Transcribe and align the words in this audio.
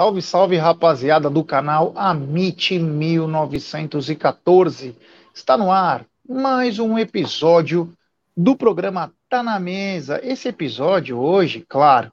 Salve, 0.00 0.22
salve, 0.22 0.56
rapaziada 0.56 1.28
do 1.28 1.44
canal 1.44 1.92
Amit 1.94 2.78
1914. 2.78 4.96
Está 5.34 5.58
no 5.58 5.70
ar 5.70 6.06
mais 6.26 6.78
um 6.78 6.98
episódio 6.98 7.92
do 8.34 8.56
programa 8.56 9.12
Tá 9.28 9.42
na 9.42 9.60
Mesa. 9.60 10.18
Esse 10.22 10.48
episódio 10.48 11.18
hoje, 11.18 11.66
claro, 11.68 12.10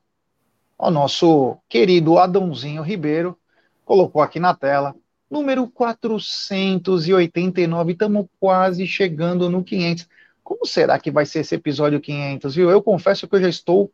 o 0.77 0.91
nosso 0.91 1.55
querido 1.69 2.17
Adãozinho 2.17 2.81
Ribeiro 2.81 3.37
colocou 3.85 4.21
aqui 4.21 4.37
na 4.37 4.53
tela, 4.53 4.93
número 5.31 5.65
489. 5.65 7.93
Estamos 7.93 8.25
quase 8.37 8.85
chegando 8.85 9.49
no 9.49 9.63
500. 9.63 10.09
Como 10.43 10.65
será 10.65 10.99
que 10.99 11.09
vai 11.09 11.25
ser 11.25 11.39
esse 11.39 11.55
episódio 11.55 12.01
500, 12.01 12.53
viu? 12.53 12.69
Eu 12.69 12.83
confesso 12.83 13.29
que 13.29 13.35
eu 13.35 13.39
já 13.39 13.47
estou 13.47 13.89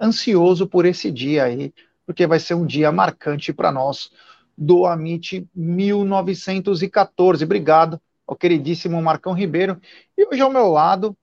ansioso 0.00 0.66
por 0.66 0.86
esse 0.86 1.10
dia 1.10 1.44
aí 1.44 1.70
porque 2.06 2.26
vai 2.26 2.38
ser 2.38 2.54
um 2.54 2.64
dia 2.64 2.90
marcante 2.92 3.52
para 3.52 3.70
nós 3.72 4.10
do 4.56 4.86
Amit 4.86 5.46
1914. 5.54 7.44
Obrigado 7.44 8.00
ao 8.26 8.36
queridíssimo 8.36 9.02
Marcão 9.02 9.32
Ribeiro. 9.32 9.78
E 10.16 10.26
hoje 10.26 10.40
ao 10.40 10.50
meu 10.50 10.68
lado, 10.68 11.14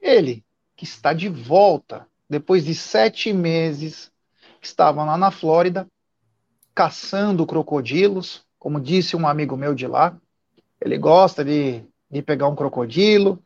ele, 0.00 0.42
que 0.76 0.84
está 0.84 1.12
de 1.12 1.28
volta, 1.28 2.06
depois 2.28 2.64
de 2.64 2.74
sete 2.74 3.32
meses, 3.32 4.10
estava 4.60 5.04
lá 5.04 5.16
na 5.16 5.30
Flórida, 5.30 5.86
caçando 6.74 7.46
crocodilos, 7.46 8.42
como 8.58 8.80
disse 8.80 9.14
um 9.16 9.28
amigo 9.28 9.56
meu 9.56 9.74
de 9.74 9.86
lá. 9.86 10.16
Ele 10.80 10.96
gosta 10.96 11.44
de, 11.44 11.84
de 12.10 12.22
pegar 12.22 12.48
um 12.48 12.56
crocodilo, 12.56 13.42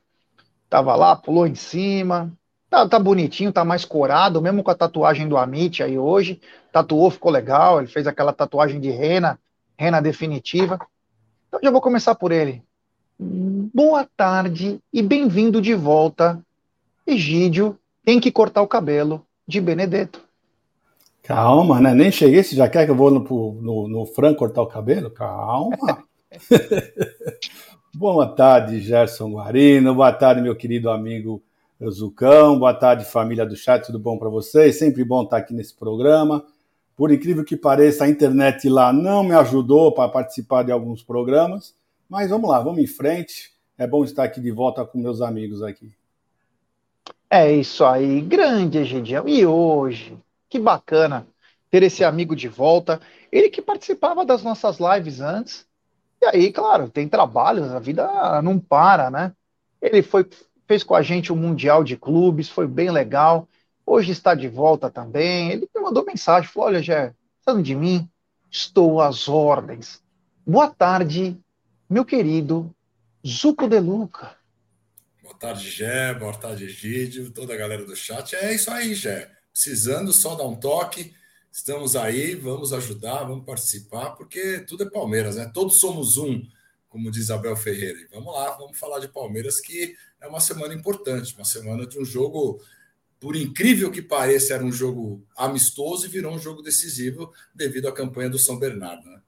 estava 0.64 0.94
lá, 0.94 1.16
pulou 1.16 1.46
em 1.46 1.54
cima, 1.54 2.32
Tá, 2.74 2.88
tá 2.88 2.98
bonitinho, 2.98 3.52
tá 3.52 3.64
mais 3.64 3.84
corado, 3.84 4.42
mesmo 4.42 4.60
com 4.60 4.70
a 4.72 4.74
tatuagem 4.74 5.28
do 5.28 5.36
Amit 5.36 5.80
aí 5.80 5.96
hoje. 5.96 6.40
Tatuou, 6.72 7.08
ficou 7.08 7.30
legal. 7.30 7.78
Ele 7.78 7.86
fez 7.86 8.04
aquela 8.04 8.32
tatuagem 8.32 8.80
de 8.80 8.90
rena, 8.90 9.38
rena 9.78 10.00
definitiva. 10.00 10.80
Então 11.46 11.60
já 11.62 11.70
vou 11.70 11.80
começar 11.80 12.16
por 12.16 12.32
ele. 12.32 12.64
Boa 13.16 14.04
tarde 14.16 14.80
e 14.92 15.02
bem-vindo 15.02 15.62
de 15.62 15.72
volta, 15.72 16.44
Egídio. 17.06 17.78
Tem 18.04 18.18
que 18.18 18.32
cortar 18.32 18.60
o 18.60 18.66
cabelo 18.66 19.24
de 19.46 19.60
Benedetto. 19.60 20.20
Calma, 21.22 21.80
né? 21.80 21.94
Nem 21.94 22.10
cheguei. 22.10 22.42
Você 22.42 22.56
já 22.56 22.68
quer 22.68 22.86
que 22.86 22.90
eu 22.90 22.96
vou 22.96 23.08
no, 23.08 23.22
no, 23.62 23.88
no 23.88 24.04
Fran 24.04 24.34
cortar 24.34 24.62
o 24.62 24.66
cabelo? 24.66 25.12
Calma. 25.12 26.02
Boa 27.94 28.26
tarde, 28.26 28.80
Gerson 28.80 29.30
Guarino. 29.30 29.94
Boa 29.94 30.12
tarde, 30.12 30.42
meu 30.42 30.56
querido 30.56 30.90
amigo 30.90 31.40
Zucão, 31.90 32.58
boa 32.58 32.74
tarde, 32.74 33.04
família 33.04 33.44
do 33.44 33.56
chat, 33.56 33.86
tudo 33.86 33.98
bom 33.98 34.18
para 34.18 34.28
vocês? 34.28 34.78
Sempre 34.78 35.04
bom 35.04 35.22
estar 35.22 35.38
aqui 35.38 35.52
nesse 35.52 35.74
programa. 35.74 36.44
Por 36.96 37.10
incrível 37.12 37.44
que 37.44 37.56
pareça, 37.56 38.04
a 38.04 38.08
internet 38.08 38.68
lá 38.68 38.92
não 38.92 39.24
me 39.24 39.34
ajudou 39.34 39.92
para 39.92 40.08
participar 40.08 40.62
de 40.62 40.72
alguns 40.72 41.02
programas, 41.02 41.74
mas 42.08 42.30
vamos 42.30 42.48
lá, 42.48 42.60
vamos 42.60 42.80
em 42.80 42.86
frente. 42.86 43.52
É 43.76 43.86
bom 43.86 44.04
estar 44.04 44.24
aqui 44.24 44.40
de 44.40 44.50
volta 44.50 44.84
com 44.84 44.98
meus 44.98 45.20
amigos 45.20 45.62
aqui. 45.62 45.92
É 47.28 47.52
isso 47.52 47.84
aí, 47.84 48.20
grande 48.20 48.78
Egidião. 48.78 49.26
E 49.26 49.44
hoje, 49.44 50.16
que 50.48 50.58
bacana 50.58 51.26
ter 51.74 51.82
esse 51.82 52.04
amigo 52.04 52.36
de 52.36 52.46
volta. 52.46 53.00
Ele 53.32 53.50
que 53.50 53.60
participava 53.60 54.24
das 54.24 54.44
nossas 54.44 54.78
lives 54.78 55.20
antes. 55.20 55.66
E 56.22 56.26
aí, 56.26 56.52
claro, 56.52 56.88
tem 56.88 57.08
trabalhos, 57.08 57.72
a 57.72 57.80
vida 57.80 58.40
não 58.42 58.60
para, 58.60 59.10
né? 59.10 59.32
Ele 59.82 60.00
foi 60.00 60.24
fez 60.66 60.82
com 60.82 60.94
a 60.94 61.02
gente 61.02 61.32
o 61.32 61.34
um 61.34 61.38
Mundial 61.38 61.84
de 61.84 61.96
Clubes, 61.96 62.48
foi 62.48 62.66
bem 62.66 62.90
legal. 62.90 63.48
Hoje 63.86 64.12
está 64.12 64.34
de 64.34 64.48
volta 64.48 64.90
também. 64.90 65.50
Ele 65.50 65.68
me 65.74 65.82
mandou 65.82 66.04
mensagem, 66.04 66.48
falou: 66.48 66.68
Olha, 66.68 66.82
Jé, 66.82 67.14
falando 67.44 67.62
de 67.62 67.74
mim, 67.74 68.08
estou 68.50 69.00
às 69.00 69.28
ordens. 69.28 70.02
Boa 70.46 70.68
tarde, 70.68 71.38
meu 71.88 72.04
querido 72.04 72.74
Zuco 73.26 73.68
de 73.68 73.78
Luca. 73.78 74.36
Boa 75.22 75.34
tarde, 75.34 75.70
Gé. 75.70 76.14
Boa 76.14 76.34
tarde, 76.34 76.64
Egídio, 76.64 77.30
toda 77.30 77.54
a 77.54 77.56
galera 77.56 77.84
do 77.84 77.96
chat. 77.96 78.34
É 78.36 78.54
isso 78.54 78.70
aí, 78.70 78.94
Gé. 78.94 79.30
Precisando 79.52 80.12
só 80.12 80.34
dar 80.34 80.44
um 80.44 80.56
toque. 80.56 81.14
Estamos 81.50 81.94
aí, 81.94 82.34
vamos 82.34 82.72
ajudar, 82.72 83.24
vamos 83.24 83.44
participar, 83.44 84.10
porque 84.16 84.58
tudo 84.60 84.82
é 84.82 84.90
Palmeiras, 84.90 85.36
né? 85.36 85.48
Todos 85.54 85.78
somos 85.78 86.16
um, 86.16 86.42
como 86.94 87.10
diz 87.10 87.28
Abel 87.28 87.56
Ferreira. 87.56 87.98
E 87.98 88.06
vamos 88.06 88.32
lá, 88.32 88.52
vamos 88.52 88.78
falar 88.78 89.00
de 89.00 89.08
Palmeiras, 89.08 89.58
que 89.58 89.96
é 90.20 90.28
uma 90.28 90.38
semana 90.38 90.72
importante, 90.72 91.34
uma 91.34 91.44
semana 91.44 91.84
de 91.84 91.98
um 91.98 92.04
jogo, 92.04 92.60
por 93.18 93.34
incrível 93.34 93.90
que 93.90 94.00
pareça, 94.00 94.54
era 94.54 94.64
um 94.64 94.70
jogo 94.70 95.20
amistoso 95.36 96.06
e 96.06 96.08
virou 96.08 96.32
um 96.32 96.38
jogo 96.38 96.62
decisivo 96.62 97.32
devido 97.52 97.88
à 97.88 97.92
campanha 97.92 98.30
do 98.30 98.38
São 98.38 98.56
Bernardo. 98.60 99.10
Né? 99.10 99.20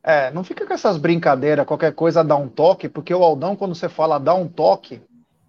É, 0.00 0.30
não 0.30 0.44
fica 0.44 0.64
com 0.64 0.72
essas 0.72 0.96
brincadeiras, 0.96 1.66
qualquer 1.66 1.92
coisa 1.92 2.22
dá 2.22 2.36
um 2.36 2.48
toque, 2.48 2.88
porque 2.88 3.12
o 3.12 3.24
Aldão, 3.24 3.56
quando 3.56 3.74
você 3.74 3.88
fala 3.88 4.20
dá 4.20 4.32
um 4.32 4.46
toque, 4.46 5.02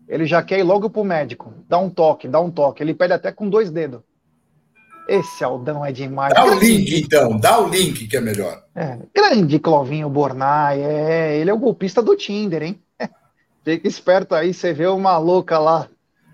ele 0.08 0.26
já 0.26 0.42
quer 0.42 0.58
ir 0.58 0.64
logo 0.64 0.90
pro 0.90 1.04
médico. 1.04 1.54
Dá 1.70 1.78
um 1.78 1.88
toque, 1.88 2.28
dá 2.28 2.42
um 2.42 2.50
toque. 2.50 2.82
Ele 2.82 2.96
pede 2.96 3.14
até 3.14 3.32
com 3.32 3.48
dois 3.48 3.70
dedos. 3.70 4.02
Esse 5.08 5.44
Aldão 5.44 5.86
é 5.86 5.92
demais. 5.92 6.34
Dá 6.34 6.46
o 6.46 6.60
link, 6.60 6.96
então, 6.96 7.38
dá 7.38 7.60
o 7.60 7.68
link 7.68 8.08
que 8.08 8.18
é 8.18 8.22
melhor. 8.22 8.64
É, 8.74 8.98
grande 9.14 9.60
Clovinho 9.60 10.10
Bornai, 10.10 10.82
é, 10.82 11.38
ele 11.38 11.50
é 11.50 11.54
o 11.54 11.58
golpista 11.58 12.02
do 12.02 12.16
Tinder, 12.16 12.64
hein? 12.64 12.82
Fica 13.64 13.88
esperto 13.88 14.34
aí, 14.34 14.54
você 14.54 14.74
vê 14.74 14.88
uma 14.88 15.18
louca 15.18 15.60
lá 15.60 15.88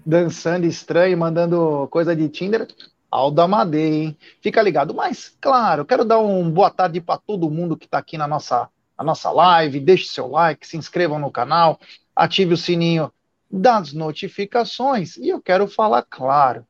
dançando 0.06 0.66
estranho, 0.66 1.18
mandando 1.18 1.88
coisa 1.92 2.16
de 2.16 2.30
Tinder. 2.30 2.68
Alda 3.12 3.48
Madei, 3.48 4.04
hein? 4.04 4.18
Fica 4.42 4.62
ligado. 4.62 4.94
Mas, 4.94 5.36
claro, 5.42 5.84
quero 5.84 6.06
dar 6.06 6.20
um 6.20 6.50
boa 6.50 6.70
tarde 6.70 7.02
para 7.02 7.18
todo 7.18 7.50
mundo 7.50 7.76
que 7.76 7.86
está 7.86 7.98
aqui 7.98 8.18
na 8.18 8.28
nossa, 8.28 8.70
na 8.98 9.04
nossa 9.04 9.32
live. 9.32 9.80
Deixe 9.80 10.06
seu 10.06 10.28
like, 10.28 10.68
se 10.68 10.78
inscrevam 10.78 11.18
no 11.18 11.32
canal, 11.32 11.80
ative 12.16 12.54
o 12.54 12.58
sininho 12.58 13.12
das 13.52 13.94
notificações. 13.94 15.18
E 15.18 15.30
eu 15.30 15.42
quero 15.42 15.68
falar, 15.68 16.06
claro, 16.08 16.66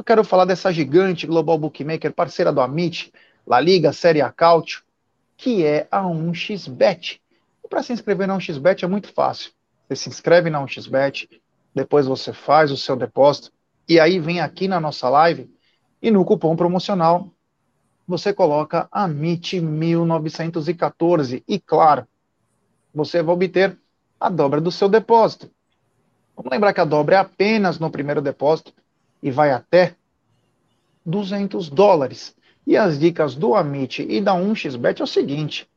eu 0.00 0.04
quero 0.04 0.24
falar 0.24 0.46
dessa 0.46 0.72
gigante 0.72 1.26
Global 1.26 1.58
Bookmaker, 1.58 2.14
parceira 2.14 2.50
do 2.50 2.62
Amit, 2.62 3.12
La 3.46 3.60
Liga, 3.60 3.92
Série 3.92 4.22
A 4.22 4.32
Cautio, 4.32 4.80
que 5.36 5.62
é 5.62 5.86
a 5.90 6.04
1xBet. 6.04 7.20
E 7.62 7.68
para 7.68 7.82
se 7.82 7.92
inscrever 7.92 8.26
na 8.26 8.34
1xBet 8.34 8.82
é 8.82 8.86
muito 8.86 9.12
fácil. 9.12 9.52
Você 9.86 9.96
se 9.96 10.08
inscreve 10.08 10.48
na 10.48 10.58
1xBet, 10.64 11.28
depois 11.74 12.06
você 12.06 12.32
faz 12.32 12.72
o 12.72 12.78
seu 12.78 12.96
depósito, 12.96 13.52
e 13.86 14.00
aí 14.00 14.18
vem 14.18 14.40
aqui 14.40 14.66
na 14.66 14.80
nossa 14.80 15.06
live 15.10 15.54
e 16.00 16.10
no 16.10 16.24
cupom 16.24 16.56
promocional 16.56 17.30
você 18.08 18.32
coloca 18.32 18.88
AMIT1914 18.88 21.44
e 21.46 21.60
claro, 21.60 22.08
você 22.94 23.22
vai 23.22 23.34
obter 23.34 23.78
a 24.18 24.30
dobra 24.30 24.62
do 24.62 24.72
seu 24.72 24.88
depósito. 24.88 25.50
Vamos 26.34 26.50
lembrar 26.50 26.72
que 26.72 26.80
a 26.80 26.86
dobra 26.86 27.16
é 27.16 27.18
apenas 27.18 27.78
no 27.78 27.90
primeiro 27.90 28.22
depósito 28.22 28.72
e 29.22 29.30
vai 29.30 29.50
até 29.50 29.94
200 31.04 31.68
dólares. 31.68 32.34
E 32.66 32.76
as 32.76 32.98
dicas 32.98 33.34
do 33.34 33.54
Amit 33.54 34.02
e 34.02 34.20
da 34.20 34.34
1xBet 34.34 35.00
é 35.00 35.02
o 35.02 35.06
seguinte: 35.06 35.68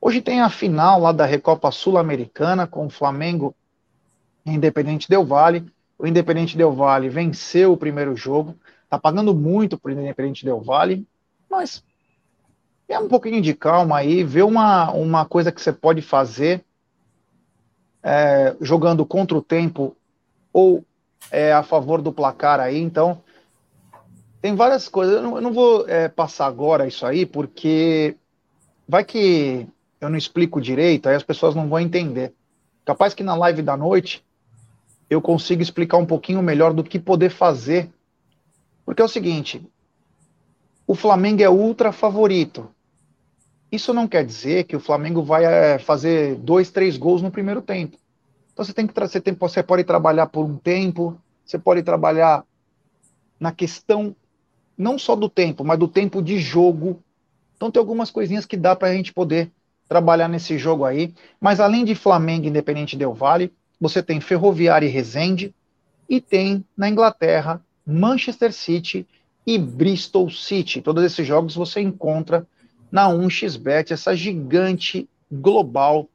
Hoje 0.00 0.20
tem 0.20 0.40
a 0.40 0.50
final 0.50 1.00
lá 1.00 1.12
da 1.12 1.24
Recopa 1.24 1.70
Sul-Americana 1.70 2.66
com 2.66 2.86
o 2.86 2.90
Flamengo 2.90 3.54
e 4.44 4.52
Independente 4.52 5.08
Del 5.08 5.24
Vale. 5.24 5.64
O 5.98 6.06
Independente 6.06 6.56
Del 6.56 6.72
Vale 6.72 7.08
venceu 7.08 7.72
o 7.72 7.76
primeiro 7.76 8.14
jogo, 8.16 8.54
tá 8.90 8.98
pagando 8.98 9.34
muito 9.34 9.78
pro 9.78 9.92
Independente 9.92 10.44
Del 10.44 10.60
Vale, 10.60 11.06
mas 11.48 11.82
é 12.86 12.98
um 12.98 13.08
pouquinho 13.08 13.40
de 13.40 13.54
calma 13.54 13.98
aí, 13.98 14.22
vê 14.22 14.42
uma, 14.42 14.90
uma 14.92 15.24
coisa 15.24 15.50
que 15.50 15.60
você 15.60 15.72
pode 15.72 16.02
fazer 16.02 16.62
é, 18.02 18.54
jogando 18.60 19.06
contra 19.06 19.36
o 19.36 19.42
tempo 19.42 19.96
ou 20.52 20.84
é, 21.30 21.52
a 21.52 21.62
favor 21.62 22.00
do 22.00 22.12
placar 22.12 22.60
aí, 22.60 22.78
então 22.78 23.22
tem 24.40 24.54
várias 24.54 24.88
coisas. 24.88 25.16
Eu 25.16 25.22
não, 25.22 25.36
eu 25.36 25.40
não 25.40 25.52
vou 25.52 25.88
é, 25.88 26.08
passar 26.08 26.46
agora 26.46 26.86
isso 26.86 27.06
aí, 27.06 27.24
porque 27.24 28.16
vai 28.86 29.04
que 29.04 29.66
eu 30.00 30.10
não 30.10 30.18
explico 30.18 30.60
direito, 30.60 31.08
aí 31.08 31.14
as 31.14 31.22
pessoas 31.22 31.54
não 31.54 31.68
vão 31.68 31.80
entender. 31.80 32.34
Capaz 32.84 33.14
que 33.14 33.22
na 33.22 33.34
live 33.34 33.62
da 33.62 33.76
noite 33.76 34.24
eu 35.08 35.20
consiga 35.22 35.62
explicar 35.62 35.96
um 35.96 36.06
pouquinho 36.06 36.42
melhor 36.42 36.72
do 36.72 36.84
que 36.84 36.98
poder 36.98 37.30
fazer. 37.30 37.90
Porque 38.84 39.00
é 39.00 39.04
o 39.04 39.08
seguinte: 39.08 39.66
o 40.86 40.94
Flamengo 40.94 41.42
é 41.42 41.48
ultra 41.48 41.92
favorito. 41.92 42.68
Isso 43.72 43.92
não 43.92 44.06
quer 44.06 44.24
dizer 44.24 44.64
que 44.64 44.76
o 44.76 44.80
Flamengo 44.80 45.22
vai 45.22 45.44
é, 45.44 45.78
fazer 45.78 46.36
dois, 46.36 46.70
três 46.70 46.96
gols 46.96 47.22
no 47.22 47.30
primeiro 47.30 47.62
tempo. 47.62 47.96
Então 48.54 48.64
você 48.64 48.72
tem 48.72 48.86
que 48.86 48.94
você, 48.98 49.20
tem, 49.20 49.34
você 49.34 49.62
pode 49.64 49.82
trabalhar 49.82 50.28
por 50.28 50.44
um 50.44 50.56
tempo, 50.56 51.20
você 51.44 51.58
pode 51.58 51.82
trabalhar 51.82 52.44
na 53.38 53.50
questão 53.50 54.14
não 54.78 54.96
só 54.96 55.16
do 55.16 55.28
tempo, 55.28 55.64
mas 55.64 55.78
do 55.78 55.88
tempo 55.88 56.22
de 56.22 56.38
jogo. 56.38 57.02
Então 57.56 57.70
tem 57.70 57.80
algumas 57.80 58.12
coisinhas 58.12 58.46
que 58.46 58.56
dá 58.56 58.76
para 58.76 58.88
a 58.88 58.94
gente 58.94 59.12
poder 59.12 59.50
trabalhar 59.88 60.28
nesse 60.28 60.56
jogo 60.56 60.84
aí. 60.84 61.12
Mas 61.40 61.58
além 61.58 61.84
de 61.84 61.96
Flamengo 61.96 62.46
Independente 62.46 62.96
Del 62.96 63.12
Vale, 63.12 63.52
você 63.80 64.00
tem 64.00 64.20
Ferroviária 64.20 64.86
e 64.86 64.90
Resende 64.90 65.52
e 66.08 66.20
tem 66.20 66.64
na 66.76 66.88
Inglaterra 66.88 67.60
Manchester 67.84 68.52
City 68.52 69.06
e 69.44 69.58
Bristol 69.58 70.30
City. 70.30 70.80
Todos 70.80 71.02
esses 71.02 71.26
jogos 71.26 71.56
você 71.56 71.80
encontra 71.80 72.46
na 72.90 73.08
1xBet, 73.08 73.90
essa 73.90 74.14
gigante 74.14 75.08
global 75.30 76.08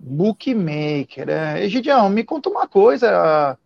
bookmaker. 0.00 1.28
É, 1.28 1.64
Egidião, 1.64 2.08
me 2.08 2.24
conta 2.24 2.48
uma 2.48 2.66
coisa, 2.66 3.58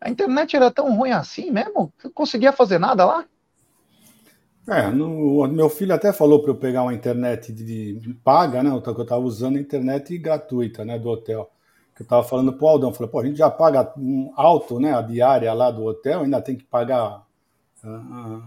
a 0.00 0.10
internet 0.10 0.56
era 0.56 0.70
tão 0.70 0.94
ruim 0.96 1.10
assim 1.10 1.50
mesmo? 1.50 1.92
Você 1.96 2.10
conseguia 2.10 2.52
fazer 2.52 2.78
nada 2.78 3.04
lá? 3.04 3.24
É, 4.68 4.88
no, 4.90 5.46
meu 5.46 5.70
filho 5.70 5.94
até 5.94 6.12
falou 6.12 6.42
para 6.42 6.50
eu 6.50 6.56
pegar 6.56 6.82
uma 6.82 6.94
internet 6.94 7.52
de, 7.52 8.00
de 8.00 8.14
paga, 8.14 8.62
né? 8.62 8.80
Que 8.80 8.88
eu 8.88 9.02
estava 9.02 9.22
usando 9.22 9.56
a 9.56 9.60
internet 9.60 10.18
gratuita, 10.18 10.84
né? 10.84 10.98
Do 10.98 11.08
hotel. 11.08 11.50
Que 11.94 12.02
eu 12.02 12.04
estava 12.04 12.24
falando 12.24 12.52
pro 12.52 12.66
Aldão, 12.66 12.92
falei, 12.92 13.10
pô, 13.10 13.20
a 13.20 13.24
gente 13.24 13.38
já 13.38 13.48
paga 13.48 13.92
um 13.96 14.32
alto, 14.36 14.80
né? 14.80 14.92
A 14.92 15.02
diária 15.02 15.52
lá 15.52 15.70
do 15.70 15.84
hotel, 15.84 16.22
ainda 16.22 16.42
tem 16.42 16.56
que 16.56 16.64
pagar 16.64 17.24
uh, 17.84 17.88
uh, 17.88 18.42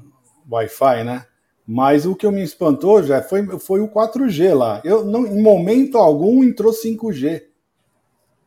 Wi-Fi, 0.51 1.03
né? 1.05 1.25
Mas 1.71 2.03
o 2.03 2.15
que 2.15 2.27
me 2.31 2.41
espantou 2.41 3.03
já 3.03 3.21
foi, 3.21 3.45
foi 3.59 3.79
o 3.79 3.87
4G 3.87 4.55
lá. 4.55 4.81
Eu 4.83 5.05
não, 5.05 5.27
em 5.27 5.39
momento 5.39 5.99
algum 5.99 6.43
entrou 6.43 6.73
5G. 6.73 7.43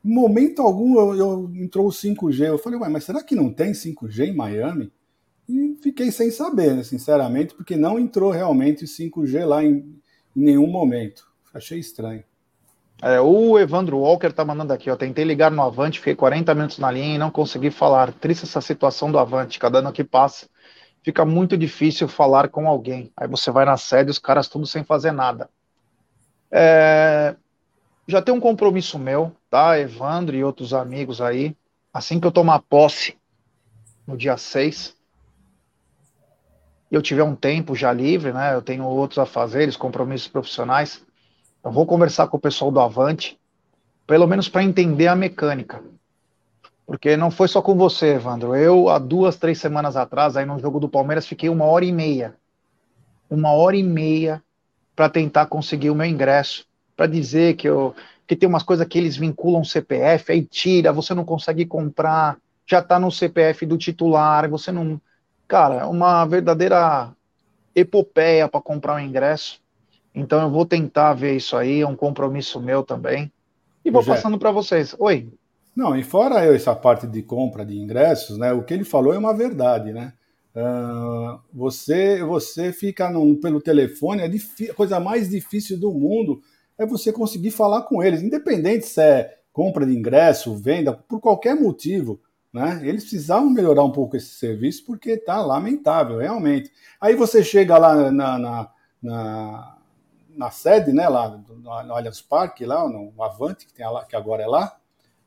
Em 0.05 0.13
momento 0.13 0.61
algum 0.61 0.99
eu, 0.99 1.15
eu 1.15 1.53
entrou 1.55 1.87
o 1.87 1.91
5G. 1.91 2.49
Eu 2.49 2.59
falei, 2.59 2.81
ué, 2.81 2.89
mas 2.89 3.05
será 3.05 3.23
que 3.23 3.37
não 3.37 3.53
tem 3.53 3.71
5G 3.71 4.27
em 4.27 4.35
Miami? 4.35 4.93
E 5.49 5.77
fiquei 5.81 6.11
sem 6.11 6.33
saber, 6.33 6.75
né, 6.75 6.83
sinceramente, 6.83 7.55
porque 7.55 7.77
não 7.77 7.97
entrou 7.97 8.33
realmente 8.33 8.87
5G 8.87 9.47
lá 9.47 9.63
em, 9.63 9.77
em 10.37 10.43
nenhum 10.43 10.67
momento. 10.67 11.25
Achei 11.55 11.79
estranho. 11.79 12.25
É, 13.01 13.21
o 13.21 13.57
Evandro 13.57 13.99
Walker 13.99 14.33
tá 14.33 14.45
mandando 14.45 14.73
aqui, 14.73 14.91
ó. 14.91 14.97
Tentei 14.97 15.25
ligar 15.25 15.53
no 15.53 15.63
Avante, 15.63 16.01
fiquei 16.01 16.17
40 16.17 16.53
minutos 16.57 16.79
na 16.81 16.91
linha 16.91 17.15
e 17.15 17.19
não 17.19 17.31
consegui 17.31 17.71
falar. 17.71 18.13
Triste 18.15 18.47
essa 18.47 18.61
situação 18.61 19.13
do 19.13 19.19
Avante. 19.21 19.61
Cada 19.61 19.79
ano 19.79 19.93
que 19.93 20.03
passa, 20.03 20.49
fica 21.03 21.25
muito 21.25 21.57
difícil 21.57 22.09
falar 22.09 22.49
com 22.49 22.69
alguém. 22.69 23.13
Aí 23.17 23.29
você 23.29 23.51
vai 23.51 23.65
na 23.65 23.77
sede, 23.77 24.11
os 24.11 24.19
caras 24.19 24.49
tudo 24.49 24.67
sem 24.67 24.85
fazer 24.85 25.13
nada. 25.13 25.51
É, 26.51 27.35
já 28.07 28.21
tem 28.21 28.35
um 28.35 28.41
compromisso 28.41 28.99
meu, 28.99 29.33
tá? 29.51 29.79
Evandro 29.79 30.37
e 30.37 30.45
outros 30.45 30.75
amigos 30.75 31.21
aí. 31.21 31.57
Assim 31.93 32.21
que 32.21 32.27
eu 32.27 32.33
tomar 32.33 32.61
posse, 32.61 33.17
no 34.07 34.17
dia 34.17 34.37
6, 34.37 34.97
eu 36.91 37.01
tiver 37.01 37.23
um 37.23 37.35
tempo 37.35 37.75
já 37.75 37.93
livre, 37.93 38.33
né? 38.33 38.55
Eu 38.55 38.63
tenho 38.63 38.85
outros 38.85 39.19
afazeres, 39.19 39.77
compromissos 39.77 40.29
profissionais. 40.29 41.05
Eu 41.65 41.71
vou 41.71 41.87
conversar 41.87 42.29
com 42.29 42.37
o 42.37 42.41
pessoal 42.41 42.71
do 42.71 42.81
Avante, 42.81 43.39
pelo 44.07 44.27
menos 44.27 44.49
para 44.49 44.63
entender 44.63 45.07
a 45.07 45.17
mecânica. 45.17 45.83
Porque 46.87 47.17
não 47.17 47.31
foi 47.31 47.49
só 47.49 47.63
com 47.63 47.75
você, 47.77 48.15
Evandro. 48.15 48.55
Eu, 48.55 48.89
há 48.89 48.99
duas, 48.99 49.37
três 49.37 49.59
semanas 49.59 49.97
atrás, 49.97 50.37
aí 50.37 50.45
no 50.45 50.59
jogo 50.59 50.81
do 50.81 50.89
Palmeiras, 50.89 51.27
fiquei 51.27 51.49
uma 51.49 51.65
hora 51.65 51.85
e 51.85 51.93
meia. 51.93 52.35
Uma 53.31 53.53
hora 53.53 53.77
e 53.77 53.83
meia 53.83 54.43
para 54.95 55.09
tentar 55.09 55.47
conseguir 55.47 55.91
o 55.91 55.95
meu 55.95 56.07
ingresso. 56.07 56.67
Para 56.97 57.07
dizer 57.07 57.57
que 57.57 57.69
eu 57.69 57.95
que 58.27 58.37
tem 58.37 58.49
umas 58.49 58.63
coisas 58.63 58.87
que 58.87 58.97
eles 58.97 59.17
vinculam 59.17 59.65
CPF, 59.65 60.33
aí 60.33 60.43
tira, 60.43 60.93
você 60.93 61.13
não 61.13 61.25
consegue 61.25 61.67
comprar, 61.67 62.39
já 62.67 62.79
está 62.79 62.99
no 62.99 63.11
CPF 63.11 63.67
do 63.67 63.77
titular, 63.77 64.49
você 64.49 64.73
não 64.73 64.99
cara, 65.47 65.87
uma 65.87 66.25
verdadeira 66.25 67.13
epopeia 67.75 68.49
para 68.49 68.63
comprar 68.63 68.95
um 68.95 69.01
ingresso. 69.01 69.61
Então 70.15 70.41
eu 70.41 70.51
vou 70.51 70.65
tentar 70.65 71.13
ver 71.13 71.37
isso 71.37 71.57
aí, 71.57 71.81
é 71.81 71.87
um 71.87 71.97
compromisso 71.97 72.61
meu 72.61 72.83
também. 72.83 73.31
E 73.85 73.91
vou 73.91 74.05
passando 74.05 74.39
para 74.39 74.51
vocês. 74.51 74.95
Oi. 74.99 75.29
Não, 75.75 75.97
e 75.97 76.03
fora 76.03 76.45
essa 76.45 76.75
parte 76.75 77.07
de 77.07 77.23
compra 77.23 77.65
de 77.65 77.79
ingressos, 77.79 78.37
né? 78.37 78.53
O 78.53 78.63
que 78.63 78.75
ele 78.75 78.85
falou 78.85 79.15
é 79.15 79.19
uma 79.19 79.35
verdade, 79.35 79.93
né? 79.93 80.13
Uh, 80.55 81.41
você 81.53 82.23
você 82.23 82.73
fica 82.73 83.09
num, 83.09 83.41
pelo 83.41 83.61
telefone, 83.61 84.21
é 84.21 84.71
a 84.71 84.75
coisa 84.75 85.01
mais 85.01 85.31
difícil 85.31 85.81
do 85.81 85.91
mundo 85.93 86.43
é 86.77 86.85
você 86.85 87.13
conseguir 87.13 87.51
falar 87.51 87.83
com 87.83 88.03
eles, 88.03 88.23
independente 88.23 88.87
se 88.87 89.01
é 89.01 89.39
compra 89.53 89.87
de 89.87 89.97
ingresso, 89.97 90.57
venda, 90.57 90.93
por 90.93 91.21
qualquer 91.21 91.55
motivo. 91.55 92.21
Né? 92.53 92.81
Eles 92.83 93.03
precisavam 93.03 93.49
melhorar 93.49 93.85
um 93.85 93.93
pouco 93.93 94.17
esse 94.17 94.35
serviço 94.35 94.85
porque 94.85 95.13
está 95.13 95.41
lamentável, 95.41 96.19
realmente. 96.19 96.71
Aí 97.01 97.15
você 97.15 97.43
chega 97.43 97.79
lá 97.79 98.11
na, 98.11 98.39
na, 98.39 98.71
na, 99.03 99.79
na 100.37 100.51
sede, 100.51 100.93
né, 100.93 101.09
lá 101.09 101.41
no 101.85 101.95
Allianz 101.95 102.21
Parque, 102.21 102.65
lá 102.65 102.87
no 102.89 103.13
Avante, 103.23 103.67
que, 103.67 103.73
tem 103.73 103.87
lá, 103.87 104.05
que 104.05 104.17
agora 104.17 104.43
é 104.43 104.47
lá, 104.47 104.77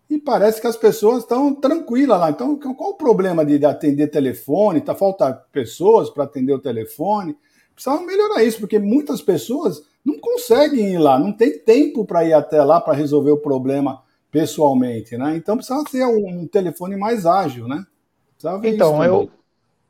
e 0.09 0.19
parece 0.19 0.61
que 0.61 0.67
as 0.67 0.77
pessoas 0.77 1.23
estão 1.23 1.53
tranquilas 1.53 2.19
lá. 2.19 2.29
Então, 2.29 2.57
qual 2.57 2.91
o 2.91 2.97
problema 2.97 3.45
de, 3.45 3.65
atender 3.65 4.07
telefone? 4.07 4.81
Tá 4.81 4.93
falta 4.93 5.33
pessoas 5.51 6.09
para 6.09 6.25
atender 6.25 6.53
o 6.53 6.59
telefone. 6.59 7.35
Precisava 7.73 8.05
melhorar 8.05 8.43
isso, 8.43 8.59
porque 8.59 8.77
muitas 8.77 9.21
pessoas 9.21 9.83
não 10.05 10.19
conseguem 10.19 10.93
ir 10.93 10.97
lá, 10.99 11.17
não 11.17 11.33
tem 11.33 11.57
tempo 11.57 12.05
para 12.05 12.23
ir 12.23 12.33
até 12.33 12.63
lá 12.63 12.79
para 12.79 12.93
resolver 12.93 13.31
o 13.31 13.41
problema 13.41 14.03
pessoalmente, 14.31 15.17
né? 15.17 15.35
Então 15.35 15.55
precisava 15.55 15.83
ser 15.89 16.05
um, 16.05 16.47
telefone 16.47 16.95
mais 16.95 17.25
ágil, 17.25 17.67
né? 17.67 17.85
então, 18.63 19.03
eu. 19.03 19.29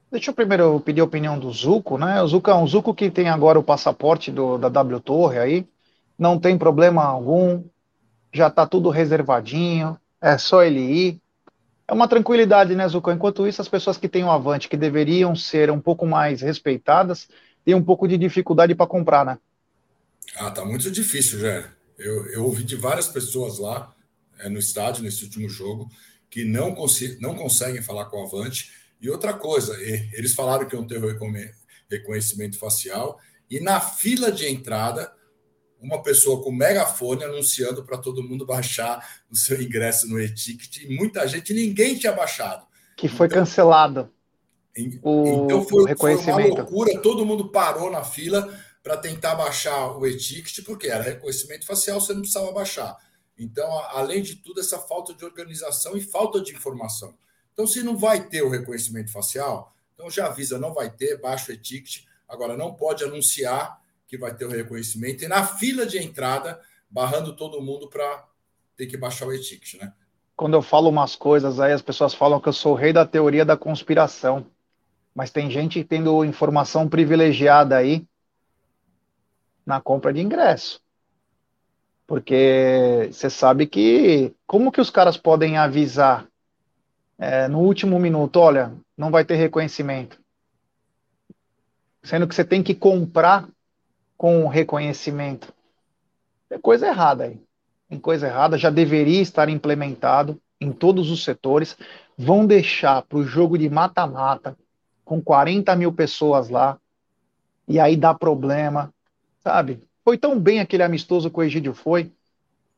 Deixa 0.10 0.32
eu 0.32 0.36
primeiro 0.36 0.80
pedir 0.80 1.02
a 1.02 1.04
opinião 1.04 1.38
do 1.38 1.52
Zuco, 1.52 1.98
né? 1.98 2.22
O 2.22 2.28
Zuco 2.28 2.50
é 2.50 2.56
um 2.56 2.66
Zuco 2.66 2.94
que 2.94 3.12
tem 3.12 3.28
agora 3.28 3.60
o 3.60 3.64
passaporte 3.64 4.32
do, 4.32 4.58
da 4.58 4.70
W 4.70 5.00
Torre 5.02 5.40
aí, 5.40 5.68
não 6.18 6.40
tem 6.40 6.58
problema 6.58 7.04
algum, 7.04 7.64
já 8.32 8.50
tá 8.50 8.66
tudo 8.66 8.90
reservadinho, 8.90 9.98
é 10.22 10.38
só 10.38 10.64
ele 10.64 10.80
ir. 10.80 11.22
É 11.88 11.94
uma 11.94 12.08
tranquilidade, 12.08 12.76
né, 12.76 12.88
Zuco? 12.88 13.12
Enquanto 13.12 13.48
isso, 13.48 13.62
as 13.62 13.68
pessoas 13.68 13.98
que 13.98 14.10
têm 14.10 14.24
o 14.24 14.32
Avante, 14.32 14.68
que 14.68 14.78
deveriam 14.78 15.36
ser 15.36 15.70
um 15.70 15.80
pouco 15.80 16.06
mais 16.06 16.42
respeitadas, 16.42 17.28
têm 17.64 17.76
um 17.76 17.84
pouco 17.84 18.08
de 18.08 18.18
dificuldade 18.18 18.74
para 18.74 18.88
comprar, 18.88 19.26
né? 19.26 19.38
Ah, 20.36 20.50
tá 20.50 20.66
muito 20.66 20.90
difícil, 20.90 21.40
já. 21.40 21.70
Eu, 21.98 22.26
eu 22.32 22.44
ouvi 22.44 22.64
de 22.64 22.76
várias 22.76 23.08
pessoas 23.08 23.60
lá 23.60 23.94
é, 24.40 24.50
no 24.50 24.60
estádio 24.60 25.04
nesse 25.04 25.24
último 25.24 25.48
jogo 25.48 25.90
que 26.30 26.44
não, 26.44 26.76
não 27.20 27.36
conseguem 27.36 27.82
falar 27.82 28.06
com 28.06 28.22
o 28.22 28.26
Avante. 28.26 28.72
E 29.00 29.10
outra 29.10 29.34
coisa, 29.34 29.74
eles 29.82 30.34
falaram 30.34 30.68
que 30.68 30.76
iam 30.76 30.86
ter 30.86 31.00
reconhecimento 31.90 32.58
facial 32.58 33.20
e 33.50 33.60
na 33.60 33.80
fila 33.80 34.32
de 34.32 34.48
entrada 34.48 35.12
uma 35.80 36.02
pessoa 36.02 36.44
com 36.44 36.52
megafone 36.52 37.24
anunciando 37.24 37.84
para 37.84 37.98
todo 37.98 38.24
mundo 38.24 38.46
baixar 38.46 39.24
o 39.30 39.36
seu 39.36 39.62
ingresso 39.62 40.08
no 40.08 40.20
e-ticket 40.20 40.84
e 40.84 40.96
muita 40.96 41.28
gente, 41.28 41.54
ninguém 41.54 41.98
tinha 41.98 42.12
baixado. 42.12 42.66
Que 42.96 43.08
foi 43.08 43.28
então, 43.28 43.40
cancelado. 43.40 44.12
o, 45.04 45.44
então 45.46 45.64
foi, 45.64 45.96
foi 45.96 46.16
uma 46.16 46.46
loucura, 46.46 47.00
todo 47.02 47.26
mundo 47.26 47.50
parou 47.50 47.92
na 47.92 48.04
fila 48.04 48.54
para 48.82 48.98
tentar 48.98 49.36
baixar 49.36 49.98
o 49.98 50.06
e-ticket, 50.06 50.64
porque 50.64 50.88
era 50.88 51.04
reconhecimento 51.04 51.66
facial, 51.66 52.00
você 52.00 52.14
não 52.14 52.22
precisava 52.22 52.52
baixar. 52.52 52.96
Então, 53.38 53.68
além 53.90 54.22
de 54.22 54.36
tudo, 54.36 54.62
essa 54.62 54.80
falta 54.80 55.14
de 55.14 55.26
organização 55.26 55.98
e 55.98 56.02
falta 56.02 56.40
de 56.40 56.54
informação. 56.54 57.18
Então, 57.52 57.66
se 57.66 57.84
não 57.84 57.98
vai 57.98 58.28
ter 58.28 58.42
o 58.44 58.50
reconhecimento 58.50 59.12
facial, 59.12 59.74
então 59.94 60.10
já 60.10 60.28
avisa, 60.28 60.60
não 60.60 60.74
vai 60.74 60.90
ter, 60.90 61.20
baixa 61.20 61.52
o 61.52 61.56
e-ticket. 61.56 62.06
Agora, 62.28 62.56
não 62.56 62.76
pode 62.76 63.04
anunciar 63.04 63.80
que 64.08 64.18
vai 64.18 64.36
ter 64.36 64.46
o 64.46 64.50
reconhecimento 64.50 65.24
e 65.24 65.28
na 65.28 65.46
fila 65.46 65.86
de 65.86 65.98
entrada, 65.98 66.60
barrando 66.90 67.36
todo 67.36 67.62
mundo 67.62 67.90
para 67.90 68.26
ter 68.76 68.86
que 68.86 68.98
baixar 68.98 69.28
o 69.28 69.34
e-ticket, 69.34 69.82
né? 69.82 69.94
Quando 70.36 70.54
eu 70.56 70.62
falo 70.62 70.90
umas 70.90 71.16
coisas 71.16 71.60
aí, 71.60 71.72
as 71.72 71.82
pessoas 71.82 72.14
falam 72.14 72.42
que 72.42 72.50
eu 72.50 72.54
sou 72.54 72.74
o 72.74 72.76
rei 72.76 72.92
da 72.92 73.06
teoria 73.06 73.46
da 73.46 73.56
conspiração. 73.56 74.46
Mas 75.14 75.32
tem 75.32 75.50
gente 75.50 75.82
tendo 75.84 76.26
informação 76.26 76.90
privilegiada 76.90 77.78
aí 77.78 78.06
na 79.66 79.80
compra 79.80 80.12
de 80.12 80.20
ingresso. 80.20 80.82
Porque 82.06 83.10
você 83.12 83.30
sabe 83.30 83.66
que 83.66 84.36
como 84.46 84.72
que 84.74 84.82
os 84.82 84.90
caras 84.90 85.16
podem 85.16 85.58
avisar 85.58 86.28
é, 87.18 87.48
no 87.48 87.60
último 87.60 87.98
minuto, 87.98 88.36
olha, 88.38 88.76
não 88.98 89.10
vai 89.10 89.24
ter 89.24 89.36
reconhecimento. 89.36 90.20
Sendo 92.04 92.28
que 92.28 92.36
você 92.36 92.44
tem 92.44 92.62
que 92.62 92.76
comprar 92.76 93.48
com 94.18 94.48
reconhecimento. 94.48 95.54
É 96.50 96.58
coisa 96.58 96.88
errada 96.88 97.26
aí. 97.26 97.40
Tem 97.90 98.00
coisa 98.00 98.28
errada, 98.28 98.58
já 98.58 98.70
deveria 98.70 99.22
estar 99.22 99.50
implementado 99.50 100.40
em 100.60 100.72
todos 100.72 101.12
os 101.12 101.24
setores. 101.24 101.78
Vão 102.18 102.46
deixar 102.46 103.02
para 103.04 103.18
o 103.18 103.24
jogo 103.24 103.58
de 103.58 103.70
mata-mata, 103.70 104.58
com 105.04 105.22
40 105.22 105.76
mil 105.76 105.94
pessoas 105.94 106.50
lá, 106.50 106.80
e 107.68 107.80
aí 107.80 107.96
dá 107.96 108.14
problema, 108.14 108.92
sabe? 109.44 109.82
Foi 110.04 110.18
tão 110.18 110.40
bem 110.40 110.60
aquele 110.60 110.84
amistoso 110.84 111.30
que 111.30 111.40
o 111.40 111.44
Egídio 111.44 111.74
foi, 111.74 112.12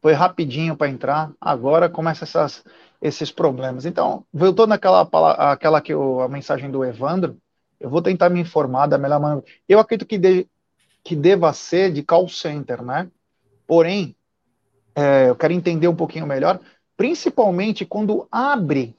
foi 0.02 0.14
rapidinho 0.14 0.76
para 0.76 0.90
entrar, 0.90 1.32
agora 1.40 1.90
começa 1.90 2.26
essas, 2.26 2.64
esses 3.02 3.32
problemas. 3.32 3.86
Então, 3.86 4.26
voltando 4.34 4.70
naquela 4.70 5.08
aquela 5.52 5.82
que 5.82 5.94
eu, 5.94 6.22
a 6.22 6.28
mensagem 6.30 6.70
do 6.70 6.84
Evandro, 6.84 7.38
eu 7.80 7.90
vou 7.90 8.02
tentar 8.02 8.30
me 8.30 8.40
informar 8.40 8.88
da 8.88 8.98
melhor 8.98 9.20
maneira. 9.20 9.46
Eu 9.68 9.80
acredito 9.80 10.08
que, 10.08 10.18
de, 10.18 10.48
que 11.08 11.16
deva 11.16 11.54
ser 11.54 11.94
de 11.94 12.04
call 12.04 12.28
center, 12.28 12.84
né? 12.84 13.10
Porém, 13.66 14.14
é, 14.94 15.30
eu 15.30 15.38
quero 15.38 15.54
entender 15.54 15.88
um 15.88 15.96
pouquinho 15.96 16.28
melhor, 16.28 16.60
principalmente 16.98 17.86
quando 17.86 18.28
abre 18.30 18.94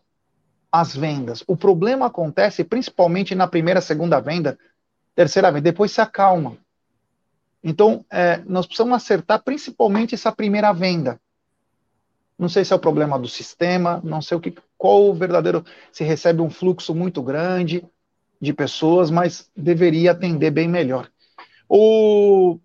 as 0.73 0.97
vendas. 0.97 1.45
O 1.47 1.55
problema 1.55 2.07
acontece 2.07 2.65
principalmente 2.65 3.35
na 3.35 3.47
primeira, 3.47 3.83
segunda 3.83 4.21
venda, 4.21 4.59
terceira 5.15 5.50
venda, 5.53 5.61
depois 5.61 5.93
se 5.93 6.00
acalma. 6.00 6.57
Então, 7.62 8.03
é, 8.11 8.38
nós 8.47 8.65
precisamos 8.65 8.97
acertar 8.97 9.43
principalmente 9.43 10.15
essa 10.15 10.33
primeira 10.33 10.73
venda. 10.73 11.21
Não 12.38 12.49
sei 12.49 12.65
se 12.65 12.73
é 12.73 12.77
o 12.77 12.81
problema 12.81 13.19
do 13.19 13.29
sistema, 13.29 14.00
não 14.03 14.23
sei 14.23 14.38
o 14.38 14.41
que, 14.41 14.55
qual 14.79 15.11
o 15.11 15.15
verdadeiro, 15.15 15.62
se 15.93 16.05
recebe 16.05 16.41
um 16.41 16.49
fluxo 16.49 16.95
muito 16.95 17.23
grande 17.23 17.85
de 18.41 18.55
pessoas, 18.55 19.11
mas 19.11 19.50
deveria 19.55 20.12
atender 20.12 20.50
bem 20.50 20.67
melhor. 20.67 21.11
O, 21.68 22.58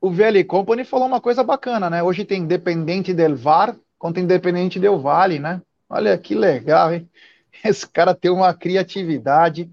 o 0.00 0.10
VL 0.10 0.44
Company 0.44 0.84
falou 0.84 1.06
uma 1.06 1.20
coisa 1.20 1.44
bacana, 1.44 1.88
né? 1.88 2.02
Hoje 2.02 2.24
tem 2.24 2.42
Independente 2.42 3.14
del 3.14 3.36
VAR 3.36 3.76
contra 3.98 4.22
Independente 4.22 4.80
del 4.80 4.98
Vale, 4.98 5.38
né? 5.38 5.62
Olha 5.88 6.16
que 6.18 6.34
legal, 6.34 6.92
hein? 6.92 7.08
Esse 7.64 7.86
cara 7.88 8.14
tem 8.14 8.30
uma 8.30 8.52
criatividade. 8.54 9.70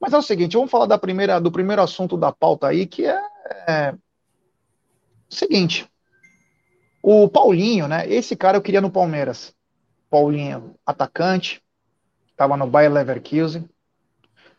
Mas 0.00 0.12
é 0.12 0.18
o 0.18 0.22
seguinte, 0.22 0.56
vamos 0.56 0.70
falar 0.70 0.86
da 0.86 0.96
primeira, 0.96 1.40
do 1.40 1.50
primeiro 1.50 1.82
assunto 1.82 2.16
da 2.16 2.32
pauta 2.32 2.68
aí, 2.68 2.86
que 2.86 3.04
é, 3.04 3.20
é 3.66 3.94
o 5.30 5.34
seguinte. 5.34 5.90
O 7.02 7.28
Paulinho, 7.28 7.88
né? 7.88 8.08
Esse 8.08 8.36
cara 8.36 8.56
eu 8.56 8.62
queria 8.62 8.80
no 8.80 8.90
Palmeiras. 8.90 9.54
Paulinho, 10.08 10.74
atacante, 10.86 11.62
estava 12.30 12.56
no 12.56 12.66
Bayer 12.66 12.92
Leverkusen. 12.92 13.68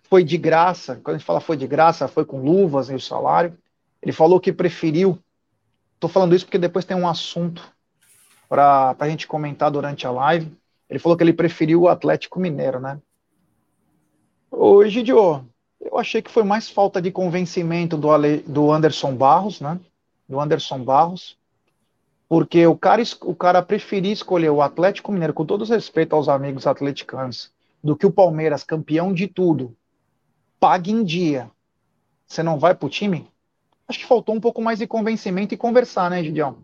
Foi 0.10 0.24
de 0.24 0.38
graça, 0.38 0.96
quando 0.96 1.16
a 1.16 1.18
gente 1.20 1.26
fala 1.26 1.40
foi 1.40 1.56
de 1.56 1.68
graça, 1.68 2.08
foi 2.08 2.26
com 2.26 2.42
luvas 2.42 2.90
e 2.90 2.96
o 2.96 3.00
salário. 3.00 3.56
Ele 4.02 4.12
falou 4.12 4.40
que 4.40 4.52
preferiu. 4.52 5.20
Estou 5.94 6.10
falando 6.10 6.36
isso 6.36 6.46
porque 6.46 6.58
depois 6.58 6.86
tem 6.86 6.98
um 6.98 7.08
assunto 7.08 7.62
para 8.48 8.96
a 8.98 9.10
gente 9.10 9.28
comentar 9.28 9.70
durante 9.70 10.08
a 10.08 10.12
live. 10.12 10.52
Ele 10.90 10.98
falou 10.98 11.16
que 11.16 11.24
ele 11.24 11.34
preferiu 11.34 11.82
o 11.82 11.88
Atlético 11.88 12.40
Mineiro, 12.40 12.80
né? 12.80 13.00
Ô, 14.50 14.82
Egidio, 14.82 15.46
eu 15.80 15.98
achei 15.98 16.22
que 16.22 16.32
foi 16.32 16.44
mais 16.44 16.70
falta 16.70 17.00
de 17.00 17.12
convencimento 17.12 17.96
do, 17.96 18.10
Ale, 18.10 18.38
do 18.48 18.72
Anderson 18.72 19.14
Barros, 19.14 19.62
né? 19.62 19.80
Do 20.28 20.40
Anderson 20.40 20.84
Barros. 20.84 21.38
Porque 22.28 22.66
o 22.66 22.76
cara, 22.76 23.04
o 23.22 23.36
cara 23.36 23.62
preferia 23.62 24.12
escolher 24.12 24.50
o 24.50 24.62
Atlético 24.62 25.12
Mineiro, 25.12 25.34
com 25.34 25.46
todo 25.46 25.66
respeito 25.66 26.16
aos 26.16 26.28
amigos 26.28 26.66
atleticanos, 26.66 27.52
do 27.84 27.96
que 27.96 28.06
o 28.06 28.12
Palmeiras, 28.12 28.64
campeão 28.64 29.14
de 29.14 29.28
tudo. 29.28 29.76
Pague 30.60 30.92
em 30.92 31.04
dia. 31.04 31.50
Você 32.28 32.44
não 32.44 32.60
vai 32.60 32.76
pro 32.76 32.90
time? 32.90 33.28
Acho 33.88 34.00
que 34.00 34.06
faltou 34.06 34.36
um 34.36 34.40
pouco 34.40 34.62
mais 34.62 34.80
de 34.80 34.86
convencimento 34.86 35.54
e 35.54 35.58
conversar, 35.58 36.10
né, 36.10 36.24
Gideão? 36.24 36.58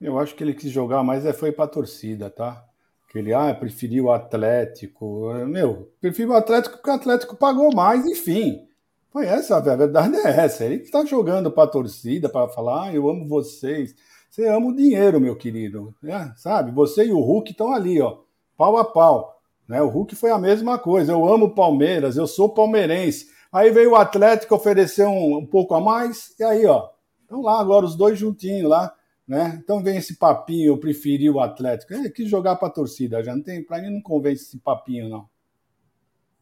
Eu 0.00 0.18
acho 0.18 0.34
que 0.34 0.42
ele 0.42 0.54
quis 0.54 0.70
jogar 0.70 1.04
mais 1.04 1.26
é 1.26 1.32
foi 1.32 1.52
para 1.52 1.66
a 1.66 1.68
torcida, 1.68 2.30
tá? 2.30 2.64
Que 3.10 3.18
ele, 3.18 3.34
ah, 3.34 3.54
preferiu 3.54 4.04
o 4.06 4.12
Atlético. 4.12 5.32
Meu, 5.46 5.92
prefiro 6.00 6.30
o 6.30 6.36
Atlético 6.36 6.76
porque 6.76 6.90
o 6.90 6.94
Atlético 6.94 7.36
pagou 7.36 7.74
mais, 7.74 8.06
enfim. 8.06 8.66
Foi 9.10 9.26
essa, 9.26 9.56
a 9.56 9.76
verdade 9.76 10.16
é 10.16 10.40
essa. 10.40 10.64
Ele 10.64 10.76
está 10.76 11.04
jogando 11.04 11.50
para 11.50 11.64
a 11.64 11.70
torcida, 11.70 12.28
para 12.28 12.48
falar, 12.48 12.84
ah, 12.84 12.94
eu 12.94 13.08
amo 13.08 13.28
vocês. 13.28 13.94
Você 14.30 14.48
ama 14.48 14.68
o 14.68 14.74
dinheiro, 14.74 15.20
meu 15.20 15.36
querido. 15.36 15.94
É, 16.04 16.32
sabe? 16.36 16.70
Você 16.70 17.04
e 17.04 17.12
o 17.12 17.20
Hulk 17.20 17.50
estão 17.50 17.72
ali, 17.72 18.00
ó, 18.00 18.18
pau 18.56 18.76
a 18.76 18.84
pau. 18.84 19.39
Né? 19.70 19.80
O 19.80 19.86
Hulk 19.86 20.16
foi 20.16 20.32
a 20.32 20.38
mesma 20.38 20.80
coisa. 20.80 21.12
Eu 21.12 21.24
amo 21.32 21.46
o 21.46 21.54
Palmeiras, 21.54 22.16
eu 22.16 22.26
sou 22.26 22.48
palmeirense. 22.48 23.28
Aí 23.52 23.70
veio 23.70 23.92
o 23.92 23.96
Atlético 23.96 24.56
oferecer 24.56 25.06
um, 25.06 25.36
um 25.36 25.46
pouco 25.46 25.74
a 25.74 25.80
mais, 25.80 26.34
e 26.40 26.42
aí, 26.42 26.66
ó, 26.66 26.88
estão 27.22 27.40
lá 27.40 27.60
agora 27.60 27.86
os 27.86 27.94
dois 27.94 28.18
juntinhos 28.18 28.68
lá, 28.68 28.92
né? 29.26 29.60
Então 29.62 29.80
vem 29.80 29.96
esse 29.96 30.16
papinho, 30.16 30.72
eu 30.72 30.78
preferi 30.78 31.30
o 31.30 31.38
Atlético. 31.38 31.94
É, 31.94 32.08
quis 32.10 32.28
jogar 32.28 32.56
para 32.56 32.66
a 32.66 32.72
torcida, 32.72 33.22
já 33.22 33.34
não 33.34 33.44
tem, 33.44 33.62
para 33.62 33.80
mim 33.80 33.90
não 33.90 34.02
convence 34.02 34.42
esse 34.42 34.58
papinho, 34.58 35.08
não. 35.08 35.28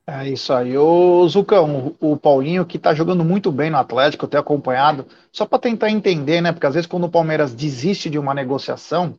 É 0.06 0.26
isso 0.26 0.50
aí. 0.54 0.76
Ô, 0.78 1.28
Zucão, 1.28 1.94
o 2.00 2.16
Paulinho 2.16 2.64
que 2.64 2.78
tá 2.78 2.94
jogando 2.94 3.22
muito 3.22 3.52
bem 3.52 3.68
no 3.68 3.76
Atlético, 3.76 4.24
eu 4.24 4.28
tenho 4.30 4.40
acompanhado, 4.40 5.06
só 5.30 5.44
para 5.44 5.58
tentar 5.58 5.90
entender, 5.90 6.40
né? 6.40 6.50
Porque 6.50 6.66
às 6.66 6.72
vezes 6.72 6.86
quando 6.86 7.04
o 7.04 7.10
Palmeiras 7.10 7.52
desiste 7.52 8.08
de 8.08 8.18
uma 8.18 8.32
negociação, 8.32 9.18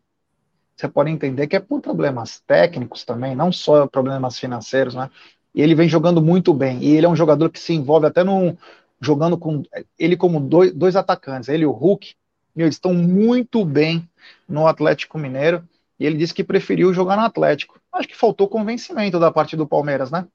você 0.79 0.87
pode 0.87 1.11
entender 1.11 1.45
que 1.47 1.57
é 1.57 1.59
por 1.59 1.81
problemas 1.81 2.39
técnicos 2.47 3.03
também, 3.03 3.35
não 3.35 3.51
só 3.51 3.85
problemas 3.85 4.39
financeiros, 4.39 4.95
né? 4.95 5.09
E 5.53 5.61
ele 5.61 5.75
vem 5.75 5.89
jogando 5.89 6.21
muito 6.21 6.53
bem. 6.53 6.81
E 6.81 6.95
ele 6.95 7.05
é 7.05 7.09
um 7.09 7.15
jogador 7.15 7.49
que 7.49 7.59
se 7.59 7.73
envolve 7.73 8.07
até 8.07 8.23
no. 8.23 8.57
jogando 9.01 9.37
com. 9.37 9.63
Ele 9.97 10.15
como 10.15 10.39
dois, 10.39 10.73
dois 10.73 10.95
atacantes, 10.95 11.49
ele 11.49 11.63
e 11.63 11.65
o 11.65 11.71
Hulk, 11.71 12.15
meu, 12.55 12.65
eles 12.65 12.75
estão 12.75 12.93
muito 12.93 13.65
bem 13.65 14.09
no 14.47 14.67
Atlético 14.67 15.17
Mineiro. 15.17 15.67
E 15.99 16.05
ele 16.05 16.17
disse 16.17 16.33
que 16.33 16.45
preferiu 16.45 16.93
jogar 16.93 17.17
no 17.17 17.23
Atlético. 17.23 17.77
Acho 17.91 18.07
que 18.07 18.15
faltou 18.15 18.47
convencimento 18.47 19.19
da 19.19 19.29
parte 19.29 19.57
do 19.57 19.67
Palmeiras, 19.67 20.09
né? 20.09 20.25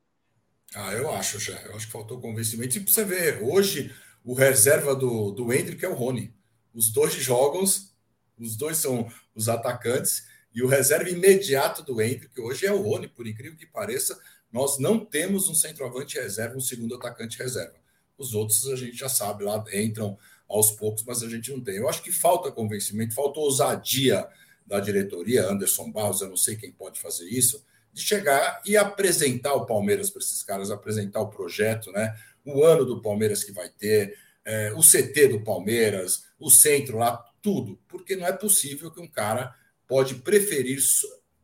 Ah, 0.74 0.92
eu 0.92 1.10
acho, 1.14 1.38
já. 1.38 1.54
Eu 1.62 1.74
acho 1.74 1.86
que 1.86 1.92
faltou 1.92 2.20
convencimento. 2.20 2.76
E 2.76 2.80
pra 2.80 2.92
você 2.92 3.02
ver, 3.02 3.42
hoje 3.42 3.94
o 4.22 4.34
reserva 4.34 4.94
do, 4.94 5.30
do 5.30 5.50
Hendrick 5.50 5.82
é 5.82 5.88
o 5.88 5.94
Rony. 5.94 6.34
Os 6.74 6.92
dois 6.92 7.14
jogam, 7.14 7.62
os 7.62 8.56
dois 8.56 8.76
são 8.76 9.08
os 9.34 9.48
atacantes, 9.48 10.26
e 10.54 10.62
o 10.62 10.68
reserva 10.68 11.10
imediato 11.10 11.82
do 11.82 12.00
Hendrick 12.00 12.40
hoje 12.40 12.64
é 12.64 12.72
o 12.72 12.80
Rony, 12.80 13.08
por 13.08 13.26
incrível 13.26 13.58
que 13.58 13.66
pareça, 13.66 14.18
nós 14.52 14.78
não 14.78 15.04
temos 15.04 15.48
um 15.48 15.54
centroavante 15.54 16.16
reserva, 16.16 16.56
um 16.56 16.60
segundo 16.60 16.94
atacante 16.94 17.36
reserva. 17.38 17.74
Os 18.16 18.34
outros 18.34 18.68
a 18.68 18.76
gente 18.76 18.96
já 18.96 19.08
sabe, 19.08 19.42
lá 19.42 19.62
entram 19.72 20.16
aos 20.48 20.70
poucos, 20.70 21.02
mas 21.02 21.24
a 21.24 21.28
gente 21.28 21.50
não 21.50 21.60
tem. 21.60 21.76
Eu 21.76 21.88
acho 21.88 22.02
que 22.02 22.12
falta 22.12 22.52
convencimento, 22.52 23.14
falta 23.14 23.40
ousadia 23.40 24.28
da 24.64 24.78
diretoria, 24.78 25.50
Anderson 25.50 25.90
Barros, 25.90 26.20
eu 26.20 26.28
não 26.28 26.36
sei 26.36 26.54
quem 26.54 26.70
pode 26.70 27.00
fazer 27.00 27.28
isso, 27.28 27.64
de 27.92 28.00
chegar 28.00 28.62
e 28.64 28.76
apresentar 28.76 29.54
o 29.54 29.66
Palmeiras 29.66 30.10
para 30.10 30.22
esses 30.22 30.42
caras, 30.42 30.70
apresentar 30.70 31.20
o 31.20 31.28
projeto, 31.28 31.90
né? 31.90 32.16
O 32.44 32.62
ano 32.62 32.84
do 32.84 33.02
Palmeiras 33.02 33.42
que 33.42 33.52
vai 33.52 33.68
ter, 33.68 34.16
é, 34.44 34.72
o 34.74 34.80
CT 34.80 35.28
do 35.28 35.40
Palmeiras, 35.42 36.26
o 36.38 36.50
centro 36.50 36.98
lá, 36.98 37.16
tudo, 37.42 37.78
porque 37.88 38.16
não 38.16 38.26
é 38.26 38.32
possível 38.32 38.90
que 38.90 39.00
um 39.00 39.06
cara 39.06 39.54
pode 39.86 40.16
preferir 40.16 40.78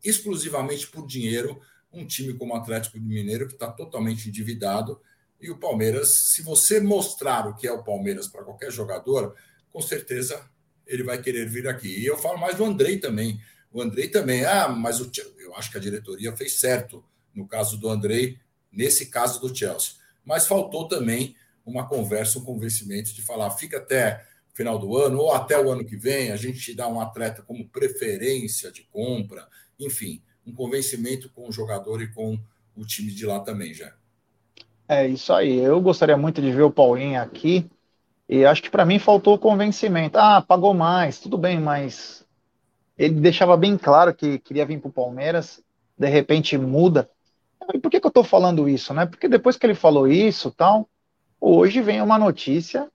exclusivamente 0.03 0.87
por 0.87 1.07
dinheiro 1.07 1.61
um 1.93 2.07
time 2.07 2.35
como 2.35 2.55
o 2.55 2.57
Atlético 2.57 2.99
Mineiro, 2.99 3.47
que 3.47 3.55
está 3.55 3.71
totalmente 3.71 4.29
endividado, 4.29 5.01
e 5.41 5.51
o 5.51 5.59
Palmeiras, 5.59 6.09
se 6.09 6.43
você 6.43 6.81
mostrar 6.81 7.49
o 7.49 7.55
que 7.55 7.67
é 7.67 7.73
o 7.73 7.83
Palmeiras 7.83 8.29
para 8.29 8.45
qualquer 8.45 8.71
jogador, 8.71 9.35
com 9.73 9.81
certeza 9.81 10.49
ele 10.87 11.03
vai 11.03 11.21
querer 11.21 11.49
vir 11.49 11.67
aqui. 11.67 11.89
E 11.89 12.05
eu 12.05 12.19
falo 12.19 12.39
mais 12.39 12.57
do 12.57 12.65
Andrei 12.65 12.99
também. 12.99 13.41
O 13.73 13.81
Andrei 13.81 14.09
também, 14.09 14.45
ah, 14.45 14.69
mas 14.69 15.01
o, 15.01 15.11
eu 15.39 15.55
acho 15.55 15.71
que 15.71 15.79
a 15.79 15.81
diretoria 15.81 16.37
fez 16.37 16.59
certo 16.61 17.03
no 17.35 17.47
caso 17.47 17.79
do 17.79 17.89
Andrei, 17.89 18.39
nesse 18.71 19.07
caso 19.07 19.41
do 19.41 19.55
Chelsea. 19.55 19.95
Mas 20.25 20.47
faltou 20.47 20.87
também 20.89 21.35
uma 21.65 21.89
conversa, 21.89 22.39
um 22.39 22.45
convencimento 22.45 23.15
de 23.15 23.23
falar, 23.23 23.51
fica 23.53 23.79
até 23.79 24.27
final 24.53 24.79
do 24.79 24.97
ano 24.97 25.19
ou 25.19 25.33
até 25.33 25.59
o 25.59 25.71
ano 25.71 25.85
que 25.85 25.97
vem, 25.97 26.31
a 26.31 26.37
gente 26.37 26.61
te 26.61 26.75
dá 26.75 26.89
um 26.89 27.01
atleta 27.01 27.43
como 27.43 27.69
preferência 27.69 28.71
de 28.71 28.83
compra, 28.85 29.47
enfim 29.79 30.23
um 30.47 30.55
convencimento 30.55 31.31
com 31.31 31.49
o 31.49 31.53
jogador 31.53 32.03
e 32.03 32.13
com 32.13 32.39
o 32.77 32.85
time 32.85 33.13
de 33.13 33.27
lá 33.27 33.41
também, 33.41 33.73
já. 33.73 33.93
É 34.89 35.07
isso 35.07 35.33
aí. 35.33 35.59
Eu 35.59 35.81
gostaria 35.81 36.17
muito 36.17 36.43
de 36.43 36.51
ver 36.51 36.63
o 36.63 36.71
Paulinho 36.71 37.21
aqui. 37.21 37.71
E 38.29 38.45
acho 38.45 38.63
que 38.63 38.71
para 38.71 38.85
mim 38.85 38.99
faltou 38.99 39.39
convencimento. 39.39 40.19
Ah, 40.19 40.41
pagou 40.41 40.75
mais, 40.75 41.19
tudo 41.19 41.37
bem, 41.37 41.61
mas 41.61 42.25
ele 42.97 43.15
deixava 43.15 43.57
bem 43.57 43.77
claro 43.77 44.15
que 44.15 44.39
queria 44.39 44.67
vir 44.67 44.81
para 44.81 44.89
o 44.89 44.93
Palmeiras, 44.93 45.63
de 45.99 46.09
repente 46.09 46.57
muda. 46.57 47.09
E 47.73 47.79
por 47.79 47.91
que, 47.91 48.01
que 48.01 48.07
eu 48.07 48.11
estou 48.11 48.25
falando 48.25 48.69
isso, 48.69 48.93
né? 48.93 49.07
Porque 49.07 49.29
depois 49.29 49.57
que 49.57 49.67
ele 49.67 49.75
falou 49.75 50.09
isso, 50.09 50.51
tal, 50.51 50.89
hoje 51.41 51.81
vem 51.81 52.03
uma 52.03 52.19
notícia 52.19 52.89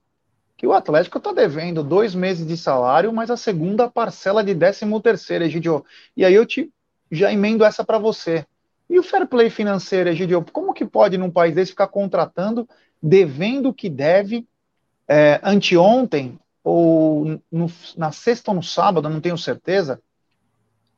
que 0.56 0.66
o 0.66 0.72
Atlético 0.72 1.18
está 1.18 1.32
devendo 1.32 1.82
dois 1.82 2.14
meses 2.14 2.46
de 2.46 2.56
salário, 2.56 3.12
mas 3.12 3.30
a 3.30 3.36
segunda 3.36 3.90
parcela 3.90 4.42
de 4.42 4.54
13 4.54 4.86
terceiro, 5.02 5.44
Egidio. 5.44 5.84
E 6.16 6.24
aí 6.24 6.34
eu 6.34 6.46
te 6.46 6.72
já 7.10 7.32
emendo 7.32 7.64
essa 7.64 7.84
para 7.84 7.98
você. 7.98 8.44
E 8.88 8.98
o 8.98 9.02
fair 9.02 9.26
play 9.26 9.50
financeiro, 9.50 10.08
Egidio, 10.08 10.44
como 10.52 10.72
que 10.72 10.84
pode 10.84 11.18
num 11.18 11.30
país 11.30 11.54
desse 11.54 11.72
ficar 11.72 11.88
contratando, 11.88 12.68
devendo 13.02 13.68
o 13.68 13.74
que 13.74 13.90
deve? 13.90 14.46
É, 15.08 15.40
anteontem, 15.42 16.38
ou 16.64 17.40
no, 17.52 17.70
na 17.96 18.10
sexta 18.10 18.50
ou 18.50 18.56
no 18.56 18.62
sábado, 18.62 19.08
não 19.08 19.20
tenho 19.20 19.38
certeza, 19.38 20.00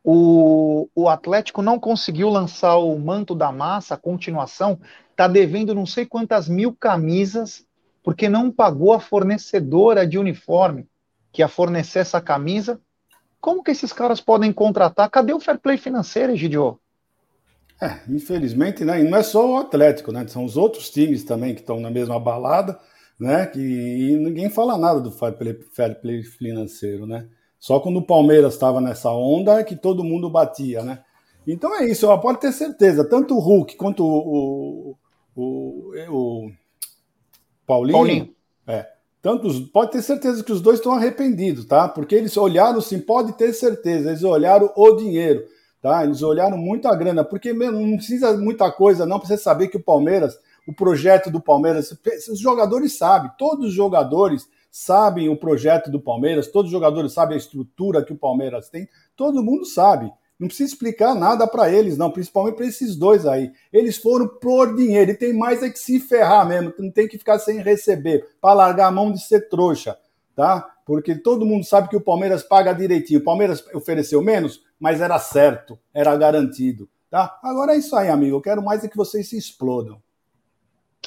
o, 0.03 0.89
o 0.95 1.09
Atlético 1.09 1.61
não 1.61 1.79
conseguiu 1.79 2.31
lançar 2.31 2.77
o 2.79 2.99
manto 2.99 3.35
da 3.35 3.53
massa, 3.53 3.95
a 3.95 3.99
continuação, 3.99 4.81
está 5.11 5.29
devendo 5.29 5.75
não 5.75 5.85
sei 5.85 6.07
quantas 6.07 6.49
mil 6.49 6.75
camisas, 6.75 7.67
porque 8.09 8.27
não 8.27 8.51
pagou 8.51 8.95
a 8.95 9.01
fornecedora 9.01 10.07
de 10.07 10.19
uniforme 10.19 10.89
que 11.31 11.43
ia 11.43 11.47
fornecer 11.47 11.99
essa 11.99 12.23
camisa 12.23 12.81
como 13.39 13.63
que 13.63 13.71
esses 13.71 13.93
caras 13.93 14.19
podem 14.19 14.51
contratar? 14.51 15.11
Cadê 15.11 15.35
o 15.35 15.39
fair 15.39 15.59
play 15.59 15.77
financeiro, 15.77 16.33
Egidio? 16.33 16.81
É, 17.79 18.01
infelizmente, 18.09 18.83
né? 18.83 19.03
E 19.03 19.05
não 19.05 19.19
é 19.19 19.23
só 19.23 19.47
o 19.47 19.57
Atlético, 19.59 20.11
né? 20.11 20.27
São 20.27 20.43
os 20.43 20.57
outros 20.57 20.89
times 20.89 21.23
também 21.23 21.55
que 21.55 21.61
estão 21.61 21.79
na 21.81 21.91
mesma 21.91 22.19
balada, 22.19 22.81
né? 23.21 23.45
Que 23.45 23.61
e 23.61 24.17
ninguém 24.17 24.49
fala 24.49 24.79
nada 24.79 25.03
do 25.03 25.13
fair 25.13 25.35
play, 25.35 25.59
fair 25.75 26.01
play 26.01 26.23
financeiro, 26.23 27.07
né? 27.07 27.29
Só 27.59 27.79
quando 27.79 27.99
o 27.99 28.07
Palmeiras 28.07 28.55
estava 28.55 28.81
nessa 28.81 29.13
onda 29.13 29.61
é 29.61 29.65
que 29.65 29.77
todo 29.77 30.03
mundo 30.03 30.31
batia, 30.31 30.83
né? 30.83 31.05
Então 31.47 31.79
é 31.79 31.85
isso, 31.85 32.09
pode 32.21 32.41
ter 32.41 32.53
certeza. 32.53 33.07
Tanto 33.07 33.35
o 33.35 33.39
Hulk 33.39 33.77
quanto 33.77 34.03
o, 34.03 34.97
o, 35.37 35.45
o, 36.09 36.47
o 36.47 36.51
Paulinho, 37.69 37.99
Paulinho. 37.99 38.35
É, 38.67 38.87
tantos, 39.21 39.61
pode 39.61 39.93
ter 39.93 40.01
certeza 40.01 40.43
que 40.43 40.51
os 40.51 40.63
dois 40.63 40.79
estão 40.79 40.93
arrependidos, 40.93 41.67
tá? 41.67 41.87
Porque 41.87 42.15
eles 42.15 42.35
olharam, 42.35 42.81
sim, 42.81 42.99
pode 42.99 43.35
ter 43.35 43.53
certeza, 43.53 44.09
eles 44.09 44.25
olharam 44.25 44.73
o 44.75 44.93
dinheiro, 44.93 45.45
tá? 45.83 46.03
Eles 46.03 46.23
olharam 46.23 46.57
muito 46.57 46.89
a 46.89 46.97
grana, 46.97 47.23
porque 47.23 47.53
não 47.53 47.99
precisa 47.99 48.35
muita 48.39 48.73
coisa, 48.73 49.05
não 49.05 49.19
precisa 49.19 49.43
saber 49.43 49.69
que 49.69 49.77
o 49.77 49.83
Palmeiras, 49.83 50.39
o 50.67 50.73
projeto 50.73 51.31
do 51.31 51.43
Palmeiras, 51.43 51.95
os 52.31 52.41
jogadores 52.41 52.97
sabem, 52.97 53.31
todos 53.39 53.67
os 53.67 53.75
jogadores 53.75 54.49
sabem 54.71 55.29
o 55.29 55.37
projeto 55.37 55.91
do 55.91 56.01
Palmeiras, 56.01 56.47
todos 56.47 56.71
os 56.71 56.73
jogadores 56.73 57.13
sabem 57.13 57.35
a 57.35 57.39
estrutura 57.39 58.03
que 58.03 58.15
o 58.15 58.19
Palmeiras 58.19 58.71
tem, 58.71 58.89
todo 59.15 59.43
mundo 59.43 59.67
sabe. 59.67 60.11
Não 60.39 60.47
precisa 60.47 60.73
explicar 60.73 61.17
nada 61.17 61.49
para 61.49 61.69
eles, 61.71 61.99
não, 61.99 62.13
principalmente 62.13 62.55
para 62.55 62.67
esses 62.67 62.95
dois 62.95 63.27
aí. 63.27 63.51
Eles 63.73 63.97
foram 63.97 64.29
por 64.29 64.77
dinheiro 64.77 65.11
e 65.11 65.17
tem 65.17 65.33
mais 65.33 65.63
é 65.65 65.69
que 65.69 65.79
se 65.79 65.99
ferrar 65.99 66.47
mesmo, 66.47 66.73
não 66.79 66.91
tem 66.93 67.09
que 67.09 67.19
ficar 67.19 67.41
sem 67.41 67.61
receber, 67.61 68.25
para 68.41 68.55
largar 68.55 68.87
a 68.87 68.93
mão 68.93 69.11
de 69.11 69.21
ser 69.21 69.49
trouxa, 69.49 69.99
tá? 70.37 70.65
Porque 70.87 71.17
todo 71.17 71.45
mundo 71.45 71.65
sabe 71.65 71.89
que 71.89 71.97
o 71.97 72.01
Palmeiras 72.01 72.45
paga 72.45 72.73
direitinho. 72.73 73.21
O 73.21 73.25
Palmeiras 73.25 73.65
ofereceu 73.75 74.23
menos, 74.23 74.63
mas 74.79 75.01
era 75.01 75.19
certo, 75.19 75.77
era 75.93 76.17
garantido, 76.17 76.89
tá? 77.11 77.37
Agora 77.43 77.75
é 77.75 77.79
isso 77.79 77.97
aí, 77.97 78.09
amigo. 78.09 78.37
Eu 78.37 78.41
quero 78.41 78.63
mais 78.63 78.85
é 78.85 78.89
que 78.89 78.97
vocês 78.97 79.29
se 79.29 79.37
explodam. 79.37 80.01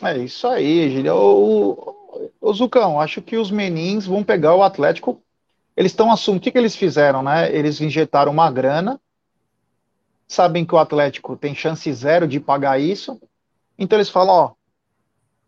É 0.03 0.17
isso 0.17 0.45
aí, 0.45 0.89
Gília. 0.89 1.15
O, 1.15 1.95
o 2.41 2.53
Zucão, 2.53 2.99
acho 2.99 3.21
que 3.21 3.37
os 3.37 3.49
menins 3.49 4.05
vão 4.05 4.23
pegar 4.23 4.55
o 4.55 4.63
Atlético. 4.63 5.21
Eles 5.75 5.93
estão 5.93 6.11
assumindo. 6.11 6.41
O 6.41 6.43
que, 6.43 6.51
que 6.51 6.57
eles 6.57 6.75
fizeram, 6.75 7.23
né? 7.23 7.55
Eles 7.55 7.79
injetaram 7.79 8.31
uma 8.31 8.51
grana 8.51 8.99
sabem 10.33 10.65
que 10.65 10.73
o 10.73 10.77
Atlético 10.77 11.35
tem 11.35 11.53
chance 11.53 11.91
zero 11.93 12.27
de 12.27 12.39
pagar 12.39 12.79
isso, 12.79 13.21
então 13.77 13.97
eles 13.97 14.09
falam, 14.09 14.33
ó, 14.33 14.53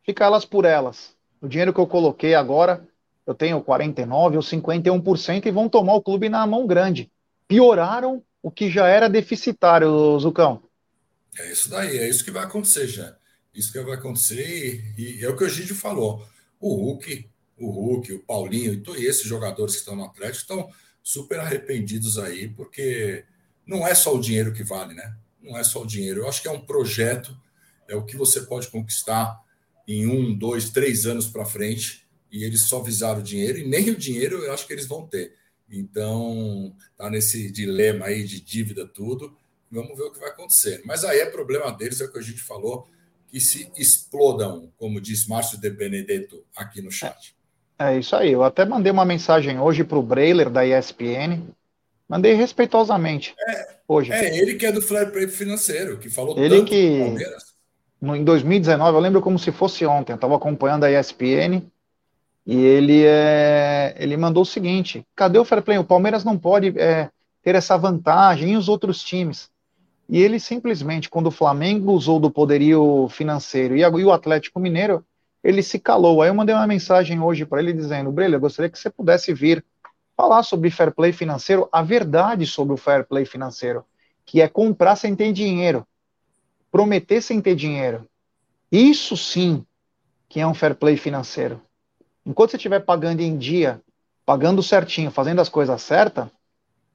fica 0.03 0.25
elas 0.25 0.45
por 0.45 0.65
elas. 0.65 1.15
O 1.41 1.47
dinheiro 1.47 1.73
que 1.73 1.79
eu 1.79 1.87
coloquei 1.87 2.35
agora, 2.35 2.87
eu 3.25 3.33
tenho 3.33 3.61
49 3.61 4.37
ou 4.37 4.43
51% 4.43 5.45
e 5.45 5.51
vão 5.51 5.69
tomar 5.69 5.93
o 5.93 6.01
clube 6.01 6.29
na 6.29 6.45
mão 6.45 6.67
grande. 6.67 7.11
Pioraram 7.47 8.23
o 8.41 8.51
que 8.51 8.69
já 8.69 8.87
era 8.87 9.09
deficitário, 9.09 10.19
Zucão. 10.19 10.61
É 11.37 11.51
isso 11.51 11.69
daí, 11.69 11.97
é 11.97 12.09
isso 12.09 12.23
que 12.23 12.31
vai 12.31 12.43
acontecer 12.43 12.87
já. 12.87 13.15
Isso 13.53 13.71
que 13.71 13.79
vai 13.79 13.95
acontecer 13.95 14.93
e, 14.97 15.19
e 15.19 15.23
é 15.23 15.29
o 15.29 15.35
que 15.35 15.43
o 15.43 15.49
Gídio 15.49 15.75
falou. 15.75 16.25
O 16.59 16.75
Hulk, 16.75 17.29
o 17.57 17.69
Hulk, 17.69 18.13
o 18.13 18.19
Paulinho 18.19 18.83
e 18.97 19.05
esses 19.05 19.23
jogadores 19.23 19.75
que 19.75 19.79
estão 19.79 19.95
no 19.95 20.05
Atlético 20.05 20.37
estão 20.37 20.69
super 21.01 21.39
arrependidos 21.39 22.17
aí, 22.17 22.49
porque 22.49 23.25
não 23.65 23.87
é 23.87 23.95
só 23.95 24.15
o 24.15 24.19
dinheiro 24.19 24.53
que 24.53 24.63
vale, 24.63 24.93
né? 24.93 25.15
Não 25.41 25.57
é 25.57 25.63
só 25.63 25.81
o 25.81 25.87
dinheiro. 25.87 26.21
Eu 26.21 26.29
acho 26.29 26.41
que 26.41 26.47
é 26.47 26.51
um 26.51 26.61
projeto, 26.61 27.35
é 27.87 27.95
o 27.95 28.05
que 28.05 28.15
você 28.15 28.41
pode 28.41 28.67
conquistar 28.67 29.41
em 29.87 30.07
um, 30.07 30.33
dois, 30.33 30.69
três 30.69 31.05
anos 31.05 31.27
para 31.27 31.45
frente, 31.45 32.07
e 32.31 32.43
eles 32.43 32.63
só 32.63 32.81
visaram 32.81 33.19
o 33.19 33.23
dinheiro, 33.23 33.59
e 33.59 33.67
nem 33.67 33.89
o 33.89 33.97
dinheiro 33.97 34.37
eu 34.37 34.53
acho 34.53 34.65
que 34.65 34.73
eles 34.73 34.87
vão 34.87 35.05
ter. 35.05 35.35
Então, 35.69 36.75
tá 36.97 37.09
nesse 37.09 37.51
dilema 37.51 38.05
aí 38.05 38.23
de 38.23 38.39
dívida, 38.39 38.87
tudo. 38.87 39.35
Vamos 39.71 39.97
ver 39.97 40.03
o 40.03 40.11
que 40.11 40.19
vai 40.19 40.29
acontecer. 40.29 40.81
Mas 40.85 41.03
aí 41.03 41.19
é 41.19 41.25
problema 41.25 41.71
deles, 41.71 41.99
é 41.99 42.05
o 42.05 42.11
que 42.11 42.19
a 42.19 42.23
gente 42.23 42.41
falou, 42.41 42.87
que 43.27 43.39
se 43.39 43.71
explodam, 43.75 44.71
como 44.77 45.01
diz 45.01 45.27
Márcio 45.27 45.59
de 45.59 45.69
Benedetto 45.69 46.43
aqui 46.55 46.81
no 46.81 46.91
chat. 46.91 47.35
É 47.79 47.97
isso 47.97 48.15
aí. 48.15 48.31
Eu 48.31 48.43
até 48.43 48.63
mandei 48.65 48.91
uma 48.91 49.05
mensagem 49.05 49.59
hoje 49.59 49.83
para 49.83 49.97
o 49.97 50.03
Breiler 50.03 50.49
da 50.49 50.65
ESPN, 50.65 51.41
Mandei 52.07 52.33
respeitosamente. 52.33 53.33
É, 53.47 53.75
hoje. 53.87 54.11
É 54.11 54.37
ele 54.37 54.55
que 54.55 54.65
é 54.65 54.71
do 54.71 54.81
Play 54.81 55.27
financeiro, 55.27 55.97
que 55.97 56.09
falou 56.09 56.37
ele 56.37 56.57
tanto 56.57 56.69
que, 56.69 56.97
do 56.97 57.05
Palmeiras. 57.05 57.43
No, 58.01 58.15
em 58.15 58.23
2019, 58.23 58.97
eu 58.97 59.01
lembro 59.01 59.21
como 59.21 59.39
se 59.39 59.51
fosse 59.51 59.85
ontem, 59.85 60.11
eu 60.11 60.15
estava 60.15 60.35
acompanhando 60.35 60.83
a 60.83 60.91
ESPN 60.91 61.63
e 62.45 62.57
ele, 62.57 63.05
é, 63.05 63.95
ele 63.97 64.17
mandou 64.17 64.43
o 64.43 64.45
seguinte: 64.45 65.05
cadê 65.15 65.39
o 65.39 65.45
fair 65.45 65.61
play? 65.61 65.77
O 65.77 65.83
Palmeiras 65.83 66.23
não 66.23 66.37
pode 66.37 66.77
é, 66.77 67.09
ter 67.41 67.55
essa 67.55 67.77
vantagem 67.77 68.53
e 68.53 68.57
os 68.57 68.67
outros 68.67 69.01
times. 69.03 69.49
E 70.09 70.21
ele 70.21 70.39
simplesmente, 70.39 71.09
quando 71.09 71.27
o 71.27 71.31
Flamengo 71.31 71.93
usou 71.93 72.19
do 72.19 72.29
poderio 72.29 73.07
financeiro 73.09 73.75
e, 73.77 73.85
o 73.85 74.11
Atlético 74.11 74.59
Mineiro, 74.59 75.05
ele 75.41 75.63
se 75.63 75.79
calou. 75.79 76.21
Aí 76.21 76.29
eu 76.29 76.35
mandei 76.35 76.53
uma 76.53 76.67
mensagem 76.67 77.19
hoje 77.21 77.45
para 77.45 77.61
ele 77.61 77.71
dizendo: 77.71 78.11
Brelha, 78.11 78.37
gostaria 78.37 78.69
que 78.69 78.77
você 78.77 78.89
pudesse 78.89 79.33
vir 79.33 79.63
falar 80.15 80.43
sobre 80.43 80.69
fair 80.69 80.93
play 80.93 81.11
financeiro, 81.11 81.67
a 81.71 81.81
verdade 81.81 82.45
sobre 82.45 82.73
o 82.73 82.77
fair 82.77 83.05
play 83.05 83.25
financeiro, 83.25 83.85
que 84.25 84.41
é 84.41 84.47
comprar 84.47 84.95
sem 84.95 85.15
ter 85.15 85.33
dinheiro, 85.33 85.85
prometer 86.71 87.21
sem 87.21 87.41
ter 87.41 87.55
dinheiro. 87.55 88.07
Isso 88.71 89.15
sim 89.17 89.65
que 90.29 90.39
é 90.39 90.47
um 90.47 90.53
fair 90.53 90.75
play 90.75 90.97
financeiro. 90.97 91.61
Enquanto 92.25 92.51
você 92.51 92.57
estiver 92.57 92.79
pagando 92.79 93.21
em 93.21 93.37
dia, 93.37 93.81
pagando 94.25 94.63
certinho, 94.63 95.11
fazendo 95.11 95.41
as 95.41 95.49
coisas 95.49 95.81
certas, 95.81 96.27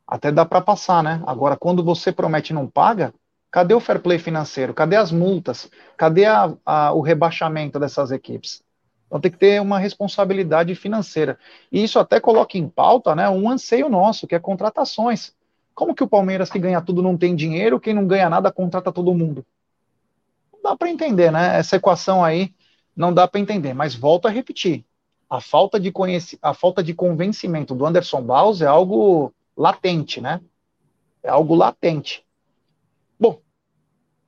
até 0.06 0.32
dá 0.32 0.44
para 0.44 0.60
passar, 0.60 1.02
né? 1.02 1.22
Agora, 1.26 1.56
quando 1.56 1.84
você 1.84 2.10
promete 2.10 2.52
e 2.52 2.54
não 2.54 2.66
paga, 2.66 3.12
cadê 3.50 3.74
o 3.74 3.80
fair 3.80 4.00
play 4.00 4.18
financeiro? 4.18 4.72
Cadê 4.72 4.96
as 4.96 5.12
multas? 5.12 5.70
Cadê 5.96 6.24
a, 6.24 6.52
a, 6.64 6.92
o 6.92 7.00
rebaixamento 7.00 7.78
dessas 7.78 8.10
equipes? 8.10 8.62
Então 9.08 9.18
tem 9.18 9.30
que 9.30 9.38
ter 9.38 9.60
uma 9.60 9.78
responsabilidade 9.78 10.74
financeira. 10.74 11.38
E 11.72 11.82
isso 11.82 11.98
até 11.98 12.20
coloca 12.20 12.58
em 12.58 12.68
pauta 12.68 13.14
né, 13.14 13.28
um 13.28 13.50
anseio 13.50 13.88
nosso, 13.88 14.26
que 14.26 14.34
é 14.34 14.38
contratações. 14.38 15.34
Como 15.74 15.94
que 15.94 16.04
o 16.04 16.08
Palmeiras 16.08 16.50
que 16.50 16.58
ganha 16.58 16.80
tudo 16.82 17.02
não 17.02 17.16
tem 17.16 17.34
dinheiro, 17.34 17.80
quem 17.80 17.94
não 17.94 18.06
ganha 18.06 18.28
nada 18.28 18.52
contrata 18.52 18.92
todo 18.92 19.14
mundo? 19.14 19.44
Não 20.52 20.62
dá 20.62 20.76
para 20.76 20.90
entender, 20.90 21.32
né? 21.32 21.56
Essa 21.58 21.76
equação 21.76 22.22
aí 22.22 22.52
não 22.94 23.14
dá 23.14 23.26
para 23.26 23.40
entender. 23.40 23.72
Mas 23.72 23.94
volto 23.94 24.28
a 24.28 24.30
repetir. 24.30 24.84
A 25.30 25.40
falta 25.40 25.80
de, 25.80 25.90
conhec... 25.90 26.38
a 26.42 26.52
falta 26.52 26.82
de 26.82 26.92
convencimento 26.92 27.74
do 27.74 27.86
Anderson 27.86 28.22
Baus 28.22 28.60
é 28.60 28.66
algo 28.66 29.32
latente, 29.56 30.20
né? 30.20 30.40
É 31.22 31.30
algo 31.30 31.54
latente. 31.54 32.24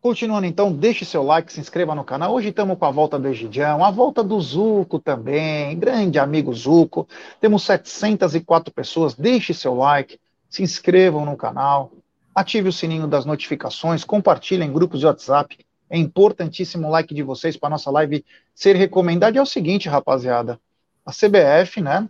Continuando 0.00 0.46
então, 0.46 0.72
deixe 0.72 1.04
seu 1.04 1.22
like, 1.22 1.52
se 1.52 1.60
inscreva 1.60 1.94
no 1.94 2.02
canal. 2.02 2.32
Hoje 2.32 2.48
estamos 2.48 2.78
com 2.78 2.86
a 2.86 2.90
volta 2.90 3.18
do 3.18 3.28
Egidião, 3.28 3.84
a 3.84 3.90
volta 3.90 4.24
do 4.24 4.40
Zuco 4.40 4.98
também, 4.98 5.78
grande 5.78 6.18
amigo 6.18 6.54
Zuco. 6.54 7.06
Temos 7.38 7.64
704 7.64 8.72
pessoas. 8.72 9.14
Deixe 9.14 9.52
seu 9.52 9.74
like, 9.74 10.18
se 10.48 10.62
inscrevam 10.62 11.26
no 11.26 11.36
canal, 11.36 11.92
ative 12.34 12.70
o 12.70 12.72
sininho 12.72 13.06
das 13.06 13.26
notificações, 13.26 14.02
compartilhem 14.02 14.70
em 14.70 14.72
grupos 14.72 15.00
de 15.00 15.06
WhatsApp. 15.06 15.58
É 15.90 15.98
importantíssimo 15.98 16.88
o 16.88 16.90
like 16.90 17.12
de 17.12 17.22
vocês 17.22 17.58
para 17.58 17.68
nossa 17.68 17.90
live 17.90 18.24
ser 18.54 18.76
recomendada. 18.76 19.38
É 19.38 19.42
o 19.42 19.46
seguinte, 19.46 19.86
rapaziada, 19.86 20.58
a 21.04 21.12
CBF, 21.12 21.82
né, 21.82 22.08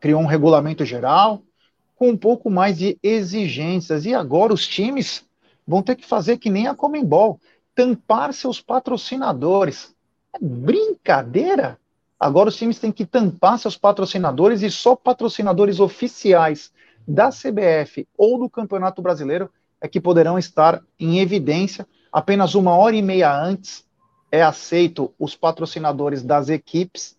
criou 0.00 0.22
um 0.22 0.26
regulamento 0.26 0.86
geral 0.86 1.42
com 1.96 2.08
um 2.08 2.16
pouco 2.16 2.48
mais 2.48 2.78
de 2.78 2.98
exigências 3.02 4.06
e 4.06 4.14
agora 4.14 4.54
os 4.54 4.66
times 4.66 5.28
vão 5.66 5.82
ter 5.82 5.96
que 5.96 6.06
fazer 6.06 6.38
que 6.38 6.50
nem 6.50 6.66
a 6.66 6.74
Comembol, 6.74 7.40
tampar 7.74 8.32
seus 8.32 8.60
patrocinadores. 8.60 9.94
É 10.34 10.38
brincadeira? 10.40 11.78
Agora 12.18 12.50
os 12.50 12.56
times 12.56 12.78
têm 12.78 12.92
que 12.92 13.06
tampar 13.06 13.58
seus 13.58 13.76
patrocinadores 13.76 14.62
e 14.62 14.70
só 14.70 14.94
patrocinadores 14.94 15.80
oficiais 15.80 16.70
da 17.08 17.30
CBF 17.30 18.06
ou 18.16 18.38
do 18.38 18.50
Campeonato 18.50 19.00
Brasileiro 19.00 19.50
é 19.80 19.88
que 19.88 20.00
poderão 20.00 20.38
estar 20.38 20.82
em 20.98 21.20
evidência. 21.20 21.86
Apenas 22.12 22.54
uma 22.54 22.76
hora 22.76 22.94
e 22.94 23.02
meia 23.02 23.34
antes 23.34 23.84
é 24.30 24.42
aceito 24.42 25.12
os 25.18 25.34
patrocinadores 25.34 26.22
das 26.22 26.48
equipes, 26.48 27.16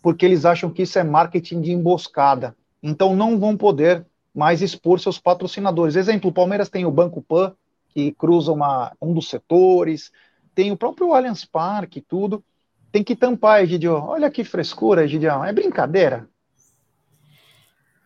porque 0.00 0.24
eles 0.24 0.44
acham 0.44 0.70
que 0.70 0.82
isso 0.82 0.98
é 0.98 1.02
marketing 1.02 1.60
de 1.60 1.72
emboscada. 1.72 2.56
Então 2.82 3.16
não 3.16 3.38
vão 3.38 3.56
poder 3.56 4.06
mais 4.32 4.62
expor 4.62 5.00
seus 5.00 5.18
patrocinadores. 5.18 5.96
Exemplo, 5.96 6.30
o 6.30 6.32
Palmeiras 6.32 6.68
tem 6.68 6.86
o 6.86 6.90
Banco 6.90 7.20
Pan, 7.20 7.52
que 7.96 8.12
cruza 8.12 8.52
uma, 8.52 8.92
um 9.00 9.14
dos 9.14 9.30
setores, 9.30 10.12
tem 10.54 10.70
o 10.70 10.76
próprio 10.76 11.14
Allianz 11.14 11.46
Parque 11.46 12.00
e 12.00 12.02
tudo. 12.02 12.44
Tem 12.92 13.02
que 13.02 13.16
tampar, 13.16 13.62
Egidio. 13.62 13.94
Olha 13.94 14.30
que 14.30 14.44
frescura, 14.44 15.04
Egidião. 15.04 15.42
É 15.42 15.50
brincadeira. 15.50 16.28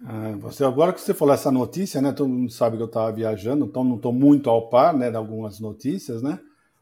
Ah, 0.07 0.37
você, 0.38 0.64
agora 0.64 0.92
que 0.92 1.00
você 1.00 1.12
falou 1.12 1.35
essa 1.35 1.50
notícia, 1.50 2.00
né? 2.00 2.12
Todo 2.12 2.29
mundo 2.29 2.53
sabe 2.53 2.76
que 2.76 2.85
eu 2.85 2.87
estava 2.87 3.11
viajando, 3.11 3.64
então 3.64 3.83
não 3.83 3.96
estou 3.96 4.12
muito 4.12 4.48
ao 4.48 4.68
par 4.68 4.94
né, 4.94 5.11
de 5.11 5.16
algumas 5.16 5.59
notícias, 5.59 6.22
né? 6.22 6.38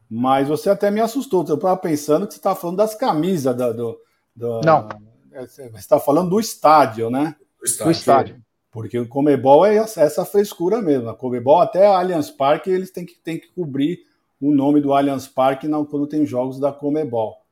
Mas 0.08 0.46
você 0.46 0.68
até 0.68 0.90
me 0.90 1.00
assustou. 1.00 1.46
Eu 1.48 1.54
estava 1.54 1.78
pensando 1.78 2.26
que 2.26 2.34
você 2.34 2.38
estava 2.38 2.60
falando 2.60 2.76
das 2.76 2.94
camisas 2.94 3.56
da, 3.56 3.72
do, 3.72 3.98
do, 4.36 4.60
Não. 4.60 4.86
É, 5.32 5.46
você 5.46 5.64
está 5.76 5.98
falando 5.98 6.28
do 6.28 6.38
estádio, 6.38 7.08
né? 7.08 7.34
Do 7.58 7.64
estádio. 7.64 7.84
Do 7.84 7.90
estádio. 7.90 8.47
Porque 8.78 8.96
o 8.96 9.08
Comebol 9.08 9.66
é 9.66 9.74
essa 9.74 10.24
frescura 10.24 10.80
mesmo. 10.80 11.08
A 11.08 11.14
Comebol, 11.14 11.60
até 11.60 11.84
a 11.84 11.98
Allianz 11.98 12.30
Parque, 12.30 12.70
eles 12.70 12.92
têm 12.92 13.04
que, 13.04 13.16
têm 13.16 13.36
que 13.36 13.48
cobrir 13.48 14.04
o 14.40 14.54
nome 14.54 14.80
do 14.80 14.92
Allianz 14.92 15.26
Parque 15.26 15.68
quando 15.90 16.06
tem 16.06 16.24
jogos 16.24 16.60
da 16.60 16.70
Comebol. 16.70 17.42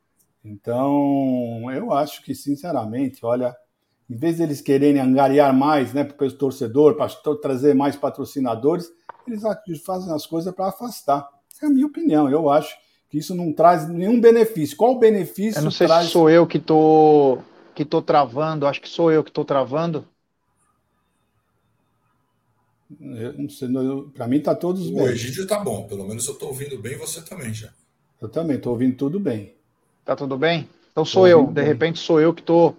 Então, 0.44 1.68
eu 1.72 1.92
acho 1.92 2.22
que, 2.22 2.32
sinceramente, 2.32 3.26
olha, 3.26 3.56
em 4.08 4.14
vez 4.14 4.36
de 4.36 4.44
eles 4.44 4.60
quererem 4.60 5.00
angariar 5.00 5.52
mais 5.52 5.92
né, 5.92 6.04
para 6.04 6.28
o 6.28 6.32
torcedor, 6.32 6.94
para 6.94 7.08
trazer 7.42 7.74
mais 7.74 7.96
patrocinadores, 7.96 8.88
eles 9.26 9.82
fazem 9.84 10.14
as 10.14 10.26
coisas 10.26 10.54
para 10.54 10.68
afastar. 10.68 11.28
Essa 11.52 11.66
é 11.66 11.68
a 11.68 11.72
minha 11.72 11.86
opinião. 11.86 12.30
Eu 12.30 12.48
acho 12.48 12.72
que 13.10 13.18
isso 13.18 13.34
não 13.34 13.52
traz 13.52 13.88
nenhum 13.88 14.20
benefício. 14.20 14.76
Qual 14.76 14.92
o 14.92 15.00
benefício? 15.00 15.58
Eu 15.58 15.64
não 15.64 15.72
sei 15.72 15.88
traz... 15.88 16.06
se 16.06 16.12
sou 16.12 16.30
eu 16.30 16.46
que 16.46 16.60
tô 16.60 17.38
que 17.74 17.84
tô 17.84 18.00
travando. 18.00 18.64
Acho 18.64 18.80
que 18.80 18.88
sou 18.88 19.10
eu 19.10 19.24
que 19.24 19.30
estou 19.30 19.44
travando. 19.44 20.06
Para 24.14 24.28
mim 24.28 24.36
está 24.36 24.54
todos 24.54 24.88
bem. 24.90 25.02
O 25.02 25.08
Egídio 25.08 25.42
está 25.42 25.58
bom. 25.58 25.86
Pelo 25.86 26.06
menos 26.06 26.26
eu 26.26 26.34
estou 26.34 26.48
ouvindo 26.48 26.78
bem. 26.78 26.96
Você 26.98 27.20
também 27.22 27.52
já. 27.52 27.70
Eu 28.20 28.28
também 28.28 28.56
estou 28.56 28.72
ouvindo 28.72 28.96
tudo 28.96 29.18
bem. 29.18 29.54
Tá 30.04 30.14
tudo 30.14 30.38
bem? 30.38 30.68
Então 30.92 31.04
sou 31.04 31.26
eu. 31.26 31.46
De 31.46 31.52
bem. 31.52 31.64
repente 31.64 31.98
sou 31.98 32.20
eu 32.20 32.32
que 32.32 32.40
estou 32.40 32.76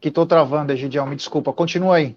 que 0.00 0.10
tô 0.10 0.26
travando, 0.26 0.72
Egidião. 0.72 1.06
Me 1.06 1.16
desculpa. 1.16 1.52
Continua 1.52 1.96
aí. 1.96 2.16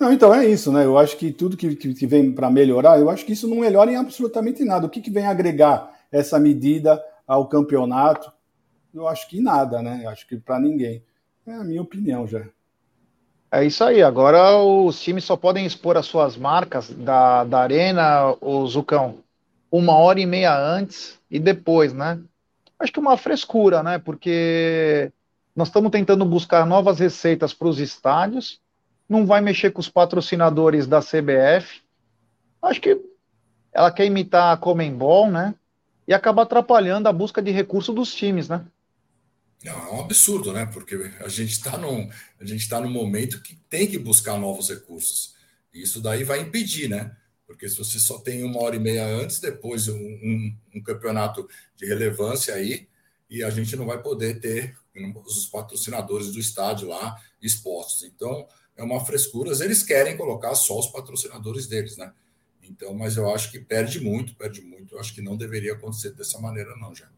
Não, 0.00 0.12
então 0.12 0.32
é 0.32 0.46
isso, 0.46 0.72
né? 0.72 0.84
Eu 0.84 0.96
acho 0.96 1.16
que 1.16 1.32
tudo 1.32 1.56
que, 1.56 1.74
que, 1.74 1.92
que 1.92 2.06
vem 2.06 2.32
para 2.32 2.50
melhorar, 2.50 3.00
eu 3.00 3.10
acho 3.10 3.26
que 3.26 3.32
isso 3.32 3.48
não 3.48 3.58
melhora 3.58 3.90
em 3.90 3.96
absolutamente 3.96 4.64
nada. 4.64 4.86
O 4.86 4.90
que, 4.90 5.00
que 5.00 5.10
vem 5.10 5.26
agregar 5.26 5.92
essa 6.10 6.38
medida 6.38 7.02
ao 7.26 7.48
campeonato? 7.48 8.32
Eu 8.94 9.06
acho 9.06 9.28
que 9.28 9.40
nada, 9.40 9.82
né? 9.82 10.02
Eu 10.04 10.08
acho 10.08 10.26
que 10.26 10.36
para 10.36 10.58
ninguém. 10.58 11.02
É 11.46 11.52
a 11.52 11.64
minha 11.64 11.82
opinião 11.82 12.26
já. 12.26 12.46
É 13.50 13.64
isso 13.64 13.82
aí. 13.82 14.02
Agora 14.02 14.56
os 14.56 15.00
times 15.00 15.24
só 15.24 15.36
podem 15.36 15.64
expor 15.64 15.96
as 15.96 16.06
suas 16.06 16.36
marcas 16.36 16.90
da, 16.90 17.44
da 17.44 17.60
Arena, 17.60 18.36
o 18.40 18.66
Zucão, 18.66 19.18
uma 19.70 19.94
hora 19.96 20.20
e 20.20 20.26
meia 20.26 20.56
antes 20.56 21.18
e 21.30 21.38
depois, 21.38 21.92
né? 21.92 22.20
Acho 22.78 22.92
que 22.92 23.00
uma 23.00 23.16
frescura, 23.16 23.82
né? 23.82 23.98
Porque 23.98 25.10
nós 25.56 25.68
estamos 25.68 25.90
tentando 25.90 26.24
buscar 26.24 26.66
novas 26.66 26.98
receitas 26.98 27.52
para 27.52 27.68
os 27.68 27.78
estádios 27.80 28.60
não 29.08 29.24
vai 29.24 29.40
mexer 29.40 29.70
com 29.70 29.80
os 29.80 29.88
patrocinadores 29.88 30.86
da 30.86 31.00
CBF. 31.00 31.80
Acho 32.60 32.80
que 32.80 33.00
ela 33.72 33.90
quer 33.90 34.04
imitar 34.04 34.52
a 34.52 34.56
Comembol, 34.56 35.30
né? 35.30 35.54
E 36.06 36.12
acaba 36.12 36.42
atrapalhando 36.42 37.08
a 37.08 37.12
busca 37.12 37.40
de 37.40 37.50
recursos 37.50 37.94
dos 37.94 38.14
times, 38.14 38.48
né? 38.48 38.64
Não, 39.64 39.72
é 39.72 39.92
um 39.92 40.00
absurdo, 40.00 40.52
né? 40.52 40.66
Porque 40.66 40.94
a 41.20 41.28
gente 41.28 41.52
está 41.52 41.76
num, 41.76 42.08
a 42.40 42.44
gente 42.44 42.60
está 42.60 42.80
num 42.80 42.90
momento 42.90 43.42
que 43.42 43.56
tem 43.68 43.86
que 43.86 43.98
buscar 43.98 44.38
novos 44.38 44.68
recursos. 44.68 45.34
E 45.74 45.82
isso 45.82 46.00
daí 46.00 46.24
vai 46.24 46.40
impedir, 46.40 46.88
né? 46.88 47.16
Porque 47.46 47.68
se 47.68 47.76
você 47.76 47.98
só 47.98 48.18
tem 48.18 48.44
uma 48.44 48.62
hora 48.62 48.76
e 48.76 48.78
meia 48.78 49.06
antes, 49.06 49.40
depois 49.40 49.88
um, 49.88 49.96
um, 49.96 50.56
um 50.76 50.82
campeonato 50.82 51.48
de 51.74 51.86
relevância 51.86 52.54
aí, 52.54 52.88
e 53.28 53.42
a 53.42 53.50
gente 53.50 53.74
não 53.74 53.86
vai 53.86 54.00
poder 54.00 54.40
ter 54.40 54.76
os 55.24 55.46
patrocinadores 55.46 56.32
do 56.32 56.38
estádio 56.38 56.88
lá 56.88 57.20
expostos. 57.40 58.04
Então, 58.04 58.46
é 58.76 58.82
uma 58.82 59.04
frescura. 59.04 59.52
Eles 59.64 59.82
querem 59.82 60.16
colocar 60.16 60.54
só 60.54 60.78
os 60.78 60.86
patrocinadores 60.88 61.66
deles, 61.66 61.96
né? 61.96 62.12
Então, 62.62 62.94
mas 62.94 63.16
eu 63.16 63.28
acho 63.32 63.50
que 63.50 63.58
perde 63.58 64.00
muito, 64.00 64.34
perde 64.34 64.60
muito. 64.60 64.94
Eu 64.94 65.00
acho 65.00 65.14
que 65.14 65.22
não 65.22 65.36
deveria 65.36 65.72
acontecer 65.72 66.10
dessa 66.12 66.38
maneira, 66.38 66.76
não, 66.76 66.94
já. 66.94 67.08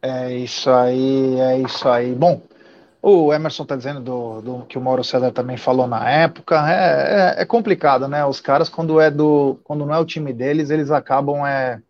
É 0.00 0.32
isso 0.32 0.70
aí, 0.70 1.40
é 1.40 1.58
isso 1.58 1.88
aí. 1.88 2.14
Bom, 2.14 2.40
o 3.02 3.32
Emerson 3.32 3.64
está 3.64 3.74
dizendo 3.74 4.00
do, 4.00 4.40
do, 4.40 4.64
que 4.66 4.78
o 4.78 4.80
Mauro 4.80 5.02
César 5.02 5.32
também 5.32 5.56
falou 5.56 5.86
na 5.86 6.08
época. 6.08 6.70
É, 6.70 7.36
é, 7.38 7.42
é, 7.42 7.44
complicado, 7.44 8.06
né? 8.06 8.24
Os 8.24 8.40
caras, 8.40 8.68
quando 8.68 9.00
é 9.00 9.10
do, 9.10 9.58
quando 9.64 9.84
não 9.84 9.94
é 9.94 9.98
o 9.98 10.04
time 10.04 10.32
deles, 10.32 10.70
eles 10.70 10.90
acabam 10.90 11.44
é, 11.46 11.80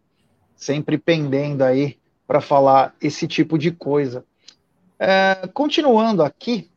sempre 0.57 0.97
pendendo 0.97 1.65
aí 1.65 1.99
para 2.27 2.41
falar 2.41 2.95
esse 3.01 3.29
tipo 3.29 3.59
de 3.59 3.71
coisa. 3.71 4.25
É, 4.99 5.49
continuando 5.53 6.23
aqui, 6.23 6.71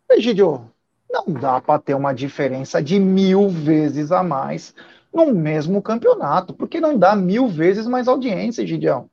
Egidio, 0.09 0.71
não 1.09 1.25
dá 1.27 1.61
para 1.61 1.79
ter 1.79 1.93
uma 1.93 2.13
diferença 2.13 2.81
de 2.81 2.99
mil 2.99 3.49
vezes 3.49 4.11
a 4.11 4.23
mais 4.23 4.73
no 5.13 5.33
mesmo 5.33 5.81
campeonato, 5.81 6.53
porque 6.53 6.79
não 6.79 6.97
dá 6.97 7.15
mil 7.15 7.47
vezes 7.47 7.87
mais 7.87 8.07
audiência, 8.07 8.61
Egidião. 8.61 9.09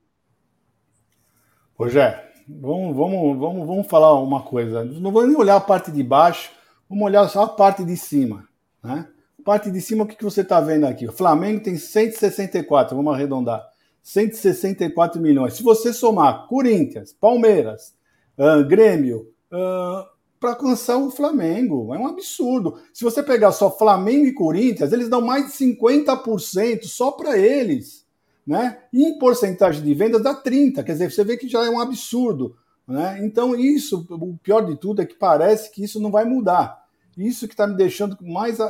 Rogério, 1.77 2.21
vamos, 2.49 2.97
vamos, 2.97 3.39
vamos, 3.39 3.67
vamos 3.67 3.87
falar 3.87 4.15
uma 4.21 4.43
coisa. 4.43 4.85
Não 4.85 5.11
vou 5.11 5.27
nem 5.27 5.37
olhar 5.37 5.57
a 5.57 5.61
parte 5.61 5.91
de 5.91 6.03
baixo, 6.03 6.51
Vamos 6.89 7.07
olhar 7.07 7.29
só 7.29 7.45
a 7.45 7.49
parte 7.49 7.85
de 7.85 7.97
cima. 7.97 8.49
Né? 8.83 9.09
Parte 9.45 9.71
de 9.71 9.81
cima, 9.81 10.05
o 10.05 10.07
que, 10.07 10.17
que 10.17 10.25
você 10.25 10.43
está 10.43 10.61
vendo 10.61 10.87
aqui? 10.87 11.07
O 11.07 11.13
Flamengo 11.13 11.63
tem 11.63 11.77
164, 11.77 12.97
vamos 12.97 13.13
arredondar. 13.13 13.67
164 14.05 15.21
milhões. 15.21 15.55
Se 15.55 15.63
você 15.63 15.91
somar 15.91 16.47
Corinthians, 16.47 17.13
Palmeiras, 17.19 17.95
uh, 18.39 18.63
Grêmio, 18.69 19.33
uh, 19.51 20.07
para 20.39 20.51
alcançar 20.51 20.99
o 20.99 21.11
Flamengo, 21.11 21.95
é 21.95 21.99
um 21.99 22.07
absurdo. 22.07 22.79
Se 22.93 23.03
você 23.03 23.23
pegar 23.23 23.51
só 23.51 23.71
Flamengo 23.71 24.27
e 24.27 24.35
Corinthians, 24.35 24.93
eles 24.93 25.09
dão 25.09 25.23
mais 25.23 25.47
de 25.47 25.53
50% 25.53 26.85
só 26.85 27.13
para 27.13 27.39
eles. 27.39 28.05
Né? 28.47 28.79
E 28.93 29.07
em 29.07 29.19
porcentagem 29.19 29.83
de 29.83 29.95
vendas 29.95 30.23
dá 30.23 30.35
30%. 30.35 30.85
Quer 30.85 30.93
dizer, 30.93 31.11
você 31.11 31.25
vê 31.25 31.39
que 31.39 31.49
já 31.49 31.65
é 31.65 31.71
um 31.71 31.81
absurdo. 31.81 32.55
Né? 32.87 33.25
Então, 33.25 33.57
isso, 33.57 34.07
o 34.11 34.37
pior 34.37 34.67
de 34.67 34.77
tudo 34.77 35.01
é 35.01 35.07
que 35.07 35.15
parece 35.15 35.71
que 35.71 35.83
isso 35.83 35.99
não 35.99 36.11
vai 36.11 36.27
mudar. 36.27 36.85
Isso 37.17 37.49
que 37.49 37.55
está 37.55 37.67
me 37.67 37.75
deixando 37.75 38.19
mais 38.21 38.61
uh, 38.61 38.69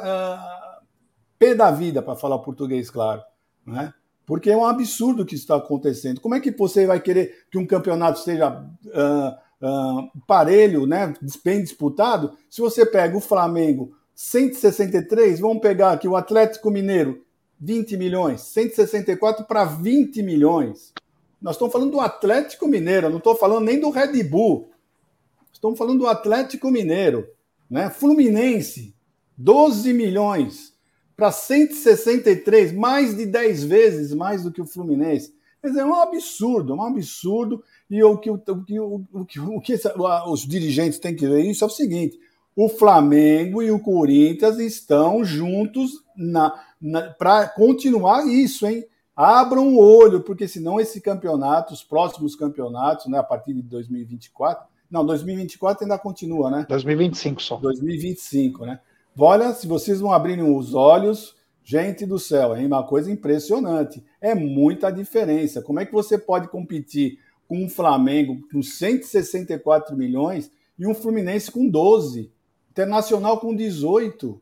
pé 1.36 1.56
da 1.56 1.72
vida, 1.72 2.00
para 2.00 2.14
falar 2.14 2.38
português 2.38 2.88
claro. 2.88 3.22
Né? 3.66 3.92
Porque 4.26 4.50
é 4.50 4.56
um 4.56 4.64
absurdo 4.64 5.22
o 5.22 5.26
que 5.26 5.34
está 5.34 5.56
acontecendo. 5.56 6.20
Como 6.20 6.34
é 6.34 6.40
que 6.40 6.50
você 6.50 6.86
vai 6.86 7.00
querer 7.00 7.44
que 7.50 7.58
um 7.58 7.66
campeonato 7.66 8.20
seja 8.20 8.50
uh, 8.50 9.66
uh, 9.66 10.10
parelho, 10.26 10.86
né? 10.86 11.14
bem 11.44 11.62
disputado, 11.62 12.36
se 12.48 12.60
você 12.60 12.86
pega 12.86 13.16
o 13.16 13.20
Flamengo 13.20 13.94
163, 14.14 15.40
vamos 15.40 15.60
pegar 15.60 15.92
aqui 15.92 16.08
o 16.08 16.16
Atlético 16.16 16.70
Mineiro 16.70 17.24
20 17.60 17.96
milhões, 17.96 18.42
164 18.42 19.46
para 19.46 19.64
20 19.64 20.22
milhões. 20.22 20.92
Nós 21.40 21.54
estamos 21.54 21.72
falando 21.72 21.92
do 21.92 22.00
Atlético 22.00 22.66
Mineiro, 22.66 23.08
não 23.08 23.18
estou 23.18 23.34
falando 23.34 23.64
nem 23.64 23.80
do 23.80 23.90
Red 23.90 24.22
Bull. 24.22 24.70
Estamos 25.52 25.78
falando 25.78 26.00
do 26.00 26.06
Atlético 26.06 26.70
Mineiro. 26.70 27.26
Né? 27.70 27.88
Fluminense, 27.90 28.94
12 29.36 29.92
milhões 29.92 30.73
para 31.16 31.30
163, 31.30 32.72
mais 32.72 33.16
de 33.16 33.26
10 33.26 33.64
vezes 33.64 34.14
mais 34.14 34.42
do 34.42 34.52
que 34.52 34.60
o 34.60 34.66
Fluminense. 34.66 35.34
Quer 35.60 35.68
dizer, 35.68 35.80
é 35.80 35.84
um 35.86 35.94
absurdo, 35.94 36.72
é 36.72 36.76
um 36.76 36.82
absurdo. 36.82 37.62
E 37.88 38.02
o 38.02 38.18
que, 38.18 38.30
o, 38.30 38.38
que, 38.38 38.80
o, 38.80 39.24
que, 39.24 39.40
o 39.40 39.60
que 39.60 39.74
os 40.26 40.40
dirigentes 40.40 40.98
têm 40.98 41.16
que 41.16 41.26
ver 41.26 41.42
isso 41.42 41.64
é 41.64 41.66
o 41.66 41.70
seguinte: 41.70 42.18
o 42.56 42.68
Flamengo 42.68 43.62
e 43.62 43.70
o 43.70 43.80
Corinthians 43.80 44.58
estão 44.58 45.24
juntos 45.24 46.02
na, 46.16 46.52
na 46.80 47.10
para 47.10 47.48
continuar 47.48 48.26
isso, 48.26 48.66
hein? 48.66 48.84
Abram 49.16 49.74
o 49.74 49.78
olho, 49.78 50.20
porque 50.22 50.48
senão 50.48 50.80
esse 50.80 51.00
campeonato, 51.00 51.72
os 51.72 51.84
próximos 51.84 52.34
campeonatos, 52.34 53.06
né, 53.06 53.18
a 53.18 53.22
partir 53.22 53.54
de 53.54 53.62
2024, 53.62 54.66
Não, 54.90 55.06
2024 55.06 55.84
ainda 55.84 55.96
continua, 55.98 56.50
né? 56.50 56.66
2025 56.68 57.40
só. 57.40 57.56
2025, 57.56 58.66
né? 58.66 58.80
Olha, 59.16 59.52
se 59.54 59.66
vocês 59.66 60.00
não 60.00 60.12
abrirem 60.12 60.42
os 60.44 60.74
olhos, 60.74 61.36
gente 61.62 62.04
do 62.04 62.18
céu, 62.18 62.54
é 62.54 62.66
uma 62.66 62.82
coisa 62.82 63.10
impressionante. 63.10 64.04
É 64.20 64.34
muita 64.34 64.90
diferença. 64.90 65.62
Como 65.62 65.78
é 65.78 65.86
que 65.86 65.92
você 65.92 66.18
pode 66.18 66.48
competir 66.48 67.18
com 67.46 67.64
um 67.64 67.68
Flamengo 67.68 68.40
com 68.50 68.60
164 68.60 69.96
milhões 69.96 70.50
e 70.76 70.84
um 70.84 70.94
Fluminense 70.94 71.50
com 71.50 71.68
12? 71.68 72.32
Internacional 72.70 73.38
com 73.38 73.54
18? 73.54 74.40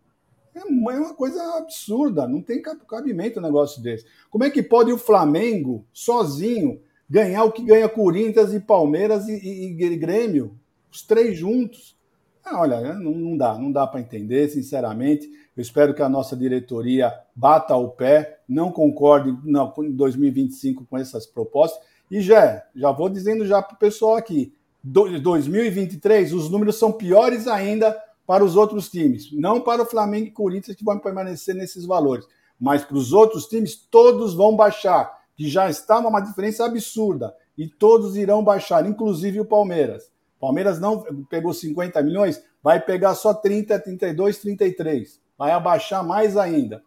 É 0.54 0.64
uma 0.64 1.14
coisa 1.14 1.58
absurda, 1.58 2.26
não 2.26 2.42
tem 2.42 2.62
cabimento 2.62 3.38
um 3.38 3.42
negócio 3.42 3.82
desse. 3.82 4.06
Como 4.30 4.44
é 4.44 4.50
que 4.50 4.62
pode 4.62 4.92
o 4.92 4.98
Flamengo, 4.98 5.84
sozinho, 5.92 6.80
ganhar 7.08 7.44
o 7.44 7.52
que 7.52 7.62
ganha 7.62 7.88
Corinthians 7.88 8.52
e 8.52 8.60
Palmeiras 8.60 9.28
e, 9.28 9.34
e, 9.34 9.66
e 9.66 9.96
Grêmio? 9.96 10.58
Os 10.90 11.02
três 11.02 11.38
juntos. 11.38 11.96
Ah, 12.44 12.60
olha, 12.60 12.94
não, 12.94 13.12
não 13.12 13.36
dá, 13.36 13.56
não 13.56 13.70
dá 13.70 13.86
para 13.86 14.00
entender, 14.00 14.48
sinceramente. 14.48 15.30
Eu 15.56 15.62
espero 15.62 15.94
que 15.94 16.02
a 16.02 16.08
nossa 16.08 16.36
diretoria 16.36 17.12
bata 17.34 17.76
o 17.76 17.88
pé, 17.90 18.40
não 18.48 18.72
concorde 18.72 19.30
em 19.30 19.92
2025 19.92 20.84
com 20.86 20.98
essas 20.98 21.26
propostas. 21.26 21.82
E 22.10 22.20
já, 22.20 22.62
já 22.74 22.90
vou 22.90 23.08
dizendo 23.08 23.46
já 23.46 23.62
para 23.62 23.74
o 23.74 23.78
pessoal 23.78 24.16
aqui, 24.16 24.54
2023 24.84 26.32
os 26.32 26.50
números 26.50 26.76
são 26.76 26.92
piores 26.92 27.46
ainda 27.46 27.96
para 28.26 28.44
os 28.44 28.56
outros 28.56 28.90
times, 28.90 29.30
não 29.32 29.60
para 29.60 29.82
o 29.82 29.86
Flamengo 29.86 30.26
e 30.26 30.30
Corinthians 30.30 30.76
que 30.76 30.84
vão 30.84 30.98
permanecer 30.98 31.54
nesses 31.54 31.84
valores, 31.84 32.26
mas 32.58 32.84
para 32.84 32.96
os 32.96 33.12
outros 33.12 33.46
times 33.46 33.76
todos 33.76 34.34
vão 34.34 34.56
baixar, 34.56 35.20
que 35.36 35.48
já 35.48 35.70
está 35.70 35.98
uma 35.98 36.20
diferença 36.20 36.64
absurda 36.64 37.34
e 37.56 37.68
todos 37.68 38.16
irão 38.16 38.42
baixar, 38.42 38.86
inclusive 38.86 39.40
o 39.40 39.44
Palmeiras. 39.44 40.11
Palmeiras 40.42 40.80
não 40.80 41.04
pegou 41.30 41.54
50 41.54 42.02
milhões, 42.02 42.42
vai 42.60 42.80
pegar 42.80 43.14
só 43.14 43.32
30, 43.32 43.78
32, 43.78 44.38
33. 44.38 45.20
Vai 45.38 45.52
abaixar 45.52 46.04
mais 46.04 46.36
ainda. 46.36 46.82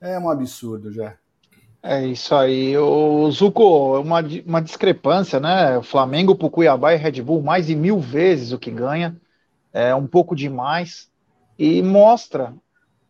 É 0.00 0.18
um 0.18 0.30
absurdo, 0.30 0.90
já. 0.90 1.14
É 1.82 2.06
isso 2.06 2.34
aí. 2.34 2.74
O 2.78 3.30
Zuco, 3.30 4.00
uma, 4.00 4.24
uma 4.46 4.62
discrepância, 4.62 5.38
né? 5.38 5.76
O 5.76 5.82
Flamengo 5.82 6.34
para 6.34 6.46
o 6.46 6.50
Cuiabá 6.50 6.94
e 6.94 6.96
Red 6.96 7.20
Bull 7.20 7.42
mais 7.42 7.66
de 7.66 7.76
mil 7.76 8.00
vezes 8.00 8.52
o 8.52 8.58
que 8.58 8.70
ganha 8.70 9.14
é 9.74 9.94
um 9.94 10.06
pouco 10.06 10.34
demais 10.34 11.10
e 11.58 11.82
mostra. 11.82 12.54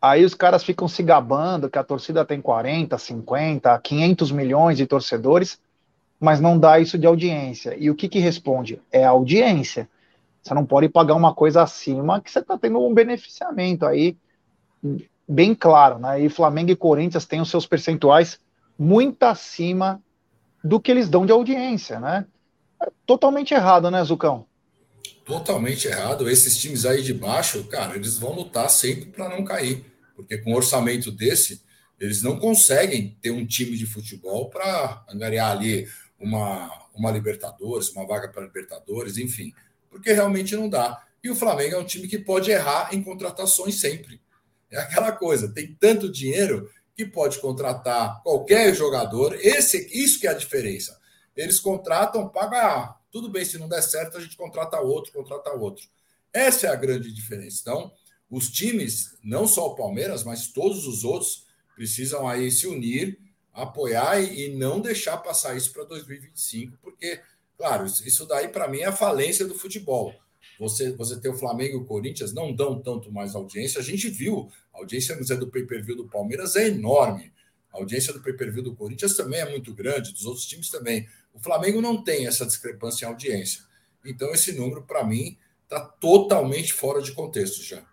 Aí 0.03 0.25
os 0.25 0.35
caras 0.35 0.65
ficam 0.65 0.89
se 0.89 1.01
gabando 1.01 1.71
que 1.71 1.79
a 1.79 1.85
torcida 1.85 2.25
tem 2.25 2.41
40, 2.41 2.99
50, 2.99 3.79
500 3.79 4.33
milhões 4.33 4.77
de 4.77 4.85
torcedores, 4.85 5.61
mas 6.21 6.41
não 6.41 6.59
dá 6.59 6.79
isso 6.79 6.99
de 6.99 7.07
audiência. 7.07 7.77
E 7.79 7.91
o 7.91 7.95
que 7.95 8.09
que 8.09 8.19
responde? 8.19 8.81
É 8.91 9.05
a 9.05 9.11
audiência. 9.11 9.89
Você 10.43 10.55
não 10.55 10.65
pode 10.65 10.89
pagar 10.89 11.15
uma 11.15 11.35
coisa 11.35 11.63
acima 11.63 12.21
que 12.21 12.31
você 12.31 12.39
está 12.39 12.57
tendo 12.57 12.79
um 12.85 12.95
beneficiamento 12.95 13.85
aí 13.85 14.17
bem 15.29 15.55
claro, 15.55 15.99
né? 15.99 16.21
E 16.21 16.29
Flamengo 16.29 16.71
e 16.71 16.77
Corinthians 16.77 17.27
têm 17.27 17.41
os 17.41 17.51
seus 17.51 17.67
percentuais 17.67 18.39
muito 18.79 19.23
acima 19.25 20.01
do 20.63 20.81
que 20.81 20.91
eles 20.91 21.09
dão 21.09 21.27
de 21.27 21.33
audiência, 21.33 21.99
né? 21.99 22.27
É 22.81 22.89
totalmente 23.07 23.53
errado, 23.55 23.91
né, 23.91 24.03
Zucão? 24.05 24.47
totalmente 25.27 25.89
errado. 25.89 26.31
Esses 26.31 26.57
times 26.57 26.87
aí 26.87 27.03
de 27.03 27.13
baixo, 27.13 27.65
cara, 27.65 27.97
eles 27.97 28.17
vão 28.17 28.33
lutar 28.33 28.71
sempre 28.71 29.07
para 29.07 29.29
não 29.29 29.45
cair, 29.45 29.85
porque 30.15 30.39
com 30.39 30.53
um 30.53 30.55
orçamento 30.55 31.11
desse, 31.11 31.61
eles 31.99 32.23
não 32.23 32.39
conseguem 32.39 33.19
ter 33.21 33.33
um 33.33 33.45
time 33.45 33.77
de 33.77 33.85
futebol 33.85 34.49
para 34.49 35.05
angariar 35.11 35.51
ali 35.51 35.89
uma, 36.19 36.71
uma 36.95 37.11
Libertadores, 37.11 37.91
uma 37.91 38.07
vaga 38.07 38.29
para 38.29 38.43
Libertadores, 38.43 39.19
enfim, 39.19 39.53
porque 39.91 40.13
realmente 40.13 40.57
não 40.57 40.69
dá. 40.69 41.03
E 41.23 41.31
o 41.31 41.37
Flamengo 41.37 41.75
é 41.75 41.79
um 41.79 41.85
time 41.85 42.09
que 42.09 42.19
pode 42.19 42.51
errar 42.51 42.95
em 42.95 43.03
contratações 43.03 43.81
sempre. 43.81 44.21
É 44.71 44.79
aquela 44.79 45.13
coisa, 45.13 45.53
tem 45.53 45.75
tanto 45.75 46.11
dinheiro 46.11 46.71
que 46.97 47.05
pode 47.05 47.39
contratar 47.41 48.23
qualquer 48.23 48.75
jogador. 48.75 49.35
Esse, 49.41 49.89
isso 49.93 50.19
que 50.19 50.27
é 50.27 50.31
a 50.31 50.35
diferença. 50.35 50.99
Eles 51.37 51.61
contratam, 51.61 52.29
pagam 52.29 52.95
tudo 53.13 53.29
bem, 53.29 53.45
se 53.45 53.59
não 53.59 53.69
der 53.69 53.83
certo, 53.83 54.17
a 54.17 54.21
gente 54.21 54.37
contrata 54.37 54.81
outro, 54.81 55.13
contrata 55.13 55.51
outro. 55.53 55.87
Essa 56.33 56.67
é 56.67 56.71
a 56.71 56.77
grande 56.77 57.13
diferença. 57.13 57.61
Então, 57.63 57.93
os 58.31 58.51
times, 58.51 59.17
não 59.23 59.47
só 59.47 59.69
o 59.69 59.75
Palmeiras, 59.75 60.25
mas 60.25 60.49
todos 60.49 60.87
os 60.87 61.05
outros, 61.05 61.47
precisam 61.75 62.27
aí 62.27 62.51
se 62.51 62.67
unir, 62.67 63.19
apoiar 63.57 64.21
e 64.21 64.55
não 64.55 64.81
deixar 64.81 65.17
passar 65.17 65.57
isso 65.57 65.73
para 65.73 65.85
2025, 65.85 66.77
porque, 66.83 67.21
claro, 67.57 67.87
isso 67.87 68.27
daí 68.27 68.49
para 68.49 68.69
mim 68.69 68.81
é 68.81 68.87
a 68.87 68.93
falência 68.93 69.47
do 69.47 69.55
futebol. 69.55 70.15
Você, 70.59 70.93
você 70.93 71.19
tem 71.19 71.31
o 71.31 71.37
Flamengo 71.37 71.75
e 71.75 71.81
o 71.81 71.85
Corinthians, 71.85 72.33
não 72.33 72.55
dão 72.55 72.81
tanto 72.81 73.11
mais 73.11 73.35
audiência. 73.35 73.81
A 73.81 73.85
gente 73.85 74.09
viu, 74.09 74.51
a 74.73 74.79
audiência 74.79 75.17
do 75.37 75.49
pay-per-view 75.49 75.97
do 75.97 76.09
Palmeiras 76.09 76.55
é 76.57 76.69
enorme. 76.69 77.33
A 77.73 77.79
audiência 77.79 78.13
do 78.13 78.23
pay-per-view 78.23 78.63
do 78.63 78.75
Corinthians 78.75 79.17
também 79.17 79.41
é 79.41 79.51
muito 79.51 79.75
grande, 79.75 80.13
dos 80.13 80.25
outros 80.25 80.47
times 80.47 80.71
também. 80.71 81.07
O 81.35 81.39
Flamengo 81.39 81.81
não 81.81 82.03
tem 82.03 82.27
essa 82.27 82.47
discrepância 82.47 83.05
em 83.05 83.09
audiência. 83.09 83.63
Então, 84.05 84.33
esse 84.33 84.53
número, 84.53 84.83
para 84.83 85.05
mim, 85.05 85.37
está 85.65 85.81
totalmente 85.81 86.73
fora 86.73 87.03
de 87.03 87.13
contexto 87.13 87.63
já. 87.63 87.85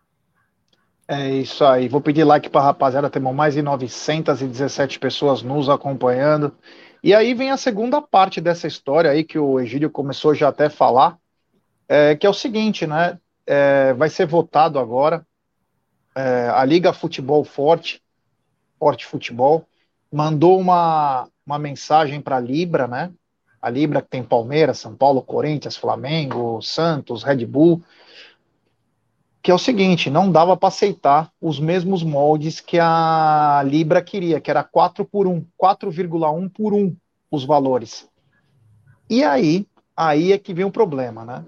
É 1.07 1.29
isso 1.29 1.65
aí. 1.65 1.87
Vou 1.87 2.01
pedir 2.01 2.23
like 2.23 2.49
para 2.49 2.61
rapaziada. 2.61 3.09
Temos 3.09 3.35
mais 3.35 3.53
de 3.53 3.61
917 3.61 4.99
pessoas 4.99 5.41
nos 5.41 5.69
acompanhando. 5.69 6.55
E 7.03 7.13
aí 7.13 7.33
vem 7.33 7.51
a 7.51 7.57
segunda 7.57 8.01
parte 8.01 8.39
dessa 8.39 8.67
história 8.67 9.11
aí 9.11 9.23
que 9.23 9.37
o 9.37 9.59
Egídio 9.59 9.89
começou 9.89 10.33
já 10.33 10.47
até 10.47 10.65
a 10.67 10.69
falar, 10.69 11.17
é, 11.87 12.15
que 12.15 12.25
é 12.25 12.29
o 12.29 12.33
seguinte, 12.33 12.87
né? 12.87 13.19
É, 13.45 13.93
vai 13.93 14.09
ser 14.09 14.25
votado 14.25 14.79
agora 14.79 15.25
é, 16.15 16.49
a 16.49 16.63
Liga 16.63 16.93
Futebol 16.93 17.43
Forte, 17.43 18.01
Forte 18.79 19.05
Futebol, 19.05 19.67
mandou 20.11 20.59
uma, 20.59 21.27
uma 21.45 21.59
mensagem 21.59 22.21
para 22.21 22.37
a 22.37 22.39
Libra, 22.39 22.87
né? 22.87 23.11
a 23.61 23.69
Libra 23.69 24.01
que 24.01 24.09
tem 24.09 24.21
Palmeiras, 24.21 24.79
São 24.79 24.93
Paulo, 24.93 25.21
Corinthians, 25.21 25.77
Flamengo, 25.77 26.61
Santos, 26.61 27.23
Red 27.23 27.45
Bull, 27.45 27.81
que 29.43 29.51
é 29.51 29.53
o 29.53 29.59
seguinte, 29.59 30.09
não 30.09 30.31
dava 30.31 30.55
para 30.55 30.69
aceitar 30.69 31.29
os 31.41 31.59
mesmos 31.59 32.01
moldes 32.01 32.61
que 32.61 32.79
a 32.79 33.61
Libra 33.65 34.01
queria, 34.01 34.39
que 34.39 34.49
era 34.49 34.63
4 34.63 35.03
por 35.03 35.27
1, 35.27 35.45
4,1 35.61 36.49
por 36.49 36.73
1 36.73 36.95
os 37.29 37.43
valores. 37.43 38.07
E 39.09 39.21
aí, 39.21 39.67
aí 39.97 40.31
é 40.31 40.37
que 40.37 40.53
vem 40.53 40.63
o 40.63 40.71
problema, 40.71 41.25
né? 41.25 41.45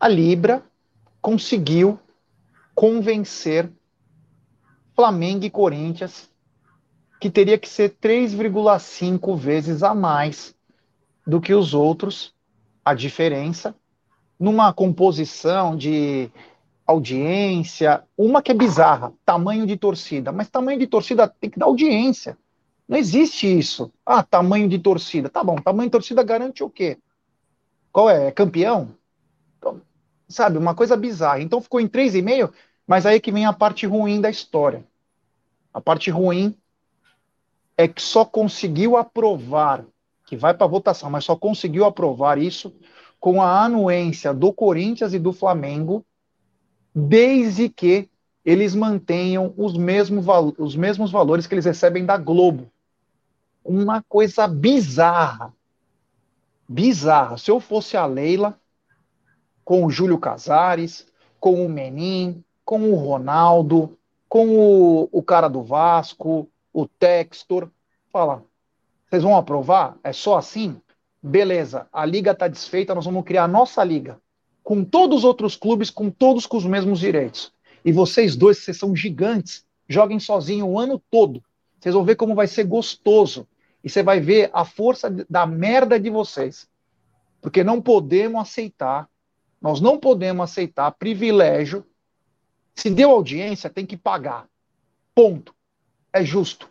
A 0.00 0.08
Libra 0.08 0.64
conseguiu 1.20 2.00
convencer 2.74 3.70
Flamengo 4.96 5.44
e 5.44 5.50
Corinthians 5.50 6.30
que 7.20 7.28
teria 7.28 7.58
que 7.58 7.68
ser 7.68 7.90
3,5 8.00 9.36
vezes 9.36 9.82
a 9.82 9.94
mais 9.94 10.54
do 11.26 11.42
que 11.42 11.52
os 11.52 11.74
outros, 11.74 12.34
a 12.82 12.94
diferença, 12.94 13.74
numa 14.38 14.72
composição 14.72 15.76
de 15.76 16.30
audiência, 16.86 18.02
uma 18.16 18.40
que 18.40 18.50
é 18.50 18.54
bizarra, 18.54 19.12
tamanho 19.24 19.66
de 19.66 19.76
torcida, 19.76 20.32
mas 20.32 20.48
tamanho 20.48 20.78
de 20.78 20.86
torcida 20.86 21.28
tem 21.28 21.50
que 21.50 21.58
dar 21.58 21.66
audiência. 21.66 22.38
Não 22.88 22.96
existe 22.96 23.46
isso. 23.46 23.92
Ah, 24.06 24.22
tamanho 24.22 24.66
de 24.66 24.78
torcida. 24.78 25.28
Tá 25.28 25.44
bom, 25.44 25.56
tamanho 25.56 25.88
de 25.88 25.92
torcida 25.92 26.22
garante 26.22 26.64
o 26.64 26.70
quê? 26.70 26.96
Qual 27.92 28.08
é? 28.08 28.28
É 28.28 28.30
campeão? 28.30 28.94
Então, 29.58 29.82
sabe, 30.26 30.56
uma 30.56 30.74
coisa 30.74 30.96
bizarra. 30.96 31.40
Então 31.42 31.60
ficou 31.60 31.80
em 31.80 31.86
3,5, 31.86 32.50
mas 32.86 33.04
aí 33.04 33.20
que 33.20 33.30
vem 33.30 33.44
a 33.44 33.52
parte 33.52 33.86
ruim 33.86 34.20
da 34.20 34.30
história. 34.30 34.82
A 35.74 35.80
parte 35.80 36.10
ruim 36.10 36.56
é 37.76 37.86
que 37.86 38.00
só 38.00 38.24
conseguiu 38.24 38.96
aprovar 38.96 39.84
que 40.24 40.36
vai 40.36 40.52
para 40.52 40.66
votação, 40.66 41.10
mas 41.10 41.24
só 41.24 41.36
conseguiu 41.36 41.84
aprovar 41.84 42.38
isso 42.38 42.74
com 43.20 43.42
a 43.42 43.64
anuência 43.64 44.32
do 44.32 44.52
Corinthians 44.52 45.12
e 45.12 45.18
do 45.18 45.32
Flamengo, 45.32 46.04
desde 46.94 47.68
que 47.68 48.08
eles 48.44 48.74
mantenham 48.74 49.52
os, 49.56 49.76
mesmos 49.76 50.26
os 50.58 50.74
mesmos 50.74 51.10
valores 51.10 51.46
que 51.46 51.54
eles 51.54 51.64
recebem 51.64 52.06
da 52.06 52.16
Globo. 52.16 52.70
Uma 53.64 54.02
coisa 54.08 54.46
bizarra. 54.46 55.52
Bizarra. 56.68 57.36
Se 57.36 57.50
eu 57.50 57.60
fosse 57.60 57.96
a 57.96 58.06
Leila, 58.06 58.58
com 59.64 59.84
o 59.84 59.90
Júlio 59.90 60.18
Casares, 60.18 61.06
com 61.38 61.64
o 61.64 61.68
Menin, 61.68 62.42
com 62.64 62.90
o 62.90 62.94
Ronaldo, 62.94 63.98
com 64.28 64.48
o, 64.48 65.08
o 65.12 65.22
cara 65.22 65.48
do 65.48 65.62
Vasco, 65.62 66.48
o 66.72 66.86
Textor, 66.86 67.68
fala, 68.10 68.44
vocês 69.08 69.22
vão 69.22 69.36
aprovar? 69.36 69.96
É 70.02 70.12
só 70.12 70.38
assim? 70.38 70.80
Beleza, 71.22 71.88
a 71.92 72.04
liga 72.04 72.30
está 72.30 72.46
desfeita, 72.46 72.94
nós 72.94 73.04
vamos 73.04 73.24
criar 73.24 73.44
a 73.44 73.48
nossa 73.48 73.82
liga. 73.82 74.20
Com 74.62 74.84
todos 74.84 75.18
os 75.18 75.24
outros 75.24 75.56
clubes, 75.56 75.90
com 75.90 76.10
todos 76.10 76.46
com 76.46 76.56
os 76.56 76.64
mesmos 76.64 77.00
direitos. 77.00 77.52
E 77.84 77.90
vocês 77.90 78.36
dois, 78.36 78.58
vocês 78.58 78.76
são 78.76 78.94
gigantes, 78.94 79.64
joguem 79.88 80.20
sozinho 80.20 80.66
o 80.66 80.78
ano 80.78 81.02
todo. 81.10 81.42
Vocês 81.80 81.94
vão 81.94 82.04
ver 82.04 82.16
como 82.16 82.34
vai 82.34 82.46
ser 82.46 82.64
gostoso. 82.64 83.46
E 83.82 83.88
você 83.88 84.02
vai 84.02 84.20
ver 84.20 84.50
a 84.52 84.64
força 84.64 85.10
da 85.28 85.46
merda 85.46 85.98
de 85.98 86.10
vocês. 86.10 86.68
Porque 87.40 87.64
não 87.64 87.80
podemos 87.80 88.40
aceitar, 88.40 89.08
nós 89.60 89.80
não 89.80 89.98
podemos 89.98 90.50
aceitar 90.50 90.90
privilégio. 90.92 91.84
Se 92.74 92.90
deu 92.90 93.10
audiência, 93.10 93.70
tem 93.70 93.86
que 93.86 93.96
pagar. 93.96 94.46
Ponto. 95.14 95.54
É 96.12 96.24
justo. 96.24 96.68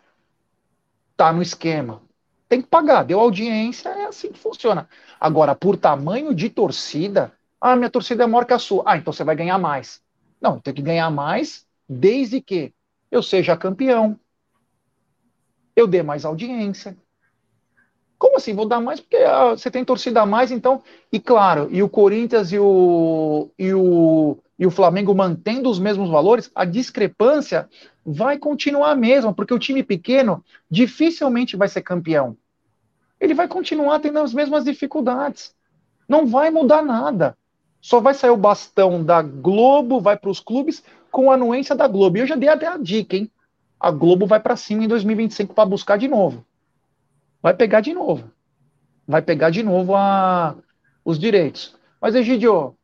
Tá 1.16 1.32
no 1.32 1.42
esquema. 1.42 2.02
Tem 2.48 2.62
que 2.62 2.68
pagar. 2.68 3.02
Deu 3.04 3.20
audiência, 3.20 3.88
é 3.90 4.06
assim 4.06 4.32
que 4.32 4.38
funciona. 4.38 4.88
Agora, 5.20 5.54
por 5.54 5.76
tamanho 5.76 6.34
de 6.34 6.48
torcida, 6.48 7.32
ah, 7.60 7.76
minha 7.76 7.90
torcida 7.90 8.24
é 8.24 8.26
maior 8.26 8.44
que 8.44 8.54
a 8.54 8.58
sua. 8.58 8.82
Ah, 8.86 8.96
então 8.96 9.12
você 9.12 9.24
vai 9.24 9.36
ganhar 9.36 9.58
mais. 9.58 10.00
Não, 10.40 10.58
tem 10.60 10.72
que 10.72 10.82
ganhar 10.82 11.10
mais 11.10 11.66
desde 11.88 12.40
que 12.40 12.72
eu 13.10 13.22
seja 13.22 13.56
campeão, 13.56 14.18
eu 15.74 15.86
dê 15.86 16.02
mais 16.02 16.24
audiência. 16.24 16.96
Como 18.18 18.36
assim? 18.36 18.52
Vou 18.52 18.66
dar 18.66 18.80
mais 18.80 19.00
porque 19.00 19.16
ah, 19.16 19.50
você 19.50 19.70
tem 19.70 19.84
torcida 19.84 20.22
a 20.22 20.26
mais, 20.26 20.50
então. 20.50 20.82
E 21.10 21.20
claro, 21.20 21.68
e 21.70 21.82
o 21.82 21.88
Corinthians 21.88 22.52
e 22.52 22.58
o, 22.58 23.48
e 23.56 23.72
o, 23.72 24.36
e 24.58 24.66
o 24.66 24.70
Flamengo 24.70 25.14
mantendo 25.14 25.70
os 25.70 25.78
mesmos 25.78 26.10
valores, 26.10 26.50
a 26.54 26.64
discrepância 26.64 27.68
vai 28.10 28.38
continuar 28.38 28.92
a 28.92 28.96
mesma, 28.96 29.34
porque 29.34 29.52
o 29.52 29.58
time 29.58 29.82
pequeno 29.82 30.42
dificilmente 30.70 31.56
vai 31.56 31.68
ser 31.68 31.82
campeão. 31.82 32.34
Ele 33.20 33.34
vai 33.34 33.46
continuar 33.46 34.00
tendo 34.00 34.18
as 34.18 34.32
mesmas 34.32 34.64
dificuldades. 34.64 35.54
Não 36.08 36.26
vai 36.26 36.50
mudar 36.50 36.82
nada. 36.82 37.36
Só 37.82 38.00
vai 38.00 38.14
sair 38.14 38.30
o 38.30 38.36
bastão 38.36 39.04
da 39.04 39.20
Globo, 39.20 40.00
vai 40.00 40.16
para 40.16 40.30
os 40.30 40.40
clubes 40.40 40.82
com 41.10 41.30
a 41.30 41.34
anuência 41.34 41.76
da 41.76 41.86
Globo. 41.86 42.16
E 42.16 42.20
eu 42.20 42.26
já 42.26 42.34
dei 42.34 42.48
até 42.48 42.66
a 42.66 42.78
dica, 42.78 43.14
hein? 43.14 43.30
A 43.78 43.90
Globo 43.90 44.26
vai 44.26 44.40
para 44.40 44.56
cima 44.56 44.84
em 44.84 44.88
2025 44.88 45.52
para 45.52 45.68
buscar 45.68 45.98
de 45.98 46.08
novo. 46.08 46.44
Vai 47.42 47.52
pegar 47.52 47.82
de 47.82 47.92
novo. 47.92 48.30
Vai 49.06 49.20
pegar 49.20 49.50
de 49.50 49.62
novo 49.62 49.94
a, 49.94 50.56
os 51.04 51.18
direitos. 51.18 51.76
Mas, 52.00 52.14
Egidio, 52.14 52.74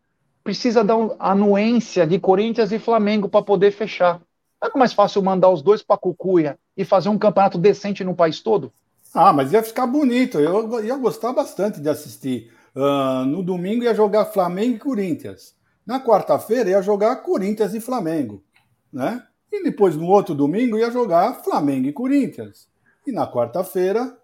precisa 0.44 0.82
uma 0.82 1.16
anuência 1.18 2.06
de 2.06 2.18
Corinthians 2.18 2.72
e 2.72 2.78
Flamengo 2.78 3.26
para 3.26 3.42
poder 3.42 3.70
fechar. 3.70 4.20
Não 4.64 4.76
é 4.76 4.78
mais 4.78 4.92
fácil 4.94 5.22
mandar 5.22 5.50
os 5.50 5.60
dois 5.60 5.82
para 5.82 5.98
Cucuia 5.98 6.58
e 6.76 6.84
fazer 6.84 7.10
um 7.10 7.18
campeonato 7.18 7.58
decente 7.58 8.02
no 8.02 8.14
país 8.14 8.40
todo? 8.40 8.72
Ah, 9.12 9.32
mas 9.32 9.52
ia 9.52 9.62
ficar 9.62 9.86
bonito. 9.86 10.40
Eu 10.40 10.82
ia 10.82 10.96
gostar 10.96 11.32
bastante 11.32 11.80
de 11.80 11.88
assistir. 11.88 12.50
Uh, 12.74 13.24
no 13.26 13.42
domingo 13.42 13.84
ia 13.84 13.94
jogar 13.94 14.24
Flamengo 14.24 14.76
e 14.76 14.78
Corinthians. 14.78 15.54
Na 15.86 16.02
quarta-feira 16.02 16.70
ia 16.70 16.80
jogar 16.80 17.16
Corinthians 17.16 17.74
e 17.74 17.80
Flamengo, 17.80 18.42
né? 18.90 19.22
E 19.52 19.62
depois 19.62 19.96
no 19.96 20.06
outro 20.06 20.34
domingo 20.34 20.78
ia 20.78 20.90
jogar 20.90 21.44
Flamengo 21.44 21.86
e 21.86 21.92
Corinthians. 21.92 22.66
E 23.06 23.12
na 23.12 23.30
quarta-feira 23.30 24.16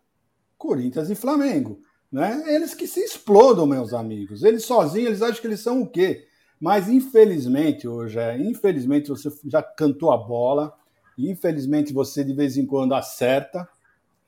Corinthians 0.56 1.10
e 1.10 1.14
Flamengo, 1.14 1.80
né? 2.10 2.42
Eles 2.46 2.74
que 2.74 2.86
se 2.86 3.00
explodam, 3.00 3.66
meus 3.66 3.92
amigos. 3.92 4.42
Eles 4.42 4.64
sozinhos, 4.64 5.08
eles 5.08 5.22
acham 5.22 5.40
que 5.40 5.46
eles 5.46 5.60
são 5.60 5.82
o 5.82 5.86
quê? 5.86 6.26
Mas 6.60 6.88
infelizmente, 6.88 7.88
hoje, 7.88 8.18
é, 8.18 8.38
infelizmente 8.38 9.08
você 9.08 9.30
já 9.46 9.62
cantou 9.62 10.12
a 10.12 10.16
bola, 10.16 10.74
infelizmente 11.16 11.92
você 11.92 12.22
de 12.22 12.34
vez 12.34 12.56
em 12.56 12.66
quando 12.66 12.94
acerta, 12.94 13.68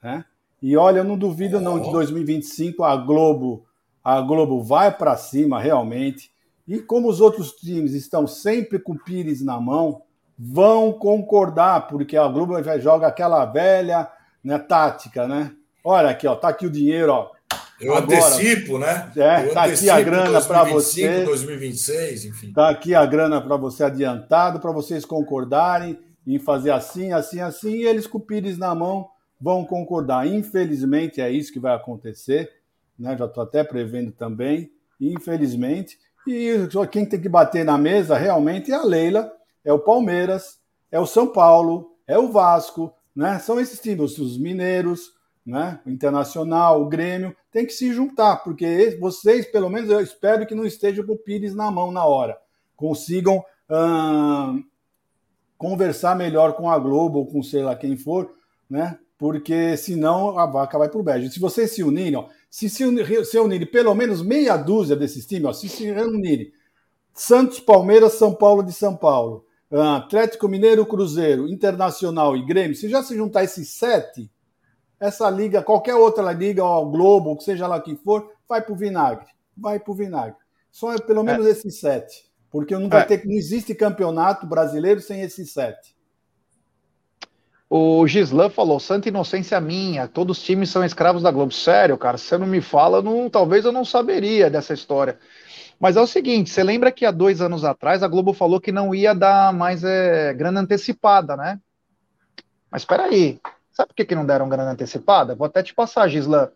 né? 0.03 0.25
E 0.63 0.77
olha, 0.77 0.99
eu 0.99 1.05
não 1.05 1.19
duvido 1.19 1.61
não 1.61 1.81
de 1.81 1.91
2025 1.91 2.85
a 2.85 2.97
Globo 2.97 3.67
a 4.05 4.21
Globo 4.21 4.63
vai 4.63 4.91
para 4.91 5.17
cima 5.17 5.61
realmente. 5.61 6.33
E 6.67 6.81
como 6.81 7.09
os 7.09 7.21
outros 7.21 7.53
times 7.53 7.93
estão 7.93 8.27
sempre 8.27 8.79
com 8.79 8.93
o 8.93 8.99
Pires 8.99 9.43
na 9.43 9.61
mão, 9.61 10.03
vão 10.39 10.93
concordar, 10.93 11.87
porque 11.87 12.17
a 12.17 12.27
Globo 12.27 12.61
já 12.63 12.79
joga 12.79 13.07
aquela 13.07 13.45
velha 13.45 14.11
né, 14.43 14.59
tática, 14.59 15.29
né? 15.29 15.55
Olha 15.85 16.11
aqui, 16.11 16.27
ó, 16.27 16.35
tá 16.35 16.49
aqui 16.49 16.67
o 16.67 16.71
dinheiro, 16.71 17.13
ó. 17.13 17.31
Eu 17.83 17.95
Agora, 17.95 18.17
antecipo, 18.17 18.79
né? 18.79 19.11
É, 19.17 19.47
Eu 19.47 19.55
tá 19.55 19.65
aqui 19.65 19.91
a 19.91 20.01
grana 20.01 20.41
para 20.41 20.65
você. 20.65 21.25
2026, 21.25 22.25
enfim. 22.27 22.53
Tá 22.53 22.69
aqui 22.69 22.95
a 22.95 23.05
grana 23.05 23.41
para 23.41 23.57
você 23.57 23.85
adiantado, 23.85 24.61
para 24.61 24.73
vocês 24.73 25.05
concordarem 25.05 25.99
em 26.27 26.39
fazer 26.39 26.71
assim, 26.71 27.13
assim, 27.13 27.41
assim, 27.41 27.73
e 27.73 27.85
eles 27.85 28.07
com 28.07 28.19
o 28.19 28.21
Pires 28.21 28.57
na 28.57 28.75
mão 28.75 29.09
vão 29.41 29.65
concordar. 29.65 30.27
Infelizmente 30.27 31.21
é 31.21 31.31
isso 31.31 31.53
que 31.53 31.59
vai 31.59 31.75
acontecer 31.75 32.49
né? 33.03 33.17
já 33.17 33.27
estou 33.27 33.43
até 33.43 33.65
prevendo 33.65 34.13
também, 34.13 34.71
infelizmente. 35.01 35.99
E 36.27 36.69
quem 36.91 37.05
tem 37.05 37.21
que 37.21 37.29
bater 37.29 37.65
na 37.65 37.77
mesa 37.77 38.17
realmente 38.17 38.71
é 38.71 38.77
a 38.77 38.85
Leila, 38.85 39.31
é 39.65 39.73
o 39.73 39.79
Palmeiras, 39.79 40.61
é 40.91 41.01
o 41.01 41.07
São 41.07 41.27
Paulo, 41.27 41.97
é 42.07 42.17
o 42.17 42.31
Vasco, 42.31 42.95
né? 43.15 43.39
São 43.41 43.61
esses 43.61 43.81
times, 43.81 44.19
os 44.19 44.39
mineiros, 44.39 45.13
né? 45.45 45.81
O 45.85 45.91
Internacional, 45.91 46.83
o 46.83 46.89
Grêmio, 46.89 47.35
tem 47.51 47.67
que 47.67 47.73
se 47.73 47.93
juntar, 47.93 48.37
porque 48.37 48.97
vocês, 49.01 49.47
pelo 49.47 49.69
menos 49.69 49.91
eu 49.91 50.01
espero 50.01 50.47
que 50.47 50.55
não 50.55 50.65
estejam 50.65 51.05
com 51.05 51.13
o 51.13 51.19
Pires 51.19 51.55
na 51.55 51.71
mão 51.71 51.91
na 51.91 52.05
hora, 52.05 52.39
consigam 52.77 53.45
hum, 53.69 54.65
conversar 55.59 56.17
melhor 56.17 56.55
com 56.55 56.71
a 56.71 56.79
Globo 56.79 57.21
ou 57.21 57.27
com 57.27 57.43
sei 57.43 57.63
lá 57.63 57.77
quem 57.77 57.97
for, 57.97 58.33
né? 58.69 58.99
Porque 59.19 59.77
senão 59.77 60.39
a 60.39 60.47
vaca 60.47 60.79
vai 60.79 60.89
pro 60.89 61.03
beijo. 61.03 61.31
Se 61.31 61.39
vocês 61.39 61.73
se 61.73 61.83
unirem, 61.83 62.17
ó, 62.17 62.27
se 62.51 62.69
se, 62.69 62.85
unirem 63.39 63.67
pelo 63.67 63.95
menos 63.95 64.23
meia 64.23 64.57
dúzia 64.57 64.97
desses 64.97 65.27
times, 65.27 65.45
ó, 65.45 65.53
se 65.53 65.69
se 65.69 65.85
reunirem 65.85 66.53
Santos, 67.15 67.61
Palmeiras, 67.61 68.15
São 68.15 68.35
Paulo 68.35 68.63
de 68.63 68.73
São 68.73 68.97
Paulo, 68.97 69.45
Atlético 69.71 70.49
Mineiro, 70.49 70.85
Cruzeiro, 70.85 71.49
Internacional 71.49 72.37
e 72.37 72.45
Grêmio, 72.45 72.77
se 72.77 72.89
já 72.89 73.03
se 73.03 73.17
juntar 73.17 73.45
esses 73.45 73.69
sete, 73.71 74.31
essa 75.03 75.29
liga, 75.29 75.63
qualquer 75.63 75.97
outra 75.97 76.31
liga, 76.33 76.65
ó, 76.65 76.85
Globo, 76.85 77.37
que 77.37 77.43
seja 77.43 77.67
lá 77.67 77.81
quem 77.81 77.97
for, 77.97 78.31
vai 78.49 78.63
pro 78.63 78.77
vinagre. 78.77 79.27
Vai 79.57 79.81
pro 79.81 79.93
vinagre. 79.93 80.37
Só 80.71 80.95
é 80.95 80.99
pelo 80.99 81.25
menos 81.25 81.45
é. 81.45 81.51
esses 81.51 81.81
sete. 81.81 82.31
Porque 82.49 82.73
não 82.79 82.89
vai 82.89 83.01
é. 83.01 83.05
ter, 83.05 83.27
não 83.27 83.33
existe 83.33 83.75
campeonato 83.75 84.47
brasileiro 84.47 85.01
sem 85.01 85.21
esses 85.21 85.53
sete. 85.53 85.97
O 87.69 88.07
Gislan 88.07 88.49
falou, 88.49 88.79
santa 88.79 89.09
inocência 89.09 89.61
minha, 89.61 90.07
todos 90.07 90.39
os 90.39 90.45
times 90.45 90.71
são 90.71 90.85
escravos 90.85 91.23
da 91.23 91.33
Globo. 91.33 91.53
Sério, 91.53 91.99
cara, 91.99 92.17
se 92.17 92.27
você 92.27 92.39
não 92.39 92.47
me 92.47 92.61
fala, 92.61 93.03
não, 93.03 93.29
talvez 93.29 93.65
eu 93.65 93.73
não 93.73 93.85
saberia 93.85 94.49
dessa 94.49 94.73
história. 94.73 95.19
Mas 95.81 95.97
é 95.97 96.01
o 96.01 96.07
seguinte, 96.07 96.51
você 96.51 96.63
lembra 96.63 96.93
que 96.93 97.05
há 97.05 97.11
dois 97.11 97.41
anos 97.41 97.65
atrás 97.65 98.05
a 98.05 98.09
Globo 98.09 98.33
falou 98.33 98.61
que 98.61 98.71
não 98.71 98.95
ia 98.95 99.15
dar 99.15 99.53
mais 99.53 99.83
é, 99.83 100.33
grana 100.33 100.61
antecipada, 100.61 101.37
né? 101.37 101.59
Mas 102.71 102.83
espera 102.83 103.05
aí, 103.05 103.41
sabe 103.73 103.89
por 103.89 103.95
que, 103.95 104.05
que 104.05 104.15
não 104.15 104.27
deram 104.27 104.49
grana 104.49 104.73
antecipada? 104.73 105.35
Vou 105.35 105.47
até 105.47 105.63
te 105.63 105.75
passar, 105.75 106.09
Gislan. 106.09 106.51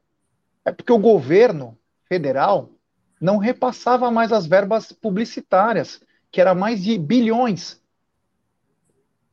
É 0.65 0.73
porque 0.73 0.93
o 0.93 0.99
governo 0.99 1.77
federal 2.09 2.71
não 3.21 3.39
repassava 3.39 4.11
mais 4.11 4.33
as 4.33 4.47
verbas 4.47 4.93
publicitárias, 4.93 6.01
que 6.31 6.41
era 6.41 6.55
mais 6.55 6.83
de 6.83 6.99
bilhões 6.99 7.81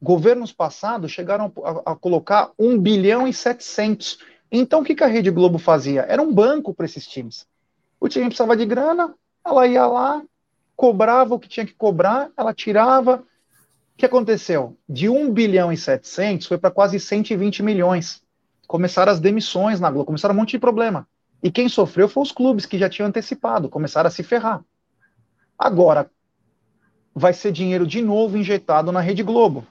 governos 0.03 0.51
passados 0.51 1.11
chegaram 1.11 1.51
a, 1.63 1.93
a, 1.93 1.95
colocar 1.95 2.51
1 2.59 2.77
bilhão 2.77 3.25
e 3.25 3.33
700. 3.33 4.19
Então, 4.51 4.81
o 4.81 4.83
que, 4.83 4.93
que 4.93 5.03
a 5.03 5.07
Rede 5.07 5.31
Globo 5.31 5.57
fazia? 5.57 6.01
Era 6.01 6.21
um 6.21 6.31
banco 6.31 6.73
para 6.73 6.85
esses 6.85 7.07
times. 7.07 7.47
O 8.01 8.09
time 8.09 8.25
precisava 8.25 8.57
de 8.57 8.65
grana, 8.65 9.15
ela 9.45 9.65
ia 9.65 9.87
lá, 9.87 10.21
cobrava 10.75 11.33
o 11.33 11.39
que 11.39 11.47
tinha 11.47 11.65
que 11.65 11.73
cobrar, 11.73 12.29
ela 12.35 12.53
tirava. 12.53 13.23
O 13.93 13.97
que 13.97 14.05
aconteceu? 14.05 14.77
De 14.89 15.07
1 15.07 15.31
bilhão 15.31 15.71
e 15.71 15.77
700 15.77 16.47
foi 16.47 16.57
para 16.57 16.71
quase 16.71 16.99
120 16.99 17.61
milhões. 17.61 18.23
Começaram 18.67 19.11
as 19.11 19.19
demissões 19.19 19.79
na 19.79 19.89
Globo, 19.89 20.07
começaram 20.07 20.33
um 20.33 20.37
monte 20.37 20.51
de 20.51 20.59
problema. 20.59 21.07
E 21.41 21.51
quem 21.51 21.69
sofreu 21.69 22.09
foi 22.09 22.23
os 22.23 22.31
clubes 22.31 22.65
que 22.65 22.77
já 22.77 22.89
tinham 22.89 23.07
antecipado, 23.07 23.69
começaram 23.69 24.07
a 24.07 24.11
se 24.11 24.23
ferrar. 24.23 24.63
Agora, 25.57 26.09
vai 27.13 27.33
ser 27.33 27.51
dinheiro 27.51 27.85
de 27.85 28.01
novo 28.01 28.37
injetado 28.37 28.91
na 28.91 28.99
Rede 28.99 29.21
Globo. 29.21 29.65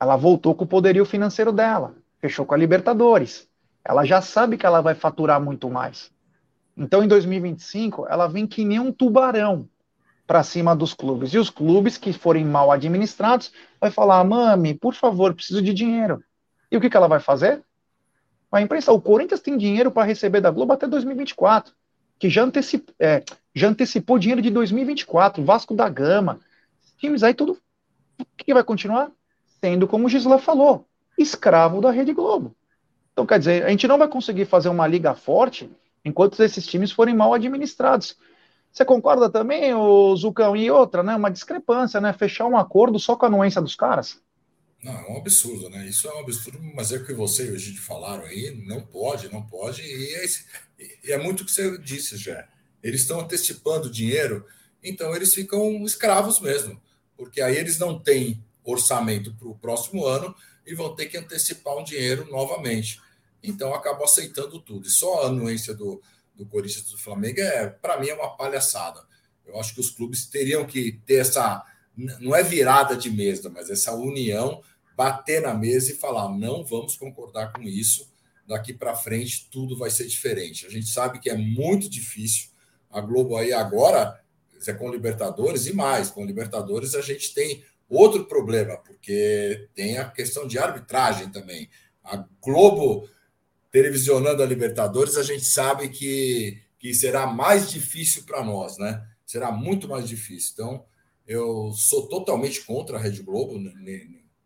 Ela 0.00 0.16
voltou 0.16 0.54
com 0.54 0.64
o 0.64 0.68
poderio 0.68 1.04
financeiro 1.04 1.52
dela, 1.52 1.94
fechou 2.18 2.44
com 2.44 2.54
a 2.54 2.56
Libertadores. 2.56 3.48
Ela 3.84 4.04
já 4.04 4.20
sabe 4.20 4.56
que 4.56 4.66
ela 4.66 4.80
vai 4.80 4.94
faturar 4.94 5.40
muito 5.40 5.70
mais. 5.70 6.10
Então, 6.76 7.04
em 7.04 7.08
2025, 7.08 8.06
ela 8.08 8.26
vem 8.26 8.46
que 8.46 8.64
nem 8.64 8.80
um 8.80 8.90
tubarão 8.90 9.68
para 10.30 10.44
cima 10.44 10.76
dos 10.76 10.94
clubes. 10.94 11.34
E 11.34 11.38
os 11.38 11.50
clubes 11.50 11.98
que 11.98 12.12
forem 12.12 12.44
mal 12.44 12.70
administrados 12.70 13.50
vai 13.80 13.90
falar: 13.90 14.22
"Mami, 14.22 14.74
por 14.74 14.94
favor, 14.94 15.34
preciso 15.34 15.60
de 15.60 15.74
dinheiro". 15.74 16.22
E 16.70 16.76
o 16.76 16.80
que, 16.80 16.88
que 16.88 16.96
ela 16.96 17.08
vai 17.08 17.18
fazer? 17.18 17.60
Vai 18.48 18.62
imprensa. 18.62 18.92
O 18.92 19.00
Corinthians 19.00 19.40
tem 19.40 19.58
dinheiro 19.58 19.90
para 19.90 20.06
receber 20.06 20.40
da 20.40 20.52
Globo 20.52 20.72
até 20.72 20.86
2024, 20.86 21.74
que 22.16 22.30
já, 22.30 22.44
antecip, 22.44 22.94
é, 22.96 23.24
já 23.52 23.66
antecipou 23.66 24.20
dinheiro 24.20 24.40
de 24.40 24.50
2024. 24.50 25.44
Vasco 25.44 25.74
da 25.74 25.88
Gama, 25.88 26.38
times 27.00 27.24
aí 27.24 27.34
tudo. 27.34 27.58
Que, 28.36 28.54
vai 28.54 28.62
continuar? 28.62 29.10
sendo, 29.60 29.88
como 29.88 30.06
o 30.06 30.08
Gisela 30.08 30.38
falou, 30.38 30.86
escravo 31.18 31.80
da 31.80 31.90
Rede 31.90 32.12
Globo. 32.12 32.54
Então, 33.12 33.26
quer 33.26 33.40
dizer, 33.40 33.64
a 33.64 33.68
gente 33.68 33.88
não 33.88 33.98
vai 33.98 34.06
conseguir 34.06 34.46
fazer 34.46 34.68
uma 34.68 34.86
liga 34.86 35.12
forte 35.12 35.68
enquanto 36.04 36.40
esses 36.40 36.64
times 36.66 36.92
forem 36.92 37.16
mal 37.16 37.34
administrados. 37.34 38.16
Você 38.72 38.84
concorda 38.84 39.28
também, 39.28 39.74
o 39.74 40.14
Zucão? 40.16 40.56
E 40.56 40.70
outra, 40.70 41.02
né? 41.02 41.16
Uma 41.16 41.30
discrepância, 41.30 42.00
né? 42.00 42.12
Fechar 42.12 42.46
um 42.46 42.56
acordo 42.56 42.98
só 42.98 43.16
com 43.16 43.26
a 43.26 43.28
anuência 43.28 43.60
dos 43.60 43.74
caras. 43.74 44.20
Não, 44.82 44.92
é 44.92 45.10
um 45.10 45.16
absurdo, 45.18 45.68
né? 45.68 45.86
Isso 45.86 46.08
é 46.08 46.14
um 46.14 46.20
absurdo, 46.20 46.58
mas 46.74 46.90
é 46.90 46.96
o 46.96 47.04
que 47.04 47.12
você 47.12 47.46
e 47.46 47.50
o 47.50 47.58
Gide 47.58 47.78
falaram 47.78 48.24
aí, 48.24 48.64
não 48.66 48.80
pode, 48.80 49.30
não 49.30 49.42
pode, 49.42 49.82
e 49.82 50.14
é, 50.14 50.24
e 51.04 51.12
é 51.12 51.18
muito 51.18 51.42
o 51.42 51.44
que 51.44 51.52
você 51.52 51.76
disse, 51.78 52.16
já. 52.16 52.48
eles 52.82 53.02
estão 53.02 53.20
antecipando 53.20 53.90
dinheiro, 53.90 54.46
então 54.82 55.14
eles 55.14 55.34
ficam 55.34 55.84
escravos 55.84 56.40
mesmo, 56.40 56.80
porque 57.14 57.42
aí 57.42 57.56
eles 57.56 57.78
não 57.78 57.98
têm 57.98 58.42
orçamento 58.64 59.34
para 59.34 59.48
o 59.48 59.58
próximo 59.58 60.06
ano 60.06 60.34
e 60.66 60.74
vão 60.74 60.94
ter 60.94 61.06
que 61.06 61.18
antecipar 61.18 61.76
um 61.76 61.84
dinheiro 61.84 62.26
novamente. 62.30 63.00
Então 63.42 63.74
acabam 63.74 64.04
aceitando 64.04 64.60
tudo. 64.60 64.86
E 64.86 64.90
só 64.90 65.24
a 65.24 65.26
anuência 65.26 65.74
do, 65.74 66.00
do 66.40 66.46
Corinthians 66.46 66.90
do 66.90 66.96
Flamengo 66.96 67.38
é, 67.38 67.68
para 67.68 68.00
mim, 68.00 68.08
é 68.08 68.14
uma 68.14 68.34
palhaçada. 68.34 69.02
Eu 69.44 69.60
acho 69.60 69.74
que 69.74 69.80
os 69.80 69.90
clubes 69.90 70.26
teriam 70.26 70.64
que 70.64 70.92
ter 71.04 71.16
essa, 71.16 71.62
não 72.18 72.34
é 72.34 72.42
virada 72.42 72.96
de 72.96 73.10
mesa, 73.10 73.50
mas 73.50 73.68
essa 73.68 73.92
união, 73.94 74.62
bater 74.96 75.42
na 75.42 75.52
mesa 75.52 75.92
e 75.92 75.96
falar: 75.96 76.30
não 76.30 76.64
vamos 76.64 76.96
concordar 76.96 77.52
com 77.52 77.62
isso. 77.62 78.10
Daqui 78.46 78.72
para 78.72 78.96
frente 78.96 79.48
tudo 79.50 79.76
vai 79.76 79.90
ser 79.90 80.06
diferente. 80.06 80.66
A 80.66 80.70
gente 80.70 80.88
sabe 80.88 81.18
que 81.18 81.28
é 81.28 81.36
muito 81.36 81.90
difícil. 81.90 82.48
A 82.90 83.00
Globo 83.00 83.36
aí 83.36 83.52
agora, 83.52 84.18
é 84.66 84.72
com 84.72 84.90
Libertadores 84.90 85.66
e 85.66 85.74
mais. 85.74 86.10
Com 86.10 86.24
Libertadores 86.24 86.94
a 86.94 87.02
gente 87.02 87.34
tem 87.34 87.62
outro 87.88 88.24
problema, 88.24 88.78
porque 88.78 89.68
tem 89.74 89.98
a 89.98 90.08
questão 90.08 90.48
de 90.48 90.58
arbitragem 90.58 91.30
também. 91.30 91.68
A 92.02 92.24
Globo 92.40 93.08
televisionando 93.70 94.42
a 94.42 94.46
Libertadores, 94.46 95.16
a 95.16 95.22
gente 95.22 95.44
sabe 95.44 95.88
que, 95.88 96.60
que 96.78 96.92
será 96.92 97.26
mais 97.26 97.70
difícil 97.70 98.24
para 98.24 98.44
nós, 98.44 98.76
né? 98.78 99.06
Será 99.24 99.52
muito 99.52 99.88
mais 99.88 100.08
difícil. 100.08 100.52
Então, 100.54 100.84
eu 101.26 101.72
sou 101.72 102.08
totalmente 102.08 102.62
contra 102.62 102.96
a 102.96 103.00
Rede 103.00 103.22
Globo, 103.22 103.60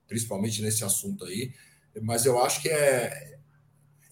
principalmente 0.06 0.60
nesse 0.60 0.84
assunto 0.84 1.24
aí, 1.24 1.52
mas 2.02 2.26
eu 2.26 2.42
acho 2.42 2.60
que 2.60 2.68
é, 2.68 3.38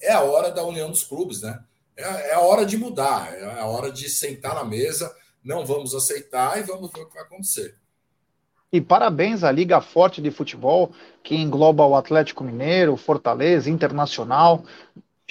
é 0.01 0.13
a 0.13 0.23
hora 0.23 0.51
da 0.51 0.65
união 0.65 0.91
dos 0.91 1.03
clubes, 1.03 1.43
né? 1.43 1.63
É, 1.95 2.31
é 2.31 2.35
a 2.35 2.41
hora 2.41 2.65
de 2.65 2.79
mudar, 2.79 3.33
é 3.35 3.61
a 3.61 3.67
hora 3.67 3.93
de 3.93 4.09
sentar 4.09 4.55
na 4.55 4.65
mesa, 4.65 5.15
não 5.45 5.67
vamos 5.67 5.95
aceitar 5.95 6.59
e 6.59 6.63
vamos 6.63 6.91
ver 6.91 7.03
o 7.03 7.07
que 7.07 7.15
vai 7.15 7.25
acontecer. 7.25 7.77
E 8.73 8.81
parabéns 8.81 9.45
à 9.45 9.53
Liga 9.53 9.83
Forte 9.83 10.23
de 10.23 10.31
Futebol, 10.31 10.93
que 11.23 11.35
engloba 11.37 11.85
o 11.85 11.95
Atlético 11.95 12.43
Mineiro, 12.43 12.97
Fortaleza, 12.97 13.69
Internacional, 13.69 14.65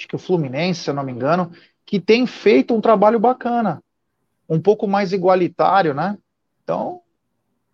acho 0.02 0.08
que 0.08 0.16
o 0.16 0.18
Fluminense, 0.18 0.82
se 0.82 0.90
eu 0.90 0.94
não 0.94 1.04
me 1.04 1.12
engano, 1.12 1.52
que 1.86 2.00
tem 2.00 2.26
feito 2.26 2.74
um 2.74 2.80
trabalho 2.80 3.20
bacana, 3.20 3.82
um 4.48 4.60
pouco 4.60 4.88
mais 4.88 5.12
igualitário, 5.12 5.94
né? 5.94 6.18
Então, 6.64 7.00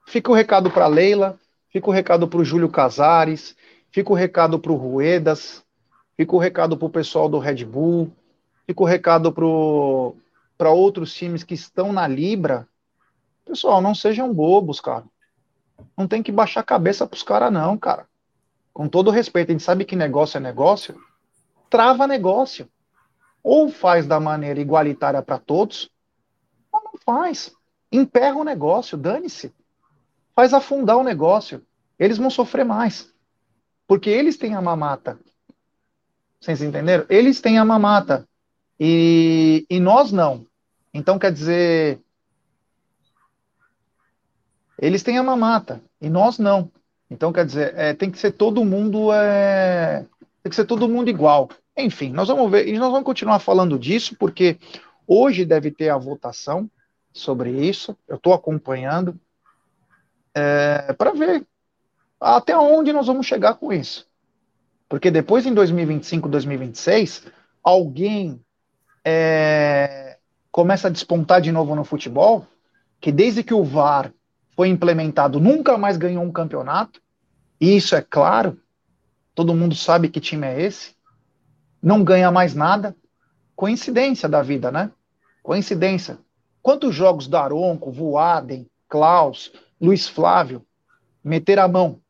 fica 0.06 0.30
o 0.30 0.34
recado 0.34 0.70
para 0.70 0.86
Leila, 0.86 1.38
fica 1.70 1.88
o 1.88 1.92
recado 1.92 2.28
para 2.28 2.38
o 2.38 2.44
Júlio 2.44 2.68
Casares, 2.68 3.56
fica 3.90 4.12
o 4.12 4.14
recado 4.14 4.58
para 4.58 4.72
o 4.72 4.76
Ruedas, 4.76 5.64
fica 6.16 6.36
o 6.36 6.38
recado 6.38 6.76
para 6.76 6.86
o 6.86 6.90
pessoal 6.90 7.28
do 7.28 7.38
Red 7.38 7.64
Bull, 7.64 8.12
fica 8.66 8.82
o 8.82 8.86
recado 8.86 9.32
para 9.32 10.70
outros 10.70 11.14
times 11.14 11.42
que 11.42 11.54
estão 11.54 11.92
na 11.94 12.06
Libra. 12.06 12.68
Pessoal, 13.46 13.80
não 13.80 13.94
sejam 13.94 14.34
bobos, 14.34 14.80
cara. 14.80 15.04
Não 15.96 16.06
tem 16.06 16.22
que 16.22 16.30
baixar 16.30 16.60
a 16.60 16.64
cabeça 16.64 17.06
pros 17.06 17.22
caras, 17.22 17.50
não, 17.50 17.78
cara. 17.78 18.06
Com 18.74 18.86
todo 18.86 19.10
respeito, 19.10 19.48
a 19.48 19.52
gente 19.52 19.64
sabe 19.64 19.86
que 19.86 19.96
negócio 19.96 20.36
é 20.36 20.40
negócio. 20.40 21.07
Trava 21.70 22.06
negócio. 22.06 22.68
Ou 23.42 23.68
faz 23.70 24.06
da 24.06 24.18
maneira 24.18 24.60
igualitária 24.60 25.22
para 25.22 25.38
todos, 25.38 25.90
ou 26.72 26.82
não 26.82 26.92
faz. 27.04 27.52
Emperra 27.90 28.36
o 28.36 28.44
negócio, 28.44 28.98
dane-se. 28.98 29.52
Faz 30.34 30.52
afundar 30.52 30.96
o 30.96 31.04
negócio. 31.04 31.64
Eles 31.98 32.18
vão 32.18 32.30
sofrer 32.30 32.64
mais. 32.64 33.12
Porque 33.86 34.10
eles 34.10 34.36
têm 34.36 34.54
a 34.54 34.60
mamata. 34.60 35.18
Vocês 36.40 36.62
entenderam? 36.62 37.06
Eles 37.08 37.40
têm 37.40 37.58
a 37.58 37.64
mamata. 37.64 38.28
E, 38.78 39.66
e 39.68 39.80
nós 39.80 40.12
não. 40.12 40.46
Então, 40.92 41.18
quer 41.18 41.32
dizer, 41.32 42.00
eles 44.78 45.02
têm 45.02 45.18
a 45.18 45.22
mamata 45.22 45.82
e 46.00 46.08
nós 46.08 46.38
não. 46.38 46.70
Então, 47.10 47.32
quer 47.32 47.44
dizer, 47.44 47.74
é, 47.76 47.94
tem 47.94 48.10
que 48.10 48.18
ser 48.18 48.32
todo 48.32 48.64
mundo 48.64 49.12
é, 49.12 50.06
tem 50.42 50.50
que 50.50 50.56
ser 50.56 50.64
todo 50.64 50.88
mundo 50.88 51.08
igual. 51.10 51.48
Enfim, 51.76 52.10
nós 52.10 52.28
vamos 52.28 52.50
ver 52.50 52.68
e 52.68 52.78
nós 52.78 52.90
vamos 52.90 53.04
continuar 53.04 53.38
falando 53.38 53.78
disso 53.78 54.16
porque 54.18 54.58
hoje 55.06 55.44
deve 55.44 55.70
ter 55.70 55.88
a 55.88 55.96
votação 55.96 56.70
sobre 57.12 57.50
isso. 57.50 57.96
Eu 58.06 58.16
estou 58.16 58.32
acompanhando 58.32 59.18
é, 60.34 60.92
para 60.92 61.12
ver 61.12 61.46
até 62.20 62.56
onde 62.56 62.92
nós 62.92 63.06
vamos 63.06 63.26
chegar 63.26 63.54
com 63.54 63.72
isso. 63.72 64.06
Porque 64.88 65.10
depois, 65.10 65.44
em 65.44 65.52
2025, 65.52 66.28
2026, 66.28 67.26
alguém 67.62 68.40
é, 69.04 70.16
começa 70.50 70.88
a 70.88 70.90
despontar 70.90 71.40
de 71.40 71.52
novo 71.52 71.74
no 71.74 71.84
futebol, 71.84 72.46
que 73.00 73.12
desde 73.12 73.42
que 73.42 73.52
o 73.52 73.62
VAR 73.62 74.12
foi 74.56 74.68
implementado, 74.68 75.38
nunca 75.38 75.76
mais 75.76 75.96
ganhou 75.96 76.24
um 76.24 76.32
campeonato. 76.32 77.00
E 77.60 77.76
isso 77.76 77.94
é 77.94 78.00
claro, 78.00 78.58
todo 79.38 79.54
mundo 79.54 79.76
sabe 79.76 80.08
que 80.08 80.18
time 80.18 80.48
é 80.48 80.60
esse. 80.60 80.96
Não 81.80 82.02
ganha 82.02 82.28
mais 82.28 82.56
nada. 82.56 82.96
Coincidência 83.54 84.28
da 84.28 84.42
vida, 84.42 84.72
né? 84.72 84.90
Coincidência. 85.44 86.18
Quantos 86.60 86.92
jogos 86.92 87.28
da 87.28 87.44
Aronco, 87.44 87.92
Voaden, 87.92 88.68
Klaus, 88.88 89.52
Luiz 89.80 90.08
Flávio 90.08 90.66
meter 91.22 91.60
a 91.60 91.68
mão? 91.68 92.00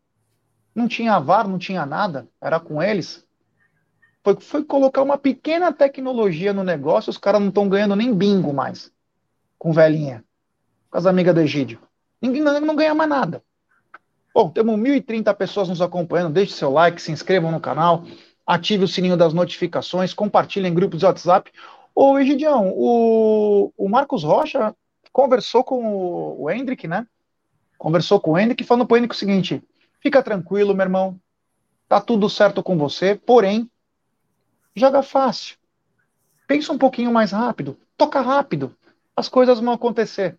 Não 0.74 0.88
tinha 0.88 1.18
VAR, 1.18 1.46
não 1.46 1.58
tinha 1.58 1.84
nada, 1.84 2.26
era 2.40 2.58
com 2.58 2.82
eles. 2.82 3.26
Foi, 4.24 4.40
foi 4.40 4.64
colocar 4.64 5.02
uma 5.02 5.18
pequena 5.18 5.70
tecnologia 5.70 6.54
no 6.54 6.64
negócio, 6.64 7.10
os 7.10 7.18
caras 7.18 7.42
não 7.42 7.48
estão 7.48 7.68
ganhando 7.68 7.94
nem 7.94 8.14
bingo 8.14 8.54
mais 8.54 8.90
com 9.58 9.70
velhinha, 9.70 10.24
com 10.90 10.96
as 10.96 11.04
amigas 11.04 11.34
do 11.34 11.42
Egídio. 11.42 11.78
Ninguém 12.22 12.40
não 12.40 12.74
ganha 12.74 12.94
mais 12.94 13.10
nada. 13.10 13.42
Bom, 14.34 14.50
temos 14.50 14.78
1.030 14.78 15.34
pessoas 15.34 15.68
nos 15.68 15.80
acompanhando. 15.80 16.32
Deixe 16.32 16.52
seu 16.52 16.70
like, 16.70 17.00
se 17.00 17.10
inscrevam 17.10 17.50
no 17.50 17.60
canal, 17.60 18.04
ative 18.46 18.84
o 18.84 18.88
sininho 18.88 19.16
das 19.16 19.32
notificações, 19.32 20.14
compartilhem 20.14 20.70
em 20.70 20.74
grupos 20.74 21.00
de 21.00 21.06
WhatsApp. 21.06 21.50
Ô, 21.94 22.18
Egidião, 22.18 22.72
o, 22.74 23.72
o 23.76 23.88
Marcos 23.88 24.22
Rocha 24.22 24.74
conversou 25.12 25.64
com 25.64 25.84
o, 25.84 26.42
o 26.42 26.50
Hendrick, 26.50 26.86
né? 26.86 27.06
Conversou 27.76 28.20
com 28.20 28.32
o 28.32 28.38
Hendrick, 28.38 28.64
para 28.64 28.76
o 28.76 28.96
Hendrick 28.96 29.14
o 29.14 29.18
seguinte: 29.18 29.62
fica 30.00 30.22
tranquilo, 30.22 30.74
meu 30.74 30.84
irmão, 30.84 31.18
tá 31.88 32.00
tudo 32.00 32.28
certo 32.28 32.62
com 32.62 32.76
você, 32.78 33.14
porém, 33.14 33.70
joga 34.74 35.02
fácil. 35.02 35.56
Pensa 36.46 36.72
um 36.72 36.78
pouquinho 36.78 37.12
mais 37.12 37.32
rápido, 37.32 37.78
toca 37.96 38.20
rápido, 38.20 38.74
as 39.16 39.28
coisas 39.28 39.60
vão 39.60 39.72
acontecer. 39.72 40.38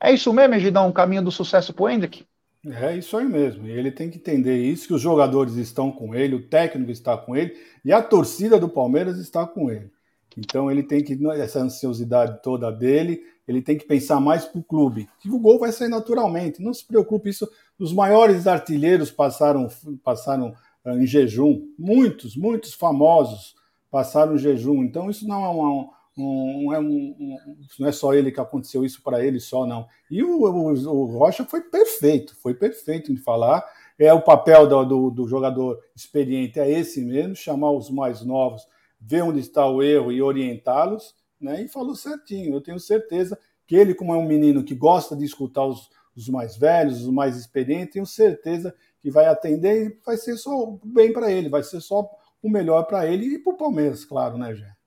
É 0.00 0.12
isso 0.12 0.32
mesmo, 0.32 0.54
Egidão, 0.54 0.88
um 0.88 0.92
caminho 0.92 1.22
do 1.22 1.30
sucesso 1.30 1.74
para 1.74 1.82
o 1.84 1.88
Hendrick? 1.88 2.26
É 2.66 2.94
isso 2.94 3.16
aí 3.16 3.26
mesmo. 3.26 3.66
E 3.66 3.70
ele 3.70 3.90
tem 3.90 4.10
que 4.10 4.18
entender 4.18 4.62
isso, 4.62 4.86
que 4.86 4.94
os 4.94 5.00
jogadores 5.00 5.54
estão 5.54 5.90
com 5.90 6.14
ele, 6.14 6.34
o 6.34 6.48
técnico 6.48 6.90
está 6.90 7.16
com 7.16 7.34
ele 7.34 7.56
e 7.84 7.92
a 7.92 8.02
torcida 8.02 8.58
do 8.58 8.68
Palmeiras 8.68 9.18
está 9.18 9.46
com 9.46 9.70
ele. 9.70 9.90
Então 10.36 10.70
ele 10.70 10.82
tem 10.82 11.02
que, 11.02 11.18
essa 11.32 11.60
ansiosidade 11.60 12.42
toda 12.42 12.70
dele, 12.70 13.22
ele 13.48 13.62
tem 13.62 13.76
que 13.76 13.86
pensar 13.86 14.20
mais 14.20 14.44
para 14.44 14.60
o 14.60 14.64
clube. 14.64 15.08
Que 15.20 15.30
o 15.30 15.38
gol 15.38 15.58
vai 15.58 15.72
sair 15.72 15.88
naturalmente. 15.88 16.62
Não 16.62 16.72
se 16.72 16.86
preocupe, 16.86 17.30
isso. 17.30 17.48
Os 17.78 17.92
maiores 17.92 18.46
artilheiros 18.46 19.10
passaram, 19.10 19.66
passaram 20.04 20.54
ah, 20.84 20.94
em 20.94 21.06
jejum. 21.06 21.66
Muitos, 21.78 22.36
muitos 22.36 22.74
famosos 22.74 23.54
passaram 23.90 24.34
em 24.34 24.38
jejum. 24.38 24.84
Então 24.84 25.10
isso 25.10 25.26
não 25.26 25.44
é 25.44 25.48
uma, 25.48 25.90
um, 26.16 26.72
é 26.72 26.78
um, 26.78 26.86
um, 26.86 27.36
não 27.78 27.88
é 27.88 27.92
só 27.92 28.12
ele 28.12 28.32
que 28.32 28.40
aconteceu 28.40 28.84
isso 28.84 29.02
para 29.02 29.24
ele 29.24 29.40
só, 29.40 29.66
não. 29.66 29.86
E 30.10 30.22
o, 30.22 30.42
o, 30.42 30.72
o, 30.72 31.04
Rocha 31.06 31.44
foi 31.44 31.62
perfeito, 31.62 32.36
foi 32.36 32.54
perfeito 32.54 33.12
em 33.12 33.16
falar. 33.16 33.64
É 33.98 34.12
o 34.12 34.22
papel 34.22 34.66
do, 34.66 34.84
do, 34.84 35.10
do, 35.10 35.28
jogador 35.28 35.78
experiente, 35.94 36.58
é 36.58 36.70
esse 36.70 37.02
mesmo, 37.02 37.36
chamar 37.36 37.70
os 37.72 37.90
mais 37.90 38.22
novos, 38.22 38.66
ver 39.00 39.22
onde 39.22 39.40
está 39.40 39.66
o 39.66 39.82
erro 39.82 40.10
e 40.10 40.22
orientá-los, 40.22 41.14
né? 41.40 41.62
E 41.62 41.68
falou 41.68 41.94
certinho. 41.94 42.54
Eu 42.54 42.60
tenho 42.60 42.78
certeza 42.78 43.38
que 43.66 43.76
ele, 43.76 43.94
como 43.94 44.14
é 44.14 44.16
um 44.16 44.26
menino 44.26 44.64
que 44.64 44.74
gosta 44.74 45.14
de 45.14 45.24
escutar 45.24 45.64
os, 45.64 45.90
os 46.16 46.28
mais 46.28 46.56
velhos, 46.56 47.02
os 47.02 47.12
mais 47.12 47.36
experientes, 47.36 47.92
tenho 47.92 48.06
certeza 48.06 48.74
que 49.00 49.10
vai 49.10 49.26
atender 49.26 49.86
e 49.86 49.98
vai 50.04 50.16
ser 50.16 50.36
só 50.36 50.78
bem 50.84 51.12
para 51.12 51.30
ele, 51.30 51.48
vai 51.48 51.62
ser 51.62 51.80
só 51.80 52.08
o 52.42 52.50
melhor 52.50 52.84
para 52.84 53.06
ele 53.06 53.34
e 53.34 53.38
para 53.38 53.52
o 53.52 53.56
Palmeiras, 53.56 54.04
claro, 54.04 54.36
né, 54.36 54.54
Jé? 54.54 54.79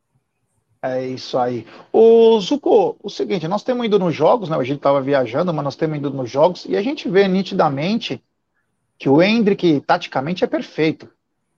É 0.85 1.07
isso 1.07 1.37
aí. 1.37 1.65
O 1.93 2.37
Zuko, 2.41 2.97
o 3.01 3.09
seguinte, 3.09 3.47
nós 3.47 3.63
temos 3.63 3.85
ido 3.85 3.97
nos 3.97 4.13
jogos, 4.13 4.49
né? 4.49 4.57
A 4.57 4.63
gente 4.65 4.79
estava 4.79 5.01
viajando, 5.01 5.53
mas 5.53 5.63
nós 5.63 5.75
temos 5.77 5.97
ido 5.97 6.09
nos 6.09 6.29
jogos 6.29 6.65
e 6.65 6.75
a 6.75 6.81
gente 6.81 7.07
vê 7.07 7.25
nitidamente 7.25 8.21
que 8.97 9.07
o 9.07 9.21
Hendrick, 9.21 9.79
taticamente, 9.79 10.43
é 10.43 10.47
perfeito. 10.47 11.09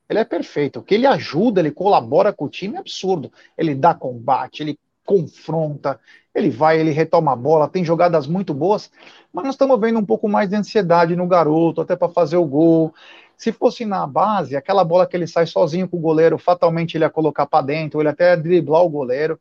Ele 0.08 0.20
é 0.20 0.24
perfeito. 0.24 0.80
O 0.80 0.84
que 0.84 0.94
ele 0.94 1.08
ajuda, 1.08 1.60
ele 1.60 1.72
colabora 1.72 2.32
com 2.32 2.46
o 2.46 2.50
time 2.50 2.76
é 2.76 2.80
absurdo. 2.80 3.32
Ele 3.58 3.74
dá 3.74 3.96
combate, 3.96 4.62
ele 4.62 4.78
confronta, 5.06 6.00
ele 6.34 6.50
vai, 6.50 6.80
ele 6.80 6.92
retoma 6.92 7.32
a 7.32 7.36
bola, 7.36 7.70
tem 7.70 7.86
jogadas 7.86 8.28
muito 8.28 8.54
boas, 8.54 8.92
mas 9.32 9.46
nós 9.46 9.54
estamos 9.54 9.80
vendo 9.80 10.00
um 10.00 10.06
pouco 10.06 10.28
mais 10.28 10.50
de 10.50 10.56
ansiedade 10.56 11.16
no 11.16 11.28
garoto, 11.28 11.82
até 11.82 11.96
para 11.96 12.10
fazer 12.10 12.38
o 12.38 12.46
gol. 12.46 12.94
Se 13.38 13.52
fosse 13.52 13.86
na 13.86 14.06
base, 14.08 14.56
aquela 14.56 14.84
bola 14.84 15.08
que 15.08 15.16
ele 15.16 15.28
sai 15.28 15.46
sozinho 15.46 15.88
com 15.88 15.98
o 15.98 16.02
goleiro, 16.02 16.38
fatalmente 16.38 16.98
ele 16.98 17.06
ia 17.06 17.10
colocar 17.10 17.46
para 17.46 17.66
dentro, 17.66 18.02
ele 18.02 18.10
até 18.10 18.32
ia 18.32 18.38
driblar 18.38 18.82
o 18.82 18.90
goleiro. 18.90 19.40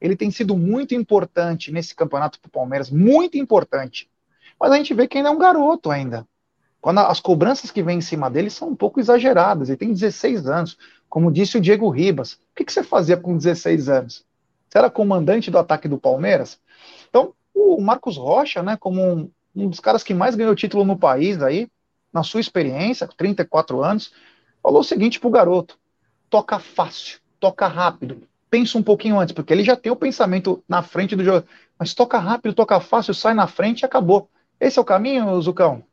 ele 0.00 0.14
tem 0.14 0.30
sido 0.30 0.56
muito 0.56 0.94
importante 0.94 1.72
nesse 1.72 1.94
campeonato 1.94 2.38
para 2.40 2.48
o 2.48 2.52
Palmeiras, 2.52 2.90
muito 2.90 3.36
importante. 3.36 4.08
Mas 4.60 4.70
a 4.72 4.76
gente 4.76 4.94
vê 4.94 5.08
que 5.08 5.16
ainda 5.16 5.30
é 5.30 5.32
um 5.32 5.38
garoto 5.38 5.90
ainda. 5.90 6.26
Quando 6.80 6.98
as 6.98 7.20
cobranças 7.20 7.70
que 7.70 7.82
vêm 7.82 7.98
em 7.98 8.02
cima 8.02 8.30
dele 8.30 8.50
são 8.50 8.68
um 8.68 8.76
pouco 8.76 9.00
exageradas. 9.00 9.68
Ele 9.68 9.76
tem 9.76 9.92
16 9.92 10.46
anos. 10.46 10.78
Como 11.08 11.32
disse 11.32 11.58
o 11.58 11.60
Diego 11.60 11.88
Ribas. 11.88 12.34
O 12.34 12.38
que, 12.56 12.64
que 12.64 12.72
você 12.72 12.82
fazia 12.82 13.16
com 13.16 13.36
16 13.36 13.88
anos? 13.88 14.27
Era 14.74 14.90
comandante 14.90 15.50
do 15.50 15.58
ataque 15.58 15.88
do 15.88 15.98
Palmeiras? 15.98 16.60
Então, 17.08 17.34
o 17.54 17.80
Marcos 17.80 18.16
Rocha, 18.16 18.62
né, 18.62 18.76
como 18.76 19.02
um, 19.02 19.30
um 19.54 19.68
dos 19.68 19.80
caras 19.80 20.02
que 20.02 20.14
mais 20.14 20.34
ganhou 20.34 20.54
título 20.54 20.84
no 20.84 20.98
país 20.98 21.42
aí, 21.42 21.68
na 22.12 22.22
sua 22.22 22.40
experiência, 22.40 23.08
34 23.08 23.82
anos, 23.82 24.12
falou 24.62 24.80
o 24.80 24.84
seguinte 24.84 25.20
pro 25.20 25.30
garoto: 25.30 25.78
toca 26.30 26.58
fácil, 26.58 27.20
toca 27.40 27.66
rápido, 27.66 28.22
pensa 28.50 28.78
um 28.78 28.82
pouquinho 28.82 29.18
antes, 29.18 29.32
porque 29.32 29.52
ele 29.52 29.64
já 29.64 29.76
tem 29.76 29.92
o 29.92 29.96
pensamento 29.96 30.62
na 30.68 30.82
frente 30.82 31.16
do 31.16 31.24
jogo. 31.24 31.46
Mas 31.78 31.94
toca 31.94 32.18
rápido, 32.18 32.54
toca 32.54 32.80
fácil, 32.80 33.14
sai 33.14 33.34
na 33.34 33.46
frente 33.46 33.82
e 33.82 33.86
acabou. 33.86 34.28
Esse 34.60 34.78
é 34.78 34.82
o 34.82 34.84
caminho, 34.84 35.40
Zucão? 35.40 35.84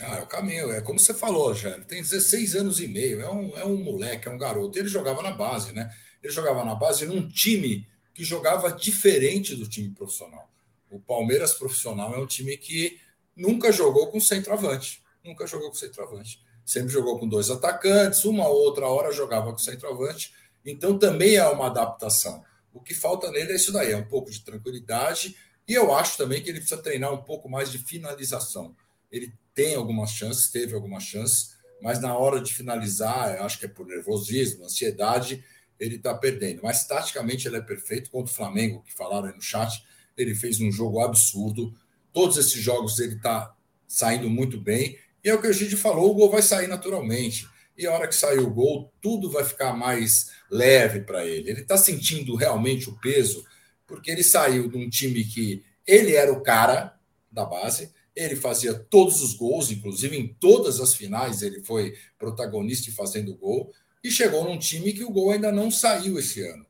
Ah, 0.00 0.18
é 0.18 0.22
o 0.22 0.26
caminho. 0.26 0.70
É 0.70 0.80
como 0.80 0.98
você 0.98 1.12
falou. 1.12 1.54
Ele 1.54 1.84
tem 1.84 2.02
16 2.02 2.54
anos 2.54 2.80
e 2.80 2.86
meio. 2.86 3.20
É 3.20 3.30
um, 3.30 3.56
é 3.56 3.64
um 3.64 3.76
moleque, 3.76 4.28
é 4.28 4.30
um 4.30 4.38
garoto. 4.38 4.78
Ele 4.78 4.88
jogava 4.88 5.22
na 5.22 5.32
base, 5.32 5.72
né? 5.72 5.90
Ele 6.22 6.32
jogava 6.32 6.64
na 6.64 6.74
base 6.74 7.06
num 7.06 7.28
time 7.28 7.86
que 8.14 8.24
jogava 8.24 8.72
diferente 8.72 9.54
do 9.54 9.68
time 9.68 9.90
profissional. 9.90 10.48
O 10.90 10.98
Palmeiras 11.00 11.54
profissional 11.54 12.14
é 12.14 12.18
um 12.18 12.26
time 12.26 12.56
que 12.56 12.98
nunca 13.36 13.72
jogou 13.72 14.06
com 14.06 14.20
centroavante. 14.20 15.02
Nunca 15.24 15.46
jogou 15.46 15.68
com 15.68 15.74
centroavante. 15.74 16.40
Sempre 16.64 16.92
jogou 16.92 17.18
com 17.18 17.28
dois 17.28 17.50
atacantes, 17.50 18.24
uma 18.24 18.48
outra 18.48 18.86
hora 18.86 19.12
jogava 19.12 19.50
com 19.52 19.58
centroavante 19.58 20.32
então 20.64 20.98
também 20.98 21.36
é 21.36 21.46
uma 21.46 21.66
adaptação. 21.66 22.42
O 22.72 22.80
que 22.80 22.94
falta 22.94 23.30
nele 23.30 23.52
é 23.52 23.56
isso 23.56 23.72
daí, 23.72 23.92
é 23.92 23.96
um 23.96 24.06
pouco 24.06 24.30
de 24.30 24.40
tranquilidade. 24.40 25.36
E 25.68 25.74
eu 25.74 25.94
acho 25.94 26.16
também 26.16 26.42
que 26.42 26.48
ele 26.48 26.60
precisa 26.60 26.80
treinar 26.80 27.12
um 27.12 27.22
pouco 27.22 27.48
mais 27.48 27.70
de 27.70 27.78
finalização. 27.78 28.74
Ele 29.12 29.32
tem 29.54 29.74
algumas 29.74 30.10
chances, 30.10 30.48
teve 30.48 30.74
algumas 30.74 31.04
chances, 31.04 31.54
mas 31.80 32.00
na 32.00 32.16
hora 32.16 32.40
de 32.40 32.52
finalizar, 32.52 33.40
acho 33.42 33.58
que 33.58 33.66
é 33.66 33.68
por 33.68 33.86
nervosismo, 33.86 34.64
ansiedade, 34.64 35.44
ele 35.78 35.96
está 35.96 36.14
perdendo. 36.14 36.60
Mas 36.62 36.86
taticamente 36.86 37.48
ele 37.48 37.56
é 37.56 37.60
perfeito 37.60 38.10
contra 38.10 38.32
o 38.32 38.36
Flamengo, 38.36 38.82
que 38.82 38.92
falaram 38.92 39.28
aí 39.28 39.34
no 39.34 39.42
chat. 39.42 39.84
Ele 40.16 40.34
fez 40.34 40.60
um 40.60 40.70
jogo 40.70 41.00
absurdo. 41.00 41.74
Todos 42.12 42.36
esses 42.36 42.60
jogos 42.60 42.98
ele 42.98 43.14
está 43.14 43.54
saindo 43.86 44.30
muito 44.30 44.60
bem. 44.60 44.98
E 45.22 45.28
é 45.28 45.34
o 45.34 45.40
que 45.40 45.46
a 45.46 45.52
gente 45.52 45.76
falou: 45.76 46.10
o 46.10 46.14
gol 46.14 46.30
vai 46.30 46.42
sair 46.42 46.66
naturalmente. 46.66 47.48
E 47.76 47.86
a 47.86 47.92
hora 47.92 48.06
que 48.06 48.14
sair 48.14 48.38
o 48.38 48.50
gol, 48.50 48.92
tudo 49.00 49.30
vai 49.30 49.44
ficar 49.44 49.72
mais 49.72 50.30
leve 50.50 51.00
para 51.00 51.26
ele. 51.26 51.50
Ele 51.50 51.62
está 51.62 51.76
sentindo 51.76 52.36
realmente 52.36 52.88
o 52.88 52.96
peso, 53.00 53.44
porque 53.86 54.10
ele 54.10 54.22
saiu 54.22 54.68
de 54.68 54.76
um 54.76 54.88
time 54.88 55.24
que 55.24 55.64
ele 55.86 56.14
era 56.14 56.32
o 56.32 56.42
cara 56.42 56.96
da 57.30 57.44
base, 57.44 57.92
ele 58.14 58.36
fazia 58.36 58.72
todos 58.72 59.20
os 59.20 59.34
gols, 59.34 59.72
inclusive 59.72 60.16
em 60.16 60.28
todas 60.28 60.80
as 60.80 60.94
finais 60.94 61.42
ele 61.42 61.64
foi 61.64 61.94
protagonista 62.16 62.88
e 62.88 62.92
fazendo 62.92 63.36
gol, 63.36 63.72
e 64.04 64.10
chegou 64.10 64.44
num 64.44 64.58
time 64.58 64.92
que 64.92 65.02
o 65.02 65.10
gol 65.10 65.30
ainda 65.30 65.50
não 65.50 65.70
saiu 65.70 66.18
esse 66.18 66.46
ano. 66.46 66.66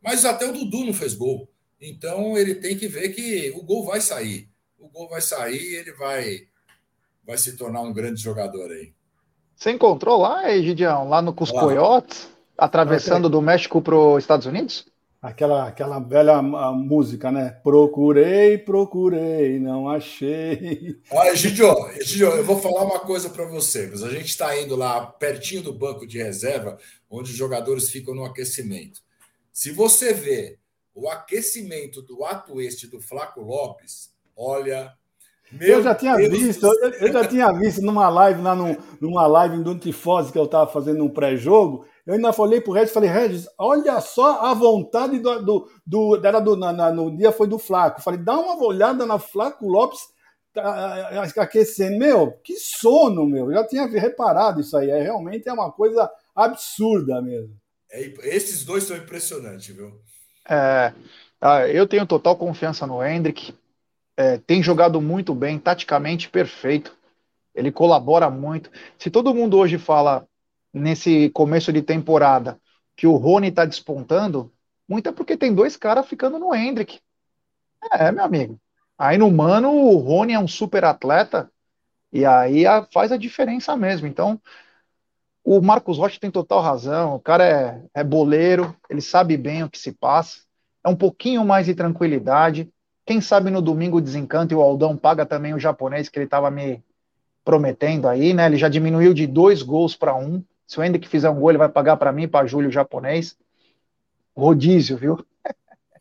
Mas 0.00 0.24
até 0.24 0.48
o 0.48 0.52
Dudu 0.52 0.84
não 0.84 0.94
fez 0.94 1.14
gol. 1.14 1.50
Então 1.80 2.38
ele 2.38 2.54
tem 2.54 2.78
que 2.78 2.86
ver 2.86 3.08
que 3.08 3.52
o 3.56 3.62
gol 3.64 3.84
vai 3.84 4.00
sair. 4.00 4.48
O 4.78 4.88
gol 4.88 5.08
vai 5.08 5.20
sair 5.20 5.60
e 5.60 5.74
ele 5.74 5.92
vai, 5.92 6.46
vai 7.26 7.36
se 7.36 7.56
tornar 7.56 7.80
um 7.82 7.92
grande 7.92 8.22
jogador 8.22 8.70
aí. 8.70 8.94
Você 9.56 9.72
encontrou 9.72 10.20
lá, 10.20 10.54
Egidião, 10.54 11.08
lá 11.08 11.20
no 11.20 11.34
Cuscoyotes, 11.34 12.30
atravessando 12.56 13.28
do 13.28 13.42
México 13.42 13.82
para 13.82 13.96
os 13.96 14.22
Estados 14.22 14.46
Unidos? 14.46 14.86
Aquela, 15.26 15.66
aquela 15.66 15.98
velha 15.98 16.40
música, 16.40 17.32
né? 17.32 17.50
Procurei, 17.64 18.58
procurei, 18.58 19.58
não 19.58 19.88
achei. 19.88 21.00
Olha, 21.10 21.32
Egidio, 21.32 21.66
Egidio, 21.96 22.28
eu 22.28 22.44
vou 22.44 22.60
falar 22.60 22.84
uma 22.84 23.00
coisa 23.00 23.28
para 23.28 23.44
você. 23.44 23.90
A 23.92 24.08
gente 24.08 24.26
está 24.26 24.56
indo 24.56 24.76
lá 24.76 25.04
pertinho 25.04 25.64
do 25.64 25.72
banco 25.72 26.06
de 26.06 26.18
reserva, 26.18 26.78
onde 27.10 27.32
os 27.32 27.36
jogadores 27.36 27.90
ficam 27.90 28.14
no 28.14 28.24
aquecimento. 28.24 29.00
Se 29.52 29.72
você 29.72 30.14
vê 30.14 30.58
o 30.94 31.08
aquecimento 31.08 32.00
do 32.02 32.24
ato 32.24 32.60
este 32.60 32.86
do 32.86 33.00
Flaco 33.00 33.40
Lopes, 33.40 34.12
olha, 34.36 34.92
meu 35.50 35.78
eu 35.78 35.82
já 35.82 35.92
tinha 35.92 36.14
Deus 36.14 36.38
visto, 36.38 36.66
eu, 36.66 36.90
eu, 36.90 37.12
já 37.12 37.26
tinha 37.26 37.52
visto 37.52 37.82
numa 37.82 38.08
live, 38.08 38.42
lá 38.42 38.54
num, 38.54 38.76
numa 39.00 39.26
live 39.26 39.58
do 39.64 39.76
Tifose 39.76 40.30
que 40.30 40.38
eu 40.38 40.44
estava 40.44 40.70
fazendo 40.70 41.02
um 41.02 41.08
pré-jogo. 41.08 41.84
Eu 42.06 42.14
ainda 42.14 42.32
falei 42.32 42.60
pro 42.60 42.72
Regis, 42.72 42.92
falei, 42.92 43.10
Regis, 43.10 43.48
olha 43.58 44.00
só 44.00 44.42
a 44.42 44.54
vontade 44.54 45.18
do. 45.18 45.42
do, 45.42 45.70
do 45.84 46.26
era 46.26 46.40
do 46.40 46.56
na, 46.56 46.72
na, 46.72 46.92
no 46.92 47.14
dia 47.16 47.32
foi 47.32 47.48
do 47.48 47.58
Flaco. 47.58 48.00
Falei, 48.00 48.20
dá 48.20 48.38
uma 48.38 48.56
olhada 48.62 49.04
na 49.04 49.18
Flaco 49.18 49.66
Lopes 49.66 49.98
tá, 50.54 51.24
aquecendo. 51.38 51.98
Meu, 51.98 52.32
que 52.44 52.56
sono, 52.56 53.26
meu. 53.26 53.46
Eu 53.46 53.54
já 53.54 53.66
tinha 53.66 53.86
reparado 53.86 54.60
isso 54.60 54.76
aí. 54.76 54.88
É, 54.88 55.02
realmente 55.02 55.48
é 55.48 55.52
uma 55.52 55.72
coisa 55.72 56.08
absurda 56.34 57.20
mesmo. 57.20 57.56
É, 57.90 58.02
esses 58.28 58.64
dois 58.64 58.84
são 58.84 58.96
impressionantes, 58.96 59.74
viu? 59.74 60.00
É, 60.48 60.92
ah, 61.40 61.66
eu 61.66 61.88
tenho 61.88 62.06
total 62.06 62.36
confiança 62.36 62.86
no 62.86 63.04
Hendrick 63.04 63.52
é, 64.16 64.38
tem 64.38 64.62
jogado 64.62 65.00
muito 65.00 65.34
bem, 65.34 65.58
taticamente 65.58 66.28
perfeito. 66.28 66.96
Ele 67.54 67.70
colabora 67.70 68.30
muito. 68.30 68.70
Se 68.98 69.10
todo 69.10 69.34
mundo 69.34 69.58
hoje 69.58 69.78
fala 69.78 70.26
nesse 70.76 71.30
começo 71.30 71.72
de 71.72 71.82
temporada 71.82 72.60
que 72.94 73.06
o 73.06 73.16
Rony 73.16 73.48
está 73.48 73.64
despontando, 73.64 74.52
muito 74.88 75.08
é 75.08 75.12
porque 75.12 75.36
tem 75.36 75.54
dois 75.54 75.76
caras 75.76 76.06
ficando 76.06 76.38
no 76.38 76.54
Hendrick. 76.54 77.00
É, 77.92 78.12
meu 78.12 78.24
amigo. 78.24 78.60
Aí 78.98 79.18
no 79.18 79.30
Mano, 79.30 79.72
o 79.72 79.96
Rony 79.98 80.32
é 80.32 80.38
um 80.38 80.48
super 80.48 80.84
atleta 80.84 81.50
e 82.12 82.24
aí 82.24 82.64
faz 82.92 83.12
a 83.12 83.16
diferença 83.16 83.76
mesmo. 83.76 84.06
Então, 84.06 84.40
o 85.44 85.60
Marcos 85.60 85.98
Rocha 85.98 86.20
tem 86.20 86.30
total 86.30 86.60
razão. 86.60 87.14
O 87.14 87.20
cara 87.20 87.44
é, 87.46 88.00
é 88.00 88.04
boleiro, 88.04 88.74
ele 88.88 89.00
sabe 89.00 89.36
bem 89.36 89.62
o 89.62 89.70
que 89.70 89.78
se 89.78 89.92
passa. 89.92 90.40
É 90.84 90.88
um 90.88 90.96
pouquinho 90.96 91.44
mais 91.44 91.66
de 91.66 91.74
tranquilidade. 91.74 92.70
Quem 93.04 93.20
sabe 93.20 93.50
no 93.50 93.62
domingo 93.62 94.00
desencanta 94.00 94.52
e 94.52 94.56
o 94.56 94.60
Aldão 94.60 94.96
paga 94.96 95.24
também 95.24 95.54
o 95.54 95.58
japonês 95.58 96.08
que 96.08 96.18
ele 96.18 96.24
estava 96.26 96.50
me 96.50 96.82
prometendo 97.44 98.08
aí, 98.08 98.34
né? 98.34 98.46
Ele 98.46 98.56
já 98.56 98.68
diminuiu 98.68 99.14
de 99.14 99.26
dois 99.26 99.62
gols 99.62 99.94
para 99.94 100.16
um. 100.16 100.42
Se 100.66 100.78
o 100.78 100.84
Hendrick 100.84 101.08
fizer 101.08 101.30
um 101.30 101.38
gol, 101.38 101.50
ele 101.50 101.58
vai 101.58 101.68
pagar 101.68 101.96
para 101.96 102.12
mim, 102.12 102.26
para 102.26 102.46
Júlio 102.46 102.70
japonês. 102.70 103.36
Rodízio, 104.36 104.96
viu? 104.96 105.24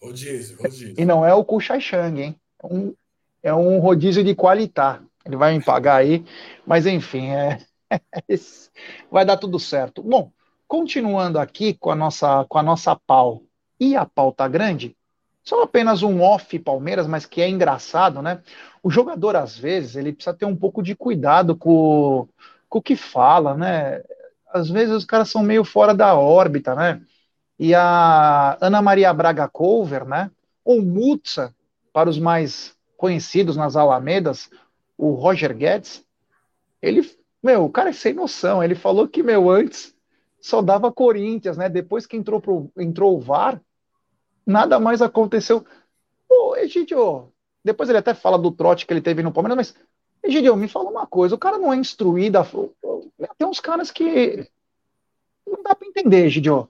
Rodízio, 0.02 0.58
rodízio. 0.58 0.96
E 0.98 1.06
não 1.06 1.26
é 1.26 1.34
o 1.34 1.44
Kuchaishang, 1.46 2.22
hein? 2.22 2.36
É 2.62 2.68
um, 2.68 2.96
é 3.44 3.54
um 3.54 3.80
rodízio 3.80 4.24
de 4.24 4.36
qualidade. 4.36 5.06
Ele 5.26 5.36
vai 5.36 5.58
me 5.58 5.64
pagar 5.64 5.98
aí. 5.98 6.26
Mas 6.66 6.86
enfim, 6.86 7.30
é, 7.30 7.60
vai 9.12 9.26
dar 9.26 9.38
tudo 9.38 9.60
certo. 9.60 10.02
Bom, 10.02 10.32
continuando 10.68 11.40
aqui 11.40 11.74
com 11.74 11.92
a 11.92 11.96
nossa, 11.96 12.46
com 12.50 12.58
a 12.58 12.64
nossa 12.64 12.96
pau. 12.96 13.44
E 13.80 13.96
a 13.96 14.06
pau 14.06 14.32
tá 14.32 14.48
grande? 14.48 14.96
só 15.46 15.62
apenas 15.62 16.02
um 16.02 16.22
off 16.22 16.58
Palmeiras, 16.58 17.06
mas 17.06 17.28
que 17.28 17.40
é 17.40 17.48
engraçado, 17.48 18.22
né? 18.22 18.42
O 18.82 18.90
jogador, 18.90 19.36
às 19.36 19.56
vezes, 19.56 19.96
ele 19.96 20.12
precisa 20.12 20.36
ter 20.36 20.46
um 20.46 20.56
pouco 20.56 20.82
de 20.82 20.96
cuidado 20.96 21.56
com, 21.56 22.28
com 22.68 22.80
o 22.80 22.82
que 22.82 22.96
fala, 22.96 23.54
né? 23.56 24.02
Às 24.52 24.70
vezes 24.70 24.94
os 24.94 25.06
caras 25.06 25.30
são 25.30 25.44
meio 25.44 25.64
fora 25.64 25.94
da 25.94 26.16
órbita, 26.16 26.76
né? 26.76 27.02
E 27.58 27.74
a 27.74 28.58
Ana 28.62 28.82
Maria 28.82 29.14
Braga 29.14 29.48
Cover, 29.48 30.06
né? 30.06 30.32
Ou 30.64 30.82
Mutsa, 30.82 31.54
para 31.94 32.10
os 32.10 32.20
mais 32.20 32.76
conhecidos 32.98 33.56
nas 33.56 33.76
Alamedas, 33.76 34.50
o 34.98 35.12
Roger 35.12 35.56
Guedes, 35.56 36.04
ele, 36.82 37.10
meu, 37.42 37.66
o 37.66 37.70
cara 37.70 37.90
é 37.90 37.94
sem 37.94 38.14
noção. 38.14 38.64
Ele 38.64 38.76
falou 38.76 39.08
que, 39.08 39.24
meu, 39.24 39.50
antes 39.50 39.96
só 40.42 40.62
dava 40.62 40.92
Corinthians, 40.92 41.58
né? 41.58 41.68
Depois 41.68 42.06
que 42.06 42.16
entrou, 42.16 42.40
pro, 42.40 42.72
entrou 42.78 43.18
o 43.18 43.20
VAR, 43.20 43.62
nada 44.46 44.80
mais 44.80 45.02
aconteceu. 45.02 45.66
Pô, 46.28 46.56
Egidio, 46.56 47.32
depois 47.64 47.90
ele 47.90 47.98
até 47.98 48.14
fala 48.14 48.38
do 48.38 48.52
trote 48.52 48.86
que 48.86 48.94
ele 48.94 49.02
teve 49.02 49.24
no 49.24 49.32
Palmeiras, 49.32 49.58
mas, 49.58 49.86
Egidio, 50.26 50.56
me 50.56 50.68
fala 50.68 50.90
uma 50.90 51.06
coisa, 51.06 51.36
o 51.36 51.40
cara 51.40 51.58
não 51.58 51.72
é 51.72 51.76
instruído, 51.76 52.40
tem 53.38 53.48
uns 53.48 53.60
caras 53.60 53.92
que 53.92 54.48
não 55.48 55.62
dá 55.62 55.76
para 55.76 55.88
entender, 55.88 56.26
Egidio. 56.26 56.68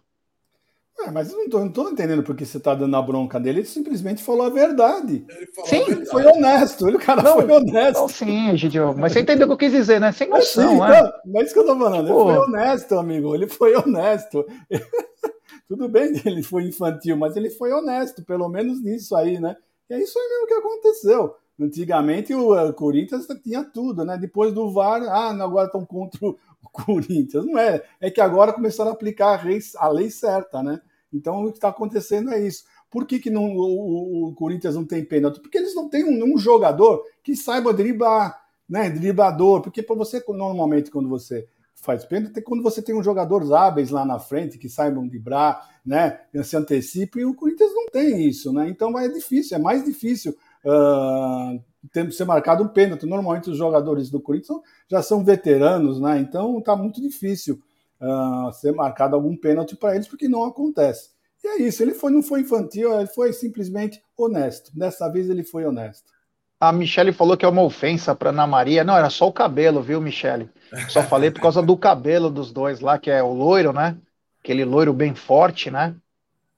É, 1.00 1.12
mas 1.12 1.32
eu 1.32 1.38
não 1.38 1.50
tô, 1.50 1.60
não 1.60 1.70
tô 1.70 1.90
entendendo 1.90 2.24
porque 2.24 2.46
você 2.46 2.58
tá 2.58 2.74
dando 2.74 2.96
a 2.96 3.02
bronca 3.02 3.38
dele, 3.38 3.60
ele 3.60 3.68
simplesmente 3.68 4.24
falou 4.24 4.46
a 4.46 4.50
verdade. 4.50 5.26
Ele 5.28 5.48
sim, 5.66 5.76
a 5.76 5.80
verdade. 5.80 5.92
ele 5.92 6.06
foi 6.06 6.26
honesto, 6.26 6.88
ele, 6.88 6.98
o 6.98 7.00
cara 7.00 7.22
não, 7.22 7.34
foi 7.34 7.52
honesto. 7.52 8.00
Não, 8.00 8.08
sim, 8.08 8.50
Egidio, 8.50 8.96
mas 8.98 9.12
você 9.12 9.20
entendeu 9.20 9.46
o 9.46 9.50
que 9.50 9.54
eu 9.54 9.58
quis 9.58 9.72
dizer, 9.74 10.00
né? 10.00 10.12
Sem 10.14 10.30
noção, 10.30 10.70
sim, 10.70 10.80
né? 10.80 11.02
Não, 11.02 11.12
mas 11.26 11.36
é 11.36 11.44
isso 11.44 11.54
que 11.54 11.60
eu 11.60 11.66
tô 11.66 11.78
falando, 11.78 12.08
Pô. 12.08 12.30
ele 12.30 12.38
foi 12.38 12.48
honesto, 12.48 12.98
amigo, 12.98 13.36
ele 13.36 13.48
foi 13.48 13.76
honesto. 13.76 14.46
Tudo 15.68 15.90
bem 15.90 16.14
que 16.14 16.28
ele 16.30 16.44
foi 16.44 16.64
infantil, 16.64 17.18
mas 17.18 17.36
ele 17.36 17.50
foi 17.50 17.74
honesto, 17.74 18.24
pelo 18.24 18.48
menos 18.48 18.82
nisso 18.82 19.16
aí, 19.16 19.40
né? 19.40 19.58
E 19.90 19.96
é 19.96 20.02
isso 20.02 20.18
aí 20.18 20.30
mesmo 20.30 20.48
que 20.48 20.54
aconteceu. 20.54 21.36
Antigamente 21.60 22.34
o 22.34 22.74
Corinthians 22.74 23.26
tinha 23.42 23.64
tudo, 23.64 24.04
né? 24.04 24.18
Depois 24.18 24.54
do 24.54 24.72
VAR, 24.72 25.02
ah, 25.04 25.32
agora 25.42 25.68
estão 25.68 25.86
contra 25.86 26.20
o 26.28 26.38
Corinthians. 26.72 27.46
Não 27.46 27.58
é. 27.58 27.84
É 28.00 28.12
que 28.12 28.20
agora 28.20 28.52
começaram 28.52 28.92
a 28.92 28.94
aplicar 28.94 29.40
a 29.40 29.44
lei, 29.44 29.60
a 29.78 29.88
lei 29.88 30.10
certa, 30.10 30.62
né? 30.62 30.82
Então 31.14 31.44
o 31.44 31.52
que 31.52 31.58
está 31.58 31.70
acontecendo 31.70 32.32
é 32.32 32.46
isso. 32.46 32.66
Por 32.90 33.06
que, 33.06 33.20
que 33.20 33.30
não, 33.30 33.46
o, 33.56 34.28
o, 34.30 34.34
Corinthians 34.36 34.76
não 34.76 34.86
tem 34.86 35.04
pênalti? 35.04 35.40
Porque 35.40 35.58
eles 35.58 35.74
não 35.74 35.90
têm 35.90 36.04
um, 36.04 36.34
um 36.34 36.38
jogador 36.38 37.04
que 37.24 37.36
saiba 37.36 37.74
driblar, 37.74 38.38
né? 38.70 38.90
Driblador. 38.90 39.62
Porque 39.62 39.82
para 39.82 39.96
você, 39.96 40.24
normalmente, 40.28 40.92
quando 40.92 41.08
você 41.08 41.48
faz 41.74 42.04
pênalti, 42.04 42.42
quando 42.42 42.64
você 42.64 42.82
tem 42.82 42.96
um 42.96 43.04
jogador 43.04 43.54
hábeis 43.54 43.92
lá 43.92 44.06
na 44.06 44.20
frente 44.20 44.58
que 44.58 44.68
saibam 44.68 45.08
driblar, 45.08 45.70
né? 45.86 46.20
Se 46.44 46.58
antecipe, 46.58 47.20
e 47.20 47.26
o 47.26 47.36
Corinthians 47.36 47.74
não 47.74 47.86
tem 47.88 48.28
isso, 48.28 48.52
né? 48.52 48.68
Então 48.68 48.98
é 49.00 49.08
difícil, 49.08 49.56
é 49.58 49.60
mais 49.60 49.86
difícil. 49.86 50.36
Uh, 50.66 51.64
tem 51.92 52.06
que 52.08 52.12
ser 52.12 52.26
marcado 52.26 52.64
um 52.64 52.68
pênalti. 52.68 53.06
Normalmente 53.06 53.50
os 53.50 53.58
jogadores 53.58 54.10
do 54.10 54.20
Corinthians 54.20 54.60
já 54.90 55.02
são 55.02 55.24
veteranos, 55.24 56.00
né? 56.00 56.20
Então 56.20 56.60
tá 56.62 56.76
muito 56.76 57.02
difícil 57.02 57.62
uh, 58.02 58.52
ser 58.54 58.72
marcado 58.74 59.16
algum 59.16 59.36
pênalti 59.38 59.76
para 59.76 59.96
eles, 59.96 60.08
porque 60.08 60.28
não 60.28 60.44
acontece. 60.44 61.12
E 61.44 61.48
é 61.48 61.62
isso, 61.62 61.84
ele 61.84 61.94
foi, 61.94 62.12
não 62.12 62.24
foi 62.24 62.42
infantil, 62.42 62.92
ele 63.00 63.08
foi 63.08 63.32
simplesmente 63.32 64.02
honesto. 64.18 64.72
Dessa 64.76 65.08
vez 65.08 65.30
ele 65.30 65.44
foi 65.44 65.66
honesto. 65.66 66.16
A 66.60 66.72
Michele 66.72 67.12
falou 67.12 67.38
que 67.38 67.46
é 67.46 67.48
uma 67.48 67.62
ofensa 67.62 68.16
para 68.16 68.30
Ana 68.30 68.48
Maria. 68.48 68.84
Não, 68.84 68.98
era 68.98 69.10
só 69.10 69.28
o 69.28 69.34
cabelo, 69.34 69.82
viu, 69.82 70.02
Michele? 70.02 70.50
Só 70.90 71.04
falei 71.04 71.30
por 71.30 71.42
causa 71.42 71.62
do 71.62 71.78
cabelo 71.78 72.30
dos 72.30 72.52
dois 72.52 72.80
lá, 72.80 72.98
que 72.98 73.12
é 73.12 73.22
o 73.22 73.34
loiro, 73.34 73.72
né? 73.72 73.98
Aquele 74.42 74.66
loiro 74.66 74.94
bem 74.94 75.14
forte, 75.14 75.70
né? 75.70 75.96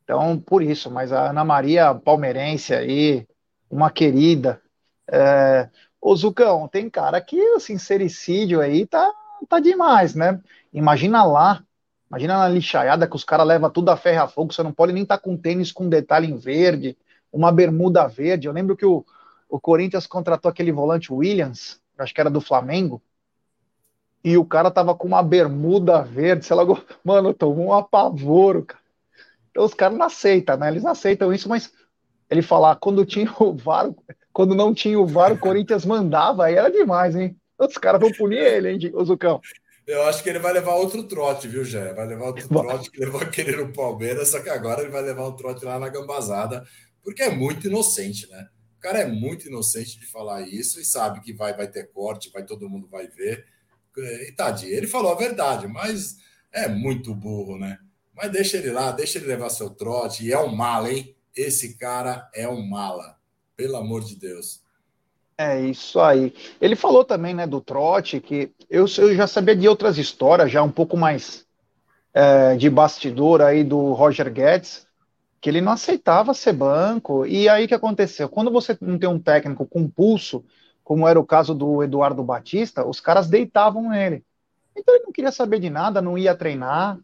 Então, 0.04 0.40
por 0.40 0.62
isso. 0.62 0.90
Mas 0.90 1.12
a 1.12 1.32
Ana 1.32 1.44
Maria 1.44 1.94
palmeirense 1.94 2.74
aí, 2.74 3.28
uma 3.70 3.92
querida, 3.92 4.62
é, 5.10 5.70
Zucão, 6.16 6.68
tem 6.68 6.90
cara 6.90 7.20
que 7.20 7.40
o 7.52 7.60
sincericídio 7.60 8.62
aí 8.62 8.86
tá, 8.86 9.12
tá 9.48 9.60
demais, 9.60 10.16
né? 10.16 10.40
Imagina 10.72 11.24
lá, 11.24 11.64
imagina 12.10 12.38
na 12.38 12.48
lixaiada 12.48 13.08
que 13.08 13.16
os 13.16 13.24
caras 13.24 13.46
levam 13.46 13.70
tudo 13.70 13.90
a 13.90 13.98
ferro 13.98 14.24
a 14.24 14.28
fogo, 14.28 14.54
você 14.54 14.64
não 14.64 14.72
pode 14.72 14.94
nem 14.94 15.04
estar 15.04 15.18
tá 15.18 15.24
com 15.24 15.36
tênis 15.36 15.72
com 15.72 15.90
detalhe 15.90 16.28
em 16.28 16.38
verde, 16.38 16.98
uma 17.32 17.52
bermuda 17.52 18.08
verde. 18.08 18.48
Eu 18.48 18.54
lembro 18.54 18.76
que 18.76 18.86
o, 18.86 19.06
o 19.50 19.60
Corinthians 19.60 20.08
contratou 20.08 20.50
aquele 20.50 20.72
volante 20.72 21.12
Williams, 21.12 21.82
acho 21.98 22.14
que 22.14 22.22
era 22.22 22.30
do 22.30 22.42
Flamengo, 22.42 23.02
e 24.24 24.38
o 24.38 24.46
cara 24.46 24.72
tava 24.72 24.96
com 24.96 25.08
uma 25.08 25.24
bermuda 25.24 26.02
verde, 26.02 26.46
sei 26.46 26.56
lá, 26.56 26.64
mano, 27.04 27.34
tomou 27.34 27.68
um 27.68 27.74
apavoro, 27.74 28.66
cara. 28.66 28.84
Então 29.50 29.66
os 29.66 29.74
caras 29.74 29.98
não 29.98 30.06
aceitam, 30.06 30.58
né? 30.58 30.68
Eles 30.70 30.84
não 30.84 30.92
aceitam 30.92 31.34
isso, 31.34 31.50
mas 31.50 31.74
ele 32.30 32.42
falar 32.42 32.76
quando 32.76 33.06
tinha 33.06 33.34
o 33.40 33.56
VAR, 33.56 33.90
quando 34.34 34.56
não 34.56 34.74
tinha 34.74 35.00
o 35.00 35.08
VAR, 35.08 35.34
o 35.34 35.40
Corinthians 35.40 35.86
mandava, 35.86 36.46
aí 36.46 36.56
era 36.56 36.70
demais, 36.70 37.16
hein? 37.16 37.36
Os 37.58 37.78
caras 37.78 38.00
vão 38.00 38.12
punir 38.12 38.40
ele, 38.40 38.72
hein, 38.72 38.92
o 38.94 39.04
Zucão? 39.04 39.42
Eu 39.88 40.04
acho 40.04 40.22
que 40.22 40.30
ele 40.30 40.40
vai 40.40 40.52
levar 40.52 40.76
outro 40.76 41.04
trote, 41.04 41.48
viu, 41.48 41.64
Jé? 41.64 41.94
Vai 41.94 42.06
levar 42.06 42.26
outro 42.26 42.48
trote 42.48 42.92
que 42.92 43.00
levou 43.00 43.22
aquele 43.22 43.56
no 43.56 43.72
Palmeiras, 43.72 44.30
só 44.30 44.42
que 44.42 44.50
agora 44.50 44.82
ele 44.82 44.92
vai 44.92 45.02
levar 45.02 45.28
um 45.28 45.36
trote 45.36 45.64
lá 45.64 45.80
na 45.80 45.88
Gambazada, 45.88 46.68
porque 47.02 47.24
é 47.24 47.30
muito 47.30 47.68
inocente, 47.68 48.30
né? 48.30 48.48
O 48.78 48.80
cara 48.80 49.00
é 49.00 49.08
muito 49.08 49.48
inocente 49.48 50.00
de 50.00 50.06
falar 50.06 50.42
isso 50.42 50.80
e 50.80 50.86
sabe 50.86 51.22
que 51.22 51.34
vai, 51.34 51.56
vai 51.56 51.68
ter 51.68 51.90
corte, 51.92 52.30
vai 52.32 52.44
todo 52.46 52.70
mundo 52.70 52.88
vai 52.88 53.08
ver. 53.08 53.46
E 53.98 54.32
tadinho, 54.34 54.74
ele 54.74 54.86
falou 54.86 55.12
a 55.12 55.16
verdade, 55.16 55.68
mas 55.68 56.18
é 56.52 56.68
muito 56.68 57.16
burro, 57.16 57.58
né? 57.58 57.80
Mas 58.16 58.32
deixa 58.32 58.58
ele 58.58 58.72
lá, 58.72 58.92
deixa 58.92 59.18
ele 59.18 59.28
levar 59.28 59.50
seu 59.50 59.70
trote. 59.70 60.26
E 60.26 60.32
é 60.32 60.40
um 60.40 60.56
mala, 60.56 60.92
hein? 60.92 61.16
Esse 61.38 61.78
cara 61.78 62.28
é 62.34 62.50
um 62.50 62.66
mala. 62.68 63.16
Pelo 63.56 63.78
amor 63.78 64.04
de 64.04 64.16
Deus. 64.16 64.62
É 65.38 65.62
isso 65.62 66.00
aí. 66.00 66.34
Ele 66.60 66.76
falou 66.76 67.06
também, 67.06 67.34
né, 67.34 67.46
do 67.46 67.62
trote, 67.62 68.20
que 68.20 68.52
eu, 68.68 68.86
eu 68.98 69.16
já 69.16 69.28
sabia 69.28 69.56
de 69.56 69.68
outras 69.68 70.00
histórias, 70.00 70.52
já 70.52 70.64
um 70.64 70.72
pouco 70.72 70.98
mais 70.98 71.46
é, 72.12 72.56
de 72.56 72.68
bastidor 72.70 73.42
aí 73.42 73.64
do 73.64 73.94
Roger 73.94 74.32
Guedes, 74.34 74.88
que 75.40 75.48
ele 75.48 75.62
não 75.62 75.74
aceitava 75.74 76.34
ser 76.34 76.54
banco. 76.54 77.24
E 77.26 77.48
aí 77.48 77.68
que 77.68 77.76
aconteceu? 77.76 78.28
Quando 78.28 78.50
você 78.50 78.76
não 78.82 78.98
tem 78.98 79.08
um 79.08 79.20
técnico 79.20 79.66
com 79.68 79.88
pulso, 79.88 80.44
como 80.84 81.08
era 81.08 81.20
o 81.20 81.26
caso 81.26 81.54
do 81.54 81.84
Eduardo 81.84 82.24
Batista, 82.24 82.88
os 82.88 83.00
caras 83.00 83.28
deitavam 83.28 83.90
nele. 83.90 84.24
Então 84.76 84.96
ele 84.96 85.06
não 85.06 85.12
queria 85.12 85.32
saber 85.32 85.60
de 85.60 85.70
nada, 85.70 86.02
não 86.02 86.18
ia 86.18 86.36
treinar. 86.36 86.98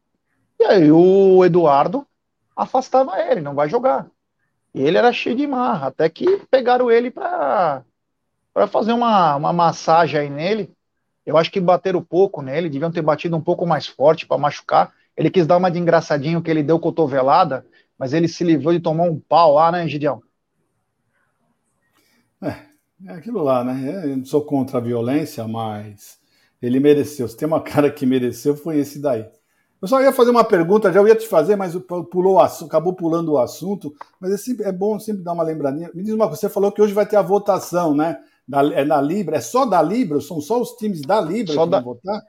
E 0.59 0.63
aí 0.63 0.91
o 0.91 1.45
Eduardo 1.45 2.07
afastava 2.55 3.19
ele, 3.19 3.41
não 3.41 3.53
vai 3.53 3.69
jogar. 3.69 4.09
E 4.74 4.82
ele 4.82 4.97
era 4.97 5.13
cheio 5.13 5.36
de 5.36 5.45
marra, 5.45 5.88
até 5.88 6.09
que 6.09 6.26
pegaram 6.49 6.89
ele 6.89 7.11
para 7.11 7.84
fazer 8.71 8.91
uma, 8.91 9.36
uma 9.36 9.53
massagem 9.53 10.19
aí 10.19 10.30
nele. 10.30 10.71
Eu 11.26 11.38
acho 11.38 11.51
que 11.51 11.59
bateram 11.59 12.03
pouco 12.03 12.41
nele, 12.41 12.69
deviam 12.69 12.91
ter 12.91 13.01
batido 13.01 13.38
um 13.38 13.41
pouco 13.41 13.65
mais 13.65 13.88
forte 13.88 14.26
para 14.26 14.38
machucar. 14.38 14.93
Ele 15.15 15.30
quis 15.30 15.45
dar 15.45 15.57
uma 15.57 15.69
de 15.69 15.80
engraçadinho 15.80 16.41
que 16.41 16.49
ele 16.49 16.63
deu 16.63 16.80
cotovelada, 16.80 17.65
mas 17.97 18.13
ele 18.13 18.28
se 18.28 18.43
livrou 18.43 18.74
de 18.74 18.80
tomar 18.80 19.03
um 19.03 19.19
pau 19.19 19.53
lá, 19.53 19.71
né, 19.71 19.88
Gideão? 19.88 20.21
É, 22.41 22.55
é 23.07 23.13
aquilo 23.13 23.43
lá, 23.43 23.63
né? 23.63 24.03
Eu 24.05 24.17
não 24.17 24.26
sou 24.26 24.43
contra 24.43 24.80
a 24.80 24.82
violência, 24.82 25.47
mas 25.47 26.19
ele 26.61 26.80
mereceu. 26.80 27.28
Se 27.28 27.38
tem 27.38 27.47
uma 27.47 27.61
cara 27.61 27.91
que 27.91 28.05
mereceu, 28.05 28.55
foi 28.55 28.80
esse 28.80 28.99
daí. 28.99 29.26
Eu 29.84 29.88
só 29.89 30.01
ia 30.01 30.13
fazer 30.13 30.31
uma 30.31 30.45
pergunta, 30.45 30.93
já 30.93 31.05
ia 31.05 31.13
te 31.13 31.27
fazer, 31.27 31.57
mas 31.57 31.75
pulou 32.09 32.39
acabou 32.39 32.93
pulando 32.93 33.34
o 33.34 33.38
assunto. 33.38 33.93
Mas 34.17 34.31
é, 34.31 34.38
sempre, 34.38 34.65
é 34.65 34.71
bom 34.71 34.97
sempre 34.97 35.21
dar 35.21 35.34
uma 35.34 35.43
lembradinha. 35.43 35.91
Me 35.93 36.01
diz 36.01 36.13
uma 36.13 36.25
coisa, 36.25 36.39
você 36.39 36.47
falou 36.47 36.71
que 36.71 36.81
hoje 36.81 36.93
vai 36.93 37.05
ter 37.05 37.17
a 37.17 37.21
votação, 37.21 37.93
né? 37.93 38.17
Da, 38.47 38.63
é 38.63 38.86
na 38.86 39.01
Libra, 39.01 39.36
é 39.36 39.41
só 39.41 39.65
da 39.65 39.81
Libra? 39.81 40.21
São 40.21 40.39
só 40.39 40.61
os 40.61 40.71
times 40.77 41.01
da 41.01 41.19
Libra 41.19 41.53
só 41.53 41.65
que 41.65 41.71
da... 41.71 41.81
vão 41.81 41.95
votar? 41.95 42.21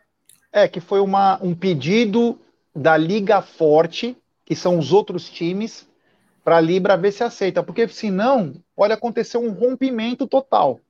É, 0.52 0.66
que 0.66 0.80
foi 0.80 0.98
uma, 0.98 1.38
um 1.40 1.54
pedido 1.54 2.36
da 2.74 2.96
Liga 2.96 3.40
Forte, 3.40 4.16
que 4.44 4.56
são 4.56 4.76
os 4.76 4.92
outros 4.92 5.30
times, 5.30 5.86
para 6.42 6.56
a 6.56 6.60
Libra 6.60 6.96
ver 6.96 7.12
se 7.12 7.22
aceita. 7.22 7.62
Porque 7.62 7.86
senão 7.86 8.54
pode 8.74 8.92
acontecer 8.92 9.38
um 9.38 9.52
rompimento 9.52 10.26
total. 10.26 10.80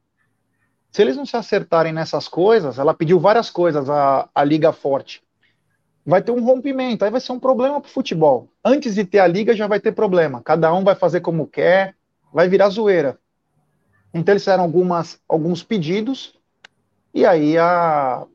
Se 0.91 1.03
eles 1.03 1.15
não 1.15 1.27
se 1.27 1.37
acertarem 1.37 1.93
nessas 1.93 2.27
coisas, 2.27 2.79
ela 2.79 2.95
pediu 2.95 3.21
várias 3.21 3.51
coisas, 3.51 3.91
a, 3.91 4.31
a 4.35 4.43
Liga 4.43 4.73
Forte 4.73 5.24
vai 6.05 6.23
ter 6.23 6.33
um 6.33 6.45
rompimento, 6.45 7.05
aí 7.05 7.11
vai 7.11 7.21
ser 7.21 7.33
um 7.33 7.41
problema 7.41 7.81
para 7.81 7.89
o 7.89 7.93
futebol. 7.93 8.49
Antes 8.65 8.95
de 8.95 9.05
ter 9.05 9.21
a 9.21 9.27
liga 9.27 9.55
já 9.55 9.67
vai 9.67 9.81
ter 9.81 9.93
problema. 9.93 10.43
Cada 10.43 10.73
um 10.75 10.85
vai 10.85 10.95
fazer 10.95 11.21
como 11.21 11.47
quer, 11.47 11.95
vai 12.33 12.49
virar 12.49 12.69
zoeira. 12.69 13.19
Então 14.13 14.33
eles 14.33 14.43
fizeram 14.43 14.63
algumas, 14.63 15.19
alguns 15.29 15.63
pedidos 15.63 16.35
e 17.15 17.25
aí 17.25 17.57
a, 17.57 18.27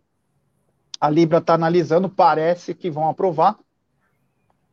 a 0.99 1.09
Libra 1.09 1.39
está 1.39 1.53
analisando, 1.53 2.09
parece 2.09 2.73
que 2.73 2.89
vão 2.89 3.09
aprovar, 3.09 3.57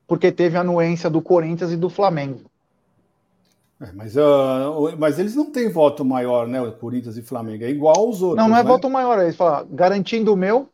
porque 0.06 0.30
teve 0.30 0.56
a 0.56 0.60
anuência 0.60 1.10
do 1.10 1.20
Corinthians 1.20 1.72
e 1.72 1.76
do 1.76 1.90
Flamengo. 1.90 2.42
É, 3.80 3.92
mas, 3.92 4.16
uh, 4.16 4.96
mas 4.96 5.18
eles 5.18 5.34
não 5.34 5.50
têm 5.50 5.68
voto 5.68 6.04
maior, 6.04 6.46
né? 6.46 6.62
O 6.62 6.72
Corinthians 6.72 7.16
e 7.16 7.22
Flamengo. 7.22 7.64
É 7.64 7.68
igual 7.68 7.98
aos 7.98 8.22
outros. 8.22 8.36
Não, 8.42 8.48
não 8.48 8.56
é 8.56 8.62
né? 8.62 8.68
voto 8.68 8.88
maior. 8.88 9.20
Eles 9.20 9.36
falam, 9.36 9.66
garantindo 9.70 10.32
o 10.32 10.36
meu, 10.36 10.70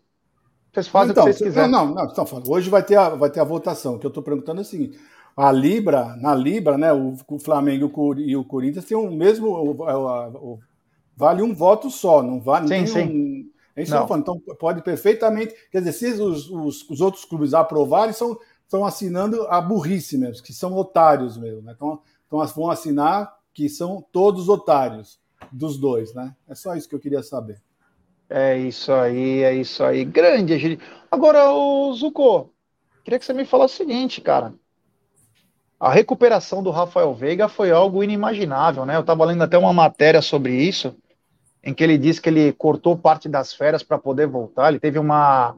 vocês 0.73 0.89
fazem 0.89 1.11
então, 1.13 1.25
o 1.25 1.27
que 1.27 1.35
vocês 1.35 1.49
quiserem. 1.49 1.71
Não, 1.71 1.95
não, 1.95 2.07
estão 2.07 2.25
falando. 2.25 2.51
Hoje 2.51 2.71
vai 2.71 2.83
ter, 2.83 2.97
a, 2.97 3.11
vai 3.11 3.29
ter 3.29 3.41
a 3.41 3.45
votação. 3.45 3.95
O 3.95 3.99
que 3.99 4.07
eu 4.07 4.09
estou 4.09 4.23
perguntando 4.23 4.61
é 4.61 4.63
o 4.63 4.67
seguinte: 4.67 4.99
a 5.37 5.53
Libra, 5.53 6.17
na 6.17 6.35
Libra, 6.35 6.79
né, 6.79 6.93
o, 6.93 7.15
o 7.29 7.39
Flamengo 7.39 8.17
e 8.19 8.37
o 8.37 8.45
Corinthians 8.45 8.87
têm 8.87 8.97
o 8.97 9.11
mesmo. 9.11 9.49
O, 9.49 9.71
o, 9.73 10.61
vale 11.15 11.43
um 11.43 11.55
voto 11.55 11.91
só, 11.91 12.23
não 12.23 12.41
vale. 12.41 12.69
Sim, 12.69 12.87
sim. 12.87 13.05
Um, 13.05 13.51
é 13.77 13.83
isso 13.83 13.93
falando. 13.93 14.23
Então 14.23 14.41
pode 14.57 14.83
perfeitamente. 14.83 15.55
Quer 15.71 15.81
dizer, 15.81 15.93
se 15.93 16.23
os, 16.23 16.49
os, 16.49 16.89
os 16.89 17.01
outros 17.03 17.25
clubes 17.27 17.53
aprovarem, 17.53 18.15
são, 18.15 18.39
estão 18.65 18.85
assinando 18.85 19.47
a 19.49 19.61
burrice 19.61 20.17
mesmo, 20.17 20.43
que 20.43 20.55
são 20.55 20.75
otários 20.75 21.37
mesmo. 21.37 21.61
Né? 21.61 21.73
Então, 21.77 22.01
então 22.27 22.47
vão 22.47 22.71
assinar 22.71 23.37
que 23.53 23.69
são 23.69 24.03
todos 24.11 24.49
otários 24.49 25.21
dos 25.51 25.77
dois, 25.77 26.15
né? 26.15 26.35
É 26.49 26.55
só 26.55 26.75
isso 26.75 26.89
que 26.89 26.95
eu 26.95 27.01
queria 27.01 27.23
saber. 27.23 27.61
É 28.29 28.57
isso 28.57 28.93
aí, 28.93 29.43
é 29.43 29.55
isso 29.55 29.85
aí. 29.85 30.05
Grande, 30.05 30.59
gente. 30.59 30.83
Agora, 31.11 31.53
o 31.53 31.93
Zuko, 31.93 32.51
queria 33.05 33.19
que 33.19 33.25
você 33.25 33.33
me 33.33 33.45
falasse 33.45 33.75
o 33.75 33.77
seguinte, 33.77 34.21
cara. 34.21 34.55
A 35.79 35.91
recuperação 35.91 36.63
do 36.63 36.71
Rafael 36.71 37.13
Veiga 37.13 37.49
foi 37.49 37.73
algo 37.73 38.05
inimaginável, 38.05 38.87
né? 38.87 38.97
Eu 38.97 39.01
estava 39.01 39.25
lendo 39.25 39.43
até 39.43 39.59
uma 39.59 39.73
matéria 39.73 40.23
sobre 40.23 40.55
isso, 40.55 40.97
em 41.63 41.75
que 41.75 41.83
ele 41.83 41.99
disse 41.99 42.21
que 42.23 42.29
ele 42.29 42.53
cortou 42.53 42.97
parte 42.97 43.29
das 43.29 43.53
férias 43.53 43.83
para 43.83 43.99
poder 43.99 44.29
voltar. 44.29 44.69
Ele 44.69 44.79
teve 44.79 44.99
uma, 44.99 45.57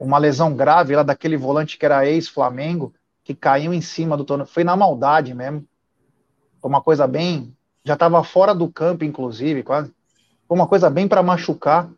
uma 0.00 0.18
lesão 0.18 0.54
grave 0.54 0.96
lá 0.96 1.02
daquele 1.02 1.36
volante 1.36 1.76
que 1.76 1.84
era 1.84 2.06
ex-Flamengo, 2.06 2.94
que 3.22 3.34
caiu 3.34 3.74
em 3.74 3.82
cima 3.82 4.16
do 4.16 4.24
torneio. 4.24 4.48
Foi 4.48 4.64
na 4.64 4.74
maldade 4.74 5.34
mesmo. 5.34 5.62
Foi 6.60 6.68
uma 6.70 6.80
coisa 6.80 7.06
bem. 7.06 7.54
Já 7.84 7.94
estava 7.94 8.24
fora 8.24 8.54
do 8.54 8.68
campo, 8.68 9.04
inclusive, 9.04 9.62
quase. 9.62 9.92
Foi 10.48 10.56
uma 10.56 10.66
coisa 10.66 10.88
bem 10.88 11.06
para 11.06 11.22
machucar. 11.22 11.90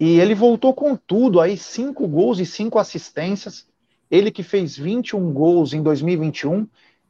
E 0.00 0.18
ele 0.18 0.34
voltou 0.34 0.74
com 0.74 0.96
tudo 0.96 1.40
aí, 1.40 1.56
cinco 1.56 2.06
gols 2.08 2.40
e 2.40 2.44
cinco 2.44 2.80
assistências. 2.80 3.66
Ele 4.10 4.32
que 4.32 4.42
fez 4.42 4.76
21 4.76 5.32
gols 5.32 5.72
em 5.72 5.82
2021. 5.82 6.66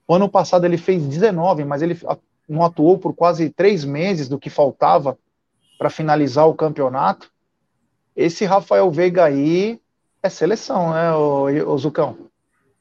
O 0.07 0.15
ano 0.15 0.29
passado 0.29 0.67
ele 0.67 0.77
fez 0.77 1.03
19, 1.03 1.65
mas 1.65 1.81
ele 1.81 1.99
não 2.47 2.63
atuou 2.63 2.99
por 2.99 3.15
quase 3.15 3.49
três 3.49 3.85
meses 3.85 4.29
do 4.29 4.39
que 4.39 4.51
faltava 4.51 5.19
para 5.79 5.89
finalizar 5.89 6.47
o 6.47 6.55
campeonato. 6.55 7.33
Esse 8.15 8.45
Rafael 8.45 8.91
Veiga 8.91 9.25
aí 9.25 9.81
é 10.23 10.29
seleção, 10.29 10.93
né, 10.93 11.13
o, 11.15 11.79
Zucão? 11.79 12.31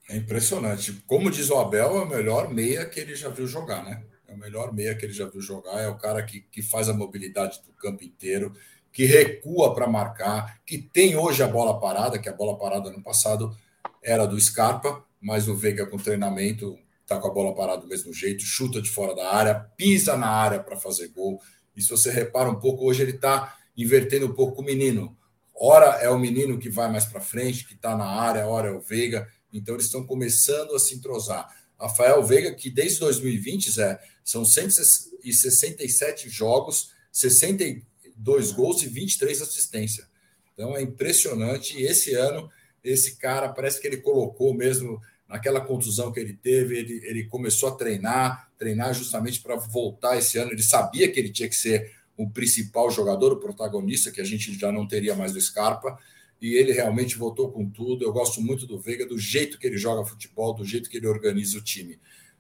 É 0.09 0.17
impressionante. 0.17 1.01
Como 1.07 1.31
diz 1.31 1.49
o 1.49 1.57
Abel, 1.57 1.97
é 1.97 2.01
o 2.01 2.09
melhor 2.09 2.53
meia 2.53 2.85
que 2.85 2.99
ele 2.99 3.15
já 3.15 3.29
viu 3.29 3.47
jogar, 3.47 3.83
né? 3.83 4.03
O 4.34 4.38
melhor 4.38 4.73
meia 4.73 4.95
que 4.95 5.05
ele 5.05 5.13
já 5.13 5.27
viu 5.27 5.41
jogar. 5.41 5.79
É 5.79 5.88
o 5.88 5.97
cara 5.97 6.23
que, 6.23 6.41
que 6.41 6.61
faz 6.61 6.89
a 6.89 6.93
mobilidade 6.93 7.61
do 7.65 7.71
campo 7.73 8.03
inteiro, 8.03 8.53
que 8.91 9.05
recua 9.05 9.73
para 9.73 9.88
marcar, 9.88 10.59
que 10.65 10.77
tem 10.77 11.15
hoje 11.15 11.43
a 11.43 11.47
bola 11.47 11.79
parada, 11.79 12.17
que 12.17 12.29
a 12.29 12.34
bola 12.34 12.57
parada 12.57 12.91
no 12.91 13.01
passado 13.01 13.55
era 14.01 14.25
do 14.25 14.39
Scarpa, 14.39 15.03
mas 15.21 15.47
o 15.47 15.55
Veiga 15.55 15.86
com 15.86 15.97
treinamento 15.97 16.77
tá 17.05 17.19
com 17.19 17.27
a 17.27 17.34
bola 17.34 17.55
parada 17.55 17.81
do 17.81 17.88
mesmo 17.88 18.13
jeito, 18.13 18.43
chuta 18.43 18.81
de 18.81 18.89
fora 18.89 19.15
da 19.15 19.34
área, 19.34 19.55
pisa 19.77 20.17
na 20.17 20.27
área 20.27 20.59
para 20.59 20.77
fazer 20.77 21.09
gol. 21.09 21.39
E 21.75 21.81
se 21.81 21.89
você 21.89 22.11
repara 22.11 22.49
um 22.49 22.59
pouco, 22.59 22.86
hoje 22.86 23.01
ele 23.01 23.11
está 23.11 23.57
invertendo 23.75 24.27
um 24.27 24.34
pouco 24.34 24.61
o 24.61 24.65
menino. 24.65 25.15
Ora 25.55 26.01
é 26.01 26.09
o 26.09 26.17
menino 26.17 26.57
que 26.57 26.69
vai 26.69 26.91
mais 26.91 27.05
para 27.05 27.21
frente, 27.21 27.65
que 27.67 27.73
está 27.73 27.95
na 27.95 28.05
área, 28.05 28.47
ora 28.47 28.69
é 28.69 28.71
o 28.71 28.81
Veiga. 28.81 29.27
Então 29.51 29.75
eles 29.75 29.86
estão 29.86 30.05
começando 30.05 30.75
a 30.75 30.79
se 30.79 30.95
entrosar. 30.95 31.47
Rafael 31.80 32.24
Veiga, 32.24 32.53
que 32.53 32.69
desde 32.69 32.99
2020, 32.99 33.71
Zé, 33.71 33.99
são 34.24 34.45
167 34.45 36.30
jogos, 36.30 36.91
62 37.11 38.51
gols 38.51 38.82
e 38.84 38.88
23 38.88 39.41
assistências. 39.41 40.07
Então 40.53 40.76
é 40.76 40.82
impressionante. 40.82 41.78
E 41.78 41.84
esse 41.84 42.13
ano, 42.13 42.49
esse 42.84 43.17
cara 43.17 43.49
parece 43.49 43.82
que 43.82 43.88
ele 43.88 43.97
colocou 43.97 44.53
mesmo 44.53 45.01
naquela 45.28 45.61
contusão 45.61 46.11
que 46.11 46.19
ele 46.19 46.34
teve, 46.34 46.78
ele, 46.78 47.01
ele 47.05 47.24
começou 47.26 47.69
a 47.69 47.76
treinar, 47.76 48.51
treinar 48.57 48.93
justamente 48.93 49.41
para 49.41 49.55
voltar 49.55 50.17
esse 50.17 50.38
ano. 50.38 50.51
Ele 50.51 50.63
sabia 50.63 51.11
que 51.11 51.19
ele 51.19 51.32
tinha 51.32 51.49
que 51.49 51.55
ser 51.55 51.91
o 52.15 52.30
principal 52.30 52.91
jogador, 52.91 53.34
o 53.34 53.39
protagonista, 53.39 54.11
que 54.11 54.21
a 54.21 54.24
gente 54.24 54.53
já 54.57 54.71
não 54.71 54.88
teria 54.88 55.15
mais 55.15 55.34
do 55.34 55.41
Scarpa, 55.41 55.97
e 56.43 56.55
ele 56.55 56.73
realmente 56.73 57.17
voltou 57.17 57.49
com 57.49 57.69
tudo. 57.69 58.03
Eu 58.03 58.11
gosto 58.11 58.41
muito 58.41 58.67
do 58.67 58.77
Veiga, 58.77 59.05
do 59.05 59.17
jeito 59.17 59.57
que 59.57 59.65
ele 59.65 59.77
joga 59.77 60.05
futebol, 60.05 60.53
do 60.53 60.65
jeito 60.65 60.89
que 60.89 60.97
ele 60.97 61.07
organiza 61.07 61.57
o 61.57 61.61
time. 61.61 61.97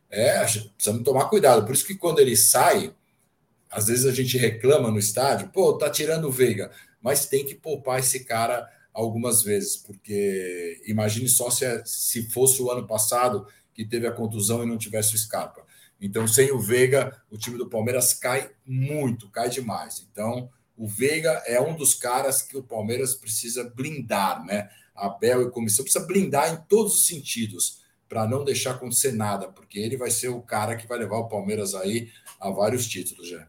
É, 0.09 0.39
precisamos 0.39 1.03
tomar 1.03 1.29
cuidado. 1.29 1.65
Por 1.65 1.73
isso 1.73 1.87
que 1.87 1.95
quando 1.95 2.19
ele 2.19 2.35
sai, 2.35 2.93
às 3.71 3.87
vezes 3.87 4.05
a 4.05 4.11
gente 4.11 4.37
reclama 4.37 4.91
no 4.91 4.99
estádio, 4.99 5.47
pô, 5.53 5.77
tá 5.77 5.89
tirando 5.89 6.25
o 6.25 6.31
Veiga, 6.31 6.69
mas 7.01 7.27
tem 7.27 7.45
que 7.45 7.55
poupar 7.55 7.99
esse 7.99 8.25
cara 8.25 8.69
algumas 8.93 9.41
vezes, 9.41 9.77
porque 9.77 10.81
imagine 10.85 11.29
só 11.29 11.49
se, 11.49 11.63
é, 11.63 11.81
se 11.85 12.29
fosse 12.29 12.61
o 12.61 12.69
ano 12.69 12.85
passado 12.85 13.47
que 13.73 13.85
teve 13.85 14.05
a 14.05 14.11
contusão 14.11 14.61
e 14.63 14.67
não 14.67 14.77
tivesse 14.77 15.15
o 15.15 15.17
Scarpa. 15.17 15.65
Então, 16.01 16.27
sem 16.27 16.51
o 16.51 16.59
Veiga, 16.59 17.23
o 17.31 17.37
time 17.37 17.57
do 17.57 17.69
Palmeiras 17.69 18.13
cai 18.13 18.51
muito, 18.65 19.29
cai 19.29 19.49
demais. 19.49 20.05
Então, 20.11 20.49
o 20.77 20.87
Veiga 20.87 21.41
é 21.45 21.61
um 21.61 21.75
dos 21.75 21.93
caras 21.93 22.41
que 22.41 22.57
o 22.57 22.63
Palmeiras 22.63 23.13
precisa 23.13 23.71
blindar, 23.75 24.43
né? 24.45 24.69
A 24.95 25.09
Bel 25.09 25.43
e 25.43 25.51
comissão 25.51 25.83
precisa 25.83 26.05
blindar 26.05 26.53
em 26.53 26.57
todos 26.67 26.95
os 26.95 27.07
sentidos 27.07 27.81
para 28.07 28.27
não 28.27 28.43
deixar 28.43 28.71
acontecer 28.71 29.11
nada, 29.11 29.47
porque 29.47 29.79
ele 29.79 29.97
vai 29.97 30.11
ser 30.11 30.29
o 30.29 30.41
cara 30.41 30.75
que 30.75 30.87
vai 30.87 30.99
levar 30.99 31.17
o 31.17 31.27
Palmeiras 31.27 31.73
aí 31.73 32.09
a 32.39 32.49
vários 32.49 32.87
títulos 32.87 33.27
já. 33.27 33.47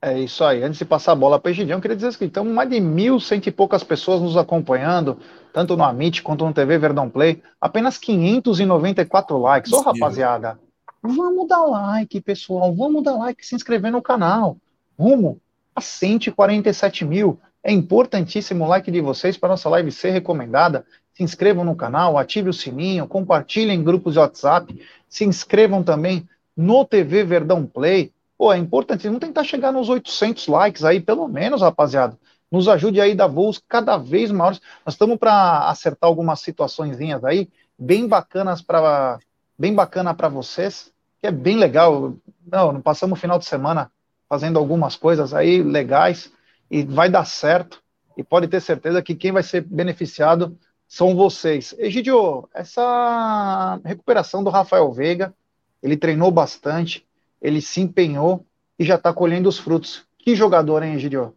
É 0.00 0.18
isso 0.18 0.42
aí. 0.42 0.62
Antes 0.62 0.78
de 0.78 0.84
passar 0.84 1.12
a 1.12 1.14
bola 1.14 1.38
para 1.38 1.48
o 1.48 1.52
Egidião, 1.52 1.80
queria 1.80 1.96
dizer 1.96 2.16
que 2.16 2.24
estamos 2.24 2.52
mais 2.52 2.68
de 2.68 2.80
mil, 2.80 3.20
cento 3.20 3.46
e 3.46 3.52
poucas 3.52 3.84
pessoas 3.84 4.20
nos 4.20 4.36
acompanhando, 4.36 5.18
tanto 5.52 5.76
no 5.76 5.84
Amit 5.84 6.22
quanto 6.22 6.44
no 6.44 6.52
TV 6.52 6.76
Verdão 6.76 7.08
Play. 7.08 7.42
Apenas 7.60 7.98
594 7.98 9.38
likes. 9.38 9.72
Ô, 9.72 9.80
rapaziada, 9.80 10.58
vamos 11.00 11.46
dar 11.46 11.64
like, 11.64 12.20
pessoal. 12.20 12.74
Vamos 12.74 13.04
dar 13.04 13.14
like, 13.14 13.46
se 13.46 13.54
inscrever 13.54 13.92
no 13.92 14.02
canal. 14.02 14.56
Rumo 14.98 15.40
a 15.74 15.80
147 15.80 17.04
mil. 17.04 17.40
É 17.62 17.72
importantíssimo 17.72 18.64
o 18.64 18.68
like 18.68 18.90
de 18.90 19.00
vocês 19.00 19.36
para 19.36 19.50
nossa 19.50 19.68
live 19.68 19.90
ser 19.92 20.10
recomendada. 20.10 20.84
Se 21.14 21.22
inscrevam 21.22 21.64
no 21.64 21.76
canal, 21.76 22.18
ative 22.18 22.48
o 22.48 22.52
sininho, 22.52 23.06
compartilhem 23.06 23.78
em 23.78 23.84
grupos 23.84 24.14
de 24.14 24.18
WhatsApp. 24.18 24.80
Se 25.08 25.24
inscrevam 25.24 25.82
também 25.82 26.28
no 26.56 26.84
TV 26.84 27.24
Verdão 27.24 27.66
Play 27.66 28.12
Pô, 28.42 28.52
é 28.52 28.58
importante, 28.58 29.06
vamos 29.06 29.20
tentar 29.20 29.44
chegar 29.44 29.70
nos 29.70 29.88
800 29.88 30.48
likes 30.48 30.82
aí, 30.82 30.98
pelo 30.98 31.28
menos, 31.28 31.62
rapaziada. 31.62 32.18
Nos 32.50 32.66
ajude 32.66 33.00
aí 33.00 33.12
a 33.12 33.14
dar 33.14 33.28
voos 33.28 33.62
cada 33.68 33.96
vez 33.96 34.32
maiores. 34.32 34.60
Nós 34.84 34.94
estamos 34.94 35.16
para 35.16 35.68
acertar 35.68 36.08
algumas 36.08 36.40
situações 36.40 36.98
aí, 37.24 37.48
bem 37.78 38.08
bacanas 38.08 38.60
para 38.60 39.20
bem 39.56 39.72
bacana 39.72 40.12
para 40.12 40.28
vocês, 40.28 40.92
que 41.20 41.28
é 41.28 41.30
bem 41.30 41.56
legal. 41.56 42.16
Não, 42.44 42.80
passamos 42.80 43.16
o 43.16 43.20
final 43.20 43.38
de 43.38 43.44
semana 43.44 43.92
fazendo 44.32 44.58
algumas 44.58 44.96
coisas 44.96 45.34
aí 45.34 45.62
legais 45.62 46.32
e 46.70 46.82
vai 46.84 47.10
dar 47.10 47.26
certo. 47.26 47.82
E 48.16 48.24
pode 48.24 48.48
ter 48.48 48.62
certeza 48.62 49.02
que 49.02 49.14
quem 49.14 49.30
vai 49.30 49.42
ser 49.42 49.60
beneficiado 49.60 50.58
são 50.88 51.14
vocês. 51.14 51.74
Egidio, 51.76 52.48
essa 52.54 53.78
recuperação 53.84 54.42
do 54.42 54.48
Rafael 54.48 54.90
Veiga, 54.90 55.34
ele 55.82 55.98
treinou 55.98 56.30
bastante, 56.30 57.06
ele 57.42 57.60
se 57.60 57.82
empenhou 57.82 58.46
e 58.78 58.86
já 58.86 58.94
está 58.94 59.12
colhendo 59.12 59.50
os 59.50 59.58
frutos. 59.58 60.06
Que 60.18 60.34
jogador, 60.34 60.82
hein, 60.82 60.98
Gidio? 60.98 61.34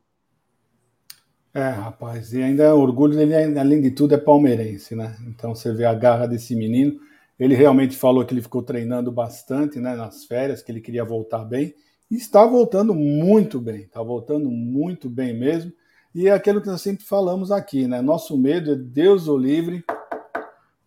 É, 1.54 1.68
rapaz, 1.68 2.32
e 2.32 2.42
ainda 2.42 2.74
orgulho 2.74 3.18
dele, 3.18 3.60
além 3.60 3.82
de 3.82 3.92
tudo, 3.92 4.16
é 4.16 4.18
palmeirense, 4.18 4.96
né? 4.96 5.18
Então 5.28 5.54
você 5.54 5.74
vê 5.74 5.84
a 5.84 5.94
garra 5.94 6.28
desse 6.28 6.56
menino. 6.56 6.98
Ele 7.38 7.56
realmente 7.56 7.98
falou 7.98 8.24
que 8.24 8.34
ele 8.34 8.42
ficou 8.42 8.64
treinando 8.64 9.12
bastante, 9.12 9.82
né, 9.82 9.98
nas 9.98 10.24
férias, 10.24 10.62
que 10.62 10.72
ele 10.72 10.80
queria 10.80 11.04
voltar 11.04 11.44
bem. 11.44 11.76
Está 12.10 12.46
voltando 12.46 12.94
muito 12.94 13.60
bem, 13.60 13.82
está 13.82 14.02
voltando 14.02 14.50
muito 14.50 15.10
bem 15.10 15.34
mesmo. 15.34 15.72
E 16.14 16.28
é 16.28 16.32
aquilo 16.32 16.62
que 16.62 16.68
nós 16.68 16.82
sempre 16.82 17.04
falamos 17.04 17.52
aqui, 17.52 17.88
né? 17.88 18.02
Nosso 18.02 18.38
medo 18.38 18.72
é 18.72 18.76
Deus 18.76 19.28
o 19.28 19.38
livre 19.38 19.84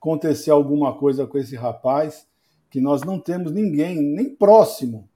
acontecer 0.01 0.51
alguma 0.51 0.95
coisa 0.97 1.27
com 1.27 1.37
esse 1.37 1.57
rapaz 1.57 2.27
que 2.71 2.81
nós 2.81 3.03
não 3.03 3.19
temos 3.19 3.53
ninguém 3.53 4.01
nem 4.01 4.35
próximo 4.35 5.09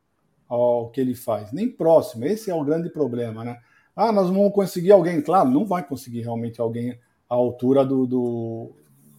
ao 0.49 0.91
que 0.91 1.01
ele 1.01 1.15
faz, 1.15 1.53
nem 1.53 1.71
próximo. 1.71 2.25
Esse 2.25 2.51
é 2.51 2.55
o 2.55 2.65
grande 2.65 2.91
problema, 2.91 3.45
né? 3.45 3.59
Ah, 3.95 4.11
nós 4.11 4.29
vamos 4.29 4.53
conseguir 4.53 4.91
alguém. 4.91 5.23
Claro, 5.23 5.51
não 5.51 5.65
vai 5.65 5.87
conseguir 5.87 6.23
realmente 6.23 6.61
alguém 6.61 6.99
à 7.29 7.35
altura 7.35 7.85
do, 7.85 8.07
do, 8.07 8.73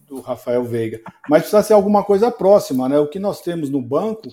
do 0.06 0.20
Rafael 0.20 0.64
Veiga, 0.64 1.00
mas 1.28 1.42
precisa 1.42 1.62
ser 1.62 1.72
alguma 1.72 2.04
coisa 2.04 2.30
próxima, 2.30 2.88
né? 2.88 2.98
O 2.98 3.08
que 3.08 3.18
nós 3.18 3.40
temos 3.40 3.70
no 3.70 3.80
banco 3.80 4.28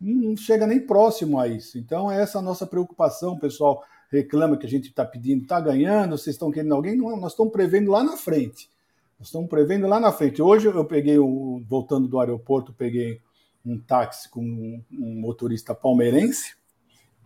não 0.00 0.36
chega 0.36 0.66
nem 0.66 0.80
próximo 0.80 1.38
a 1.38 1.48
isso. 1.48 1.78
Então, 1.78 2.10
é 2.10 2.22
essa 2.22 2.38
a 2.38 2.42
nossa 2.42 2.66
preocupação, 2.66 3.32
o 3.32 3.40
pessoal 3.40 3.82
reclama 4.10 4.56
que 4.56 4.66
a 4.66 4.68
gente 4.68 4.88
está 4.88 5.04
pedindo, 5.04 5.42
está 5.42 5.60
ganhando, 5.60 6.16
vocês 6.16 6.34
estão 6.34 6.50
querendo 6.50 6.74
alguém, 6.74 6.96
não, 6.96 7.16
nós 7.16 7.32
estamos 7.32 7.52
prevendo 7.52 7.90
lá 7.90 8.02
na 8.02 8.16
frente. 8.16 8.70
Nós 9.18 9.28
estamos 9.28 9.48
prevendo 9.48 9.86
lá 9.86 9.98
na 9.98 10.12
frente. 10.12 10.40
Hoje 10.40 10.68
eu 10.68 10.84
peguei, 10.84 11.18
o, 11.18 11.60
voltando 11.68 12.06
do 12.06 12.20
aeroporto, 12.20 12.72
peguei 12.72 13.20
um 13.66 13.78
táxi 13.78 14.28
com 14.30 14.40
um, 14.40 15.20
motorista 15.20 15.74
palmeirense, 15.74 16.54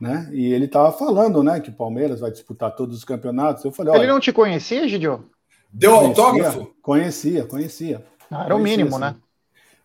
né? 0.01 0.29
E 0.33 0.53
ele 0.53 0.65
estava 0.65 0.91
falando, 0.91 1.43
né, 1.43 1.61
que 1.61 1.71
o 1.71 1.75
Palmeiras 1.75 2.21
vai 2.21 2.31
disputar 2.31 2.75
todos 2.75 2.97
os 2.97 3.05
campeonatos. 3.05 3.65
Eu 3.65 3.71
falei, 3.71 3.95
ele 3.95 4.07
não 4.07 4.19
te 4.19 4.33
conhecia, 4.33 4.89
Gidio? 4.89 5.31
Deu 5.73 5.93
conhecia, 5.93 6.09
autógrafo? 6.09 6.75
Conhecia, 6.83 7.45
conhecia. 7.47 8.05
Ah, 8.31 8.45
era 8.45 8.55
conhecia, 8.55 8.57
o 8.57 8.79
mínimo, 8.79 8.99
né? 8.99 9.17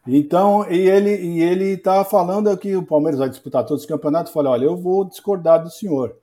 Então, 0.06 0.70
e 0.70 0.78
ele 0.88 1.16
e 1.16 1.42
ele 1.42 1.66
estava 1.74 2.04
falando 2.04 2.56
que 2.58 2.76
o 2.76 2.84
Palmeiras 2.84 3.20
vai 3.20 3.30
disputar 3.30 3.66
todos 3.66 3.84
os 3.84 3.90
campeonatos. 3.90 4.30
Eu 4.30 4.34
falei, 4.34 4.52
olha, 4.52 4.66
eu 4.66 4.78
vou 4.78 5.06
discordar 5.06 5.64
do 5.64 5.70
senhor, 5.70 6.16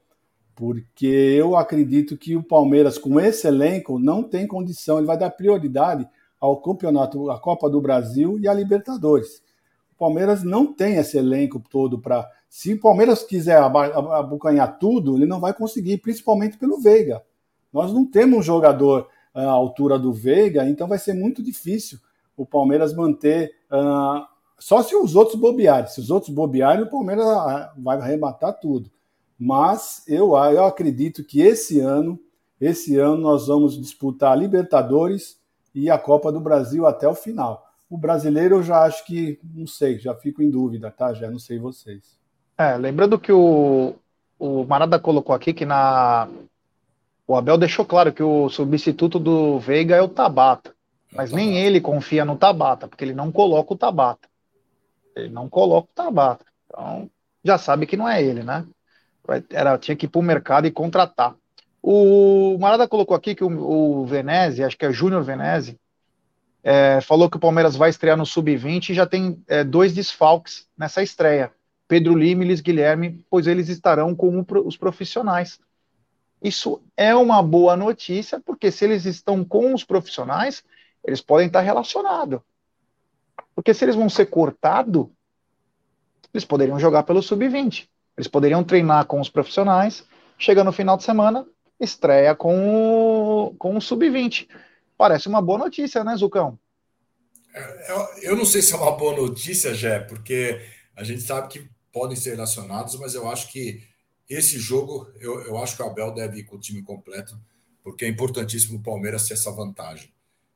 porque 0.54 1.06
eu 1.06 1.56
acredito 1.56 2.16
que 2.16 2.36
o 2.36 2.42
Palmeiras, 2.42 2.98
com 2.98 3.18
esse 3.20 3.46
elenco, 3.46 3.98
não 3.98 4.22
tem 4.22 4.46
condição. 4.46 4.98
Ele 4.98 5.06
vai 5.06 5.18
dar 5.18 5.30
prioridade 5.30 6.08
ao 6.40 6.60
campeonato, 6.60 7.30
a 7.30 7.38
Copa 7.38 7.68
do 7.68 7.80
Brasil 7.80 8.38
e 8.38 8.46
a 8.48 8.54
Libertadores. 8.54 9.42
O 9.92 9.98
Palmeiras 9.98 10.42
não 10.42 10.72
tem 10.72 10.96
esse 10.96 11.16
elenco 11.16 11.62
todo 11.70 11.98
para. 11.98 12.28
Se 12.48 12.74
o 12.74 12.80
Palmeiras 12.80 13.22
quiser 13.22 13.58
abocanhar 13.58 14.78
tudo, 14.78 15.16
ele 15.16 15.26
não 15.26 15.40
vai 15.40 15.52
conseguir, 15.52 15.98
principalmente 15.98 16.56
pelo 16.56 16.80
Veiga. 16.80 17.22
Nós 17.72 17.92
não 17.92 18.06
temos 18.06 18.38
um 18.38 18.42
jogador 18.42 19.08
à 19.34 19.50
altura 19.50 19.98
do 19.98 20.12
Veiga, 20.12 20.68
então 20.68 20.86
vai 20.86 20.98
ser 20.98 21.12
muito 21.12 21.42
difícil 21.42 21.98
o 22.36 22.46
Palmeiras 22.46 22.94
manter. 22.94 23.52
Uh, 23.70 24.24
só 24.58 24.82
se 24.82 24.94
os 24.94 25.14
outros 25.16 25.38
bobearem. 25.38 25.88
Se 25.88 26.00
os 26.00 26.10
outros 26.10 26.32
bobearem, 26.32 26.84
o 26.84 26.90
Palmeiras 26.90 27.26
ah, 27.26 27.72
vai 27.76 27.98
arrematar 27.98 28.58
tudo. 28.60 28.90
Mas 29.38 30.04
eu, 30.06 30.36
eu 30.36 30.64
acredito 30.64 31.24
que 31.24 31.40
esse 31.40 31.80
ano, 31.80 32.18
esse 32.60 32.96
ano 32.96 33.16
nós 33.18 33.48
vamos 33.48 33.80
disputar 33.80 34.32
a 34.32 34.36
Libertadores 34.36 35.38
e 35.74 35.90
a 35.90 35.98
Copa 35.98 36.30
do 36.30 36.40
Brasil 36.40 36.86
até 36.86 37.08
o 37.08 37.14
final. 37.14 37.66
O 37.90 37.98
brasileiro 37.98 38.56
eu 38.56 38.62
já 38.62 38.84
acho 38.84 39.04
que, 39.04 39.38
não 39.42 39.66
sei, 39.66 39.98
já 39.98 40.14
fico 40.14 40.42
em 40.42 40.50
dúvida, 40.50 40.90
tá? 40.90 41.12
Já 41.12 41.30
não 41.30 41.38
sei 41.38 41.58
vocês. 41.58 42.18
É, 42.56 42.76
lembrando 42.76 43.18
que 43.18 43.32
o, 43.32 43.94
o 44.38 44.64
Marada 44.64 44.98
colocou 44.98 45.34
aqui 45.34 45.52
que 45.52 45.66
na. 45.66 46.28
O 47.26 47.34
Abel 47.34 47.56
deixou 47.56 47.84
claro 47.84 48.12
que 48.12 48.22
o 48.22 48.48
substituto 48.48 49.18
do 49.18 49.58
Veiga 49.58 49.96
é 49.96 50.02
o 50.02 50.08
Tabata. 50.08 50.74
Mas 51.12 51.30
nem 51.30 51.58
ele 51.58 51.80
confia 51.80 52.24
no 52.24 52.36
Tabata, 52.36 52.88
porque 52.88 53.04
ele 53.04 53.14
não 53.14 53.30
coloca 53.30 53.72
o 53.72 53.76
Tabata. 53.76 54.28
Ele 55.16 55.28
não 55.28 55.48
coloca 55.48 55.88
o 55.90 55.94
Tabata. 55.94 56.44
Então, 56.66 57.10
já 57.42 57.56
sabe 57.56 57.86
que 57.86 57.96
não 57.96 58.08
é 58.08 58.22
ele, 58.22 58.42
né? 58.42 58.66
Era, 59.50 59.78
tinha 59.78 59.96
que 59.96 60.06
ir 60.06 60.08
para 60.08 60.18
o 60.18 60.22
mercado 60.22 60.66
e 60.66 60.72
contratar. 60.72 61.34
O 61.80 62.58
Marada 62.58 62.88
colocou 62.88 63.16
aqui 63.16 63.34
que 63.34 63.44
o, 63.44 64.02
o 64.02 64.06
acho 64.66 64.76
que 64.76 64.84
é 64.84 64.92
Júnior 64.92 65.22
Veneze, 65.22 65.78
é, 66.62 67.00
falou 67.02 67.28
que 67.28 67.36
o 67.36 67.40
Palmeiras 67.40 67.76
vai 67.76 67.90
estrear 67.90 68.16
no 68.16 68.24
Sub-20 68.24 68.90
e 68.90 68.94
já 68.94 69.06
tem 69.06 69.38
é, 69.46 69.62
dois 69.62 69.92
desfalques 69.92 70.66
nessa 70.76 71.02
estreia. 71.02 71.52
Pedro 71.86 72.16
Lima 72.16 72.42
e 72.42 72.46
Luiz 72.46 72.62
Guilherme, 72.62 73.22
pois 73.28 73.46
eles 73.46 73.68
estarão 73.68 74.14
com 74.14 74.42
os 74.64 74.76
profissionais. 74.76 75.60
Isso 76.44 76.80
é 76.96 77.14
uma 77.14 77.42
boa 77.42 77.74
notícia, 77.76 78.38
porque 78.38 78.70
se 78.70 78.84
eles 78.84 79.06
estão 79.06 79.44
com 79.44 79.74
os 79.74 79.82
profissionais, 79.82 80.62
eles 81.02 81.20
podem 81.20 81.46
estar 81.46 81.62
relacionados. 81.62 82.40
Porque 83.54 83.72
se 83.72 83.84
eles 83.84 83.96
vão 83.96 84.08
ser 84.10 84.26
cortados, 84.26 85.06
eles 86.32 86.44
poderiam 86.44 86.78
jogar 86.78 87.04
pelo 87.04 87.22
Sub-20. 87.22 87.88
Eles 88.16 88.28
poderiam 88.28 88.62
treinar 88.62 89.06
com 89.06 89.20
os 89.20 89.30
profissionais, 89.30 90.04
chega 90.38 90.62
no 90.62 90.70
final 90.70 90.96
de 90.96 91.04
semana, 91.04 91.46
estreia 91.80 92.34
com 92.34 93.48
o, 93.48 93.54
com 93.56 93.76
o 93.76 93.80
Sub-20 93.80 94.46
Parece 94.96 95.28
uma 95.28 95.42
boa 95.42 95.58
notícia, 95.58 96.04
né, 96.04 96.16
Zucão? 96.16 96.58
É, 97.54 98.28
eu 98.28 98.36
não 98.36 98.44
sei 98.44 98.62
se 98.62 98.72
é 98.72 98.76
uma 98.76 98.92
boa 98.92 99.16
notícia, 99.16 99.74
Jé, 99.74 100.00
porque 100.00 100.60
a 100.96 101.02
gente 101.02 101.22
sabe 101.22 101.48
que 101.48 101.68
podem 101.92 102.16
ser 102.16 102.30
relacionados, 102.30 102.98
mas 102.98 103.14
eu 103.14 103.28
acho 103.28 103.50
que 103.50 103.82
esse 104.28 104.58
jogo, 104.58 105.10
eu, 105.20 105.40
eu 105.42 105.58
acho 105.58 105.76
que 105.76 105.82
o 105.82 105.86
Abel 105.86 106.12
deve 106.12 106.40
ir 106.40 106.44
com 106.44 106.56
o 106.56 106.60
time 106.60 106.82
completo, 106.82 107.38
porque 107.82 108.04
é 108.04 108.08
importantíssimo 108.08 108.78
o 108.78 108.82
Palmeiras 108.82 109.26
ter 109.28 109.34
essa 109.34 109.50
vantagem. 109.50 110.12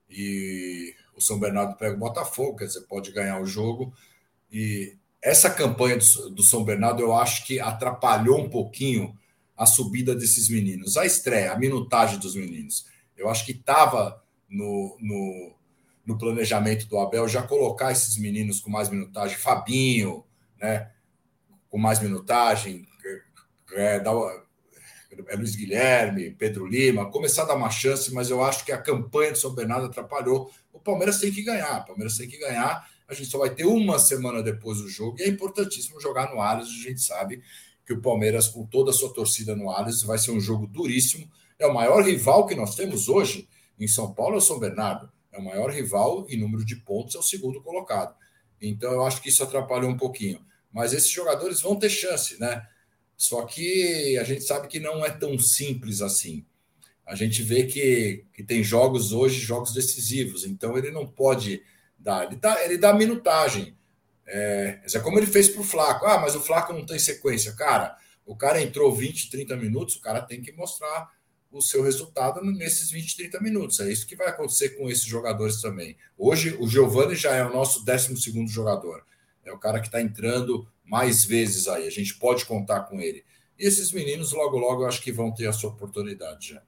E 0.09 0.95
o 1.15 1.21
São 1.21 1.39
Bernardo 1.39 1.77
pega 1.77 1.95
o 1.95 1.99
Botafogo, 1.99 2.57
quer 2.57 2.67
dizer, 2.67 2.83
pode 2.83 3.13
ganhar 3.13 3.41
o 3.41 3.47
jogo. 3.47 3.93
E 4.51 4.97
essa 5.21 5.51
campanha 5.51 5.99
do, 5.99 6.31
do 6.31 6.43
São 6.43 6.65
Bernardo, 6.65 7.03
eu 7.03 7.15
acho 7.15 7.45
que 7.45 7.61
atrapalhou 7.61 8.41
um 8.41 8.49
pouquinho 8.49 9.17
a 9.57 9.67
subida 9.67 10.15
desses 10.15 10.49
meninos, 10.49 10.97
a 10.97 11.05
estreia, 11.05 11.53
a 11.53 11.59
minutagem 11.59 12.19
dos 12.19 12.37
meninos. 12.37 12.87
Eu 13.17 13.29
acho 13.29 13.45
que 13.45 13.51
estava 13.53 14.23
no, 14.49 14.97
no, 15.01 15.53
no, 16.07 16.17
planejamento 16.17 16.87
do 16.87 16.97
Abel 16.99 17.27
já 17.27 17.43
colocar 17.43 17.91
esses 17.91 18.17
meninos 18.17 18.61
com 18.61 18.71
mais 18.71 18.89
minutagem, 18.89 19.37
Fabinho, 19.37 20.25
né? 20.61 20.91
Com 21.69 21.77
mais 21.77 22.01
minutagem, 22.01 22.87
é, 23.73 24.01
dá, 24.01 24.11
é 25.27 25.37
Luiz 25.37 25.57
Guilherme, 25.57 26.31
Pedro 26.31 26.67
Lima, 26.67 27.11
começar 27.11 27.43
a 27.43 27.47
dar 27.47 27.55
uma 27.57 27.71
chance, 27.71 28.13
mas 28.13 28.31
eu 28.31 28.43
acho 28.43 28.65
que 28.65 28.73
a 28.73 28.79
campanha 28.79 29.33
de 29.33 29.39
São 29.39 29.55
Bernardo 29.55 29.87
atrapalhou. 29.87 30.51
O 30.73 30.79
Palmeiras 30.79 31.19
tem 31.19 31.33
que 31.33 31.43
ganhar, 31.43 31.83
o 31.83 31.87
Palmeiras 31.87 32.17
tem 32.17 32.29
que 32.29 32.39
ganhar. 32.39 32.89
A 33.09 33.15
gente 33.15 33.31
só 33.31 33.39
vai 33.39 33.51
ter 33.51 33.65
uma 33.65 33.99
semana 33.99 34.43
depois 34.43 34.79
do 34.79 34.89
jogo 34.89 35.17
e 35.19 35.23
é 35.23 35.29
importantíssimo 35.29 36.01
jogar 36.01 36.33
no 36.33 36.41
Allianz. 36.41 36.69
A 36.69 36.89
gente 36.89 37.01
sabe 37.01 37.43
que 37.87 37.93
o 37.93 38.03
Palmeiras, 38.03 38.49
com 38.49 38.67
toda 38.67 38.91
a 38.91 38.95
sua 38.95 39.13
torcida 39.13 39.57
no 39.57 39.71
Allianz, 39.71 40.03
vai 40.03 40.19
ser 40.19 40.31
um 40.31 40.41
jogo 40.41 40.67
duríssimo. 40.67 41.29
É 41.59 41.67
o 41.67 41.75
maior 41.75 42.05
rival 42.05 42.47
que 42.47 42.55
nós 42.55 42.75
temos 42.75 43.09
hoje 43.09 43.49
em 43.79 43.87
São 43.87 44.13
Paulo 44.13 44.35
é 44.35 44.39
o 44.39 44.43
São 44.43 44.59
Bernardo. 44.59 45.11
É 45.33 45.39
o 45.39 45.45
maior 45.45 45.71
rival 45.71 46.27
em 46.29 46.37
número 46.37 46.65
de 46.65 46.77
pontos, 46.77 47.15
é 47.15 47.19
o 47.19 47.23
segundo 47.23 47.63
colocado. 47.63 48.15
Então 48.61 48.93
eu 48.93 49.05
acho 49.05 49.23
que 49.23 49.29
isso 49.29 49.43
atrapalhou 49.43 49.91
um 49.91 49.97
pouquinho. 49.97 50.45
Mas 50.73 50.93
esses 50.93 51.11
jogadores 51.11 51.61
vão 51.61 51.77
ter 51.77 51.89
chance, 51.89 52.39
né? 52.41 52.67
Só 53.19 53.43
que 53.43 54.17
a 54.17 54.23
gente 54.23 54.45
sabe 54.45 54.69
que 54.69 54.79
não 54.79 55.05
é 55.05 55.11
tão 55.11 55.37
simples 55.41 56.01
assim. 56.01 56.47
A 57.05 57.17
gente 57.17 57.43
vê 57.43 57.65
que, 57.65 58.25
que 58.33 58.45
tem 58.45 58.63
jogos 58.63 59.13
hoje, 59.13 59.41
jogos 59.41 59.75
decisivos, 59.75 60.47
então 60.47 60.79
ele 60.79 60.93
não 60.93 61.05
pode 61.05 61.61
dar. 61.99 62.27
Ele 62.27 62.37
dá, 62.37 62.65
ele 62.65 62.79
dá 62.79 62.95
minutagem. 62.95 63.77
É, 64.25 64.81
é 64.95 64.99
como 65.01 65.19
ele 65.19 65.27
fez 65.27 65.49
para 65.49 65.63
o 65.63 65.65
Flaco. 65.65 66.07
Ah, 66.07 66.21
mas 66.21 66.37
o 66.37 66.41
Flaco 66.41 66.73
não 66.73 66.87
tem 66.87 66.99
sequência. 66.99 67.53
Cara, 67.55 67.97
o 68.25 68.37
cara 68.37 68.63
entrou 68.63 68.95
20, 68.95 69.31
30 69.31 69.57
minutos, 69.57 69.97
o 69.97 70.01
cara 70.01 70.21
tem 70.21 70.41
que 70.41 70.53
mostrar 70.53 71.11
o 71.51 71.61
seu 71.61 71.83
resultado 71.83 72.41
nesses 72.45 72.89
20, 72.89 73.17
30 73.17 73.41
minutos. 73.41 73.81
É 73.81 73.91
isso 73.91 74.07
que 74.07 74.15
vai 74.15 74.29
acontecer 74.29 74.71
com 74.77 74.89
esses 74.89 75.05
jogadores 75.05 75.61
também. 75.61 75.97
Hoje, 76.17 76.57
o 76.61 76.69
Giovani 76.69 77.17
já 77.17 77.35
é 77.35 77.45
o 77.45 77.53
nosso 77.53 77.85
12 77.85 78.15
jogador. 78.47 79.05
É 79.51 79.53
o 79.53 79.59
cara 79.59 79.81
que 79.81 79.87
está 79.87 80.01
entrando 80.01 80.67
mais 80.85 81.25
vezes 81.25 81.69
aí. 81.69 81.87
A 81.87 81.91
gente 81.91 82.19
pode 82.19 82.45
contar 82.45 82.81
com 82.81 83.01
ele. 83.01 83.25
E 83.59 83.67
esses 83.67 83.93
meninos, 83.93 84.33
logo, 84.33 84.57
logo, 84.57 84.83
eu 84.83 84.89
acho 84.89 85.03
que 85.03 85.13
vão 85.13 85.33
ter 85.33 85.47
a 85.47 85.53
sua 85.53 85.71
oportunidade 85.71 86.55
já. 86.55 86.63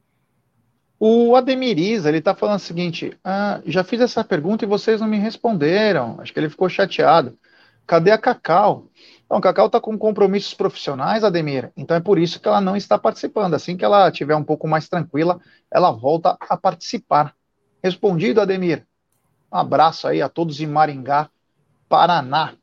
O 0.99 1.35
Ademiriza, 1.35 2.11
ele 2.11 2.19
está 2.19 2.35
falando 2.35 2.59
o 2.59 2.63
seguinte: 2.63 3.17
ah, 3.25 3.63
já 3.65 3.83
fiz 3.83 4.01
essa 4.01 4.23
pergunta 4.23 4.65
e 4.65 4.69
vocês 4.69 5.01
não 5.01 5.09
me 5.09 5.19
responderam. 5.19 6.21
Acho 6.21 6.33
que 6.33 6.39
ele 6.39 6.51
ficou 6.51 6.69
chateado. 6.69 7.39
Cadê 7.87 8.11
a 8.11 8.19
Cacau? 8.19 8.87
Então, 9.25 9.39
a 9.39 9.41
Cacau 9.41 9.67
está 9.67 9.81
com 9.81 9.97
compromissos 9.97 10.53
profissionais, 10.55 11.25
Ademir, 11.25 11.73
então 11.77 11.97
é 11.97 12.01
por 12.01 12.19
isso 12.19 12.41
que 12.41 12.49
ela 12.49 12.61
não 12.61 12.77
está 12.77 12.99
participando. 12.99 13.55
Assim 13.55 13.77
que 13.77 13.85
ela 13.85 14.09
estiver 14.09 14.35
um 14.35 14.45
pouco 14.45 14.69
mais 14.69 14.89
tranquila, 14.89 15.41
ela 15.71 15.91
volta 15.91 16.37
a 16.41 16.57
participar. 16.57 17.35
Respondido, 17.83 18.41
Ademir. 18.41 18.87
Um 19.53 19.57
abraço 19.57 20.07
aí 20.07 20.21
a 20.21 20.29
todos 20.29 20.61
em 20.61 20.67
Maringá, 20.67 21.31
Paraná. 21.89 22.55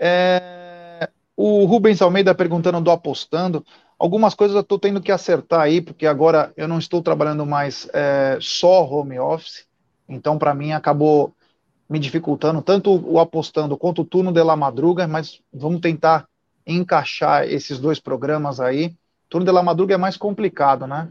É... 0.00 1.08
O 1.36 1.64
Rubens 1.64 2.02
Almeida 2.02 2.34
perguntando 2.34 2.80
do 2.80 2.90
apostando. 2.90 3.64
Algumas 3.98 4.34
coisas 4.34 4.54
eu 4.54 4.62
estou 4.62 4.78
tendo 4.78 5.00
que 5.00 5.12
acertar 5.12 5.60
aí, 5.60 5.80
porque 5.80 6.06
agora 6.06 6.52
eu 6.56 6.66
não 6.66 6.78
estou 6.78 7.02
trabalhando 7.02 7.44
mais 7.44 7.88
é, 7.92 8.38
só 8.40 8.82
home 8.84 9.18
office. 9.18 9.66
Então, 10.08 10.38
para 10.38 10.54
mim, 10.54 10.72
acabou 10.72 11.34
me 11.88 11.98
dificultando, 11.98 12.62
tanto 12.62 12.94
o 12.94 13.18
apostando 13.18 13.76
quanto 13.76 14.02
o 14.02 14.04
turno 14.04 14.32
de 14.32 14.42
la 14.42 14.54
madruga, 14.54 15.06
mas 15.06 15.40
vamos 15.52 15.80
tentar 15.80 16.26
encaixar 16.66 17.44
esses 17.44 17.78
dois 17.78 17.98
programas 17.98 18.60
aí. 18.60 18.94
Turno 19.28 19.44
de 19.44 19.52
la 19.52 19.62
madruga 19.62 19.94
é 19.94 19.98
mais 19.98 20.16
complicado, 20.16 20.86
né? 20.86 21.08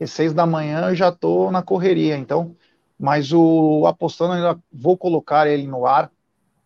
E 0.00 0.06
seis 0.06 0.32
da 0.32 0.44
manhã 0.44 0.88
eu 0.88 0.94
já 0.94 1.10
estou 1.10 1.50
na 1.50 1.62
correria, 1.62 2.16
então. 2.16 2.56
Mas 2.98 3.32
o 3.32 3.86
apostando 3.86 4.32
ainda 4.32 4.58
vou 4.72 4.96
colocar 4.96 5.46
ele 5.46 5.66
no 5.66 5.86
ar, 5.86 6.10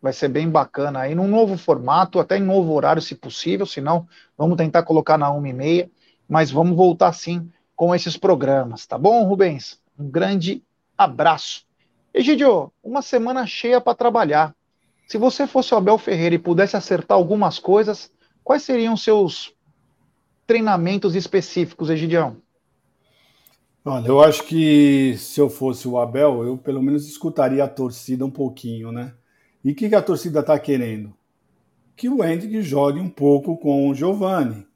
vai 0.03 0.13
ser 0.13 0.29
bem 0.29 0.51
bacana 0.51 1.01
aí, 1.01 1.15
num 1.15 1.29
novo 1.29 1.57
formato, 1.57 2.19
até 2.19 2.37
em 2.37 2.43
novo 2.43 2.73
horário, 2.73 3.01
se 3.01 3.15
possível, 3.15 3.65
se 3.65 3.81
não, 3.81 4.09
vamos 4.37 4.57
tentar 4.57 4.83
colocar 4.83 5.17
na 5.17 5.31
uma 5.31 5.49
e 5.49 5.53
meia, 5.53 5.91
mas 6.29 6.51
vamos 6.51 6.77
voltar 6.77 7.13
sim 7.13 7.49
com 7.77 7.95
esses 7.95 8.17
programas, 8.17 8.85
tá 8.85 8.99
bom, 8.99 9.23
Rubens? 9.25 9.81
Um 9.97 10.11
grande 10.11 10.61
abraço. 10.99 11.65
Egidio, 12.13 12.73
uma 12.83 13.01
semana 13.01 13.47
cheia 13.47 13.81
para 13.81 13.95
trabalhar. 13.95 14.55
Se 15.07 15.17
você 15.17 15.47
fosse 15.47 15.73
o 15.73 15.77
Abel 15.77 15.97
Ferreira 15.99 16.35
e 16.35 16.39
pudesse 16.39 16.77
acertar 16.77 17.17
algumas 17.17 17.59
coisas, 17.59 18.11
quais 18.43 18.63
seriam 18.63 18.97
seus 18.97 19.55
treinamentos 20.47 21.15
específicos, 21.15 21.91
Egidião? 21.91 22.37
Olha, 23.85 24.07
eu 24.07 24.23
acho 24.23 24.45
que 24.45 25.17
se 25.19 25.41
eu 25.41 25.49
fosse 25.49 25.89
o 25.89 25.99
Abel, 25.99 26.45
eu 26.45 26.57
pelo 26.57 26.83
menos 26.83 27.07
escutaria 27.07 27.65
a 27.65 27.69
torcida 27.69 28.25
um 28.25 28.31
pouquinho, 28.31 28.93
né? 28.93 29.13
E 29.65 29.73
o 29.73 29.75
que, 29.75 29.89
que 29.89 29.95
a 29.95 30.03
torcida 30.03 30.41
está 30.41 30.59
querendo? 30.59 31.15
Que 31.97 32.09
o 32.09 32.25
Hendrick 32.25 32.63
jogue 32.63 32.99
um 32.99 33.09
pouco 33.09 33.57
com 33.57 33.89
o 33.89 33.95
Giovani, 33.95 34.67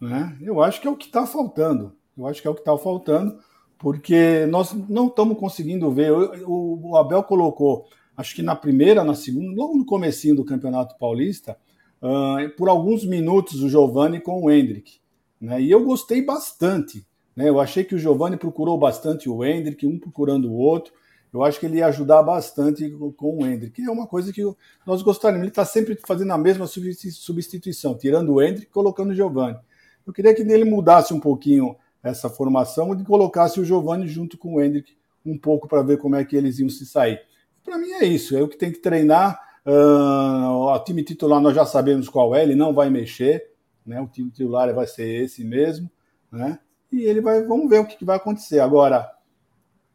né? 0.00 0.36
Eu 0.40 0.62
acho 0.62 0.80
que 0.80 0.86
é 0.86 0.90
o 0.90 0.96
que 0.96 1.06
está 1.06 1.26
faltando. 1.26 1.92
Eu 2.16 2.26
acho 2.26 2.42
que 2.42 2.48
é 2.48 2.50
o 2.50 2.54
que 2.54 2.60
está 2.60 2.76
faltando 2.76 3.38
porque 3.78 4.46
nós 4.46 4.72
não 4.88 5.06
estamos 5.08 5.38
conseguindo 5.38 5.90
ver. 5.90 6.10
O, 6.12 6.90
o, 6.90 6.96
Abel 6.96 7.22
colocou, 7.22 7.86
acho 8.16 8.34
que 8.34 8.42
na 8.42 8.56
primeira, 8.56 9.04
na 9.04 9.14
segunda, 9.14 9.54
logo 9.54 9.76
no 9.76 9.84
comecinho 9.84 10.36
do 10.36 10.44
Campeonato 10.44 10.96
Paulista, 10.98 11.56
uh, 12.02 12.48
por 12.56 12.68
alguns 12.68 13.04
minutos 13.04 13.62
o 13.62 13.68
Giovani 13.68 14.20
com 14.20 14.42
o 14.42 14.50
Hendrick. 14.50 14.98
Né? 15.40 15.60
E 15.62 15.70
eu 15.70 15.84
gostei 15.84 16.22
bastante. 16.22 17.06
Né? 17.34 17.48
Eu 17.48 17.60
achei 17.60 17.84
que 17.84 17.94
o 17.94 17.98
Giovani 17.98 18.36
procurou 18.36 18.78
bastante 18.78 19.28
o 19.28 19.44
Hendrick, 19.44 19.86
um 19.86 19.98
procurando 19.98 20.50
o 20.50 20.56
outro. 20.56 20.92
Eu 21.36 21.44
acho 21.44 21.60
que 21.60 21.66
ele 21.66 21.78
ia 21.78 21.86
ajudar 21.86 22.22
bastante 22.22 22.88
com 23.16 23.38
o 23.38 23.46
Hendrick. 23.46 23.82
É 23.82 23.90
uma 23.90 24.06
coisa 24.06 24.32
que 24.32 24.42
nós 24.86 25.02
gostaríamos. 25.02 25.42
Ele 25.42 25.50
está 25.50 25.64
sempre 25.64 25.98
fazendo 26.06 26.32
a 26.32 26.38
mesma 26.38 26.66
substituição, 26.66 27.96
tirando 27.96 28.34
o 28.34 28.42
Hendrick 28.42 28.66
e 28.66 28.70
colocando 28.70 29.10
o 29.10 29.14
Giovani. 29.14 29.58
Eu 30.06 30.12
queria 30.12 30.34
que 30.34 30.42
ele 30.42 30.64
mudasse 30.64 31.12
um 31.12 31.20
pouquinho 31.20 31.76
essa 32.02 32.30
formação 32.30 32.94
e 32.94 33.04
colocasse 33.04 33.60
o 33.60 33.64
Giovani 33.64 34.06
junto 34.06 34.38
com 34.38 34.54
o 34.54 34.62
Hendrick 34.62 34.96
um 35.24 35.36
pouco 35.36 35.66
para 35.68 35.82
ver 35.82 35.98
como 35.98 36.14
é 36.14 36.24
que 36.24 36.36
eles 36.36 36.58
iam 36.58 36.68
se 36.68 36.86
sair. 36.86 37.20
Para 37.64 37.78
mim 37.78 37.90
é 37.90 38.04
isso, 38.04 38.36
é 38.36 38.42
o 38.42 38.48
que 38.48 38.56
tem 38.56 38.70
que 38.70 38.78
treinar. 38.78 39.40
Uh, 39.66 40.72
o 40.72 40.78
time 40.84 41.02
titular 41.02 41.40
nós 41.40 41.54
já 41.54 41.66
sabemos 41.66 42.08
qual 42.08 42.34
é, 42.34 42.42
ele 42.44 42.54
não 42.54 42.72
vai 42.72 42.88
mexer, 42.88 43.50
né? 43.84 44.00
O 44.00 44.06
time 44.06 44.30
titular 44.30 44.72
vai 44.72 44.86
ser 44.86 45.24
esse 45.24 45.44
mesmo, 45.44 45.90
né? 46.30 46.60
E 46.92 47.02
ele 47.02 47.20
vai, 47.20 47.42
vamos 47.42 47.68
ver 47.68 47.80
o 47.80 47.84
que, 47.84 47.96
que 47.96 48.04
vai 48.04 48.16
acontecer. 48.16 48.60
Agora, 48.60 49.10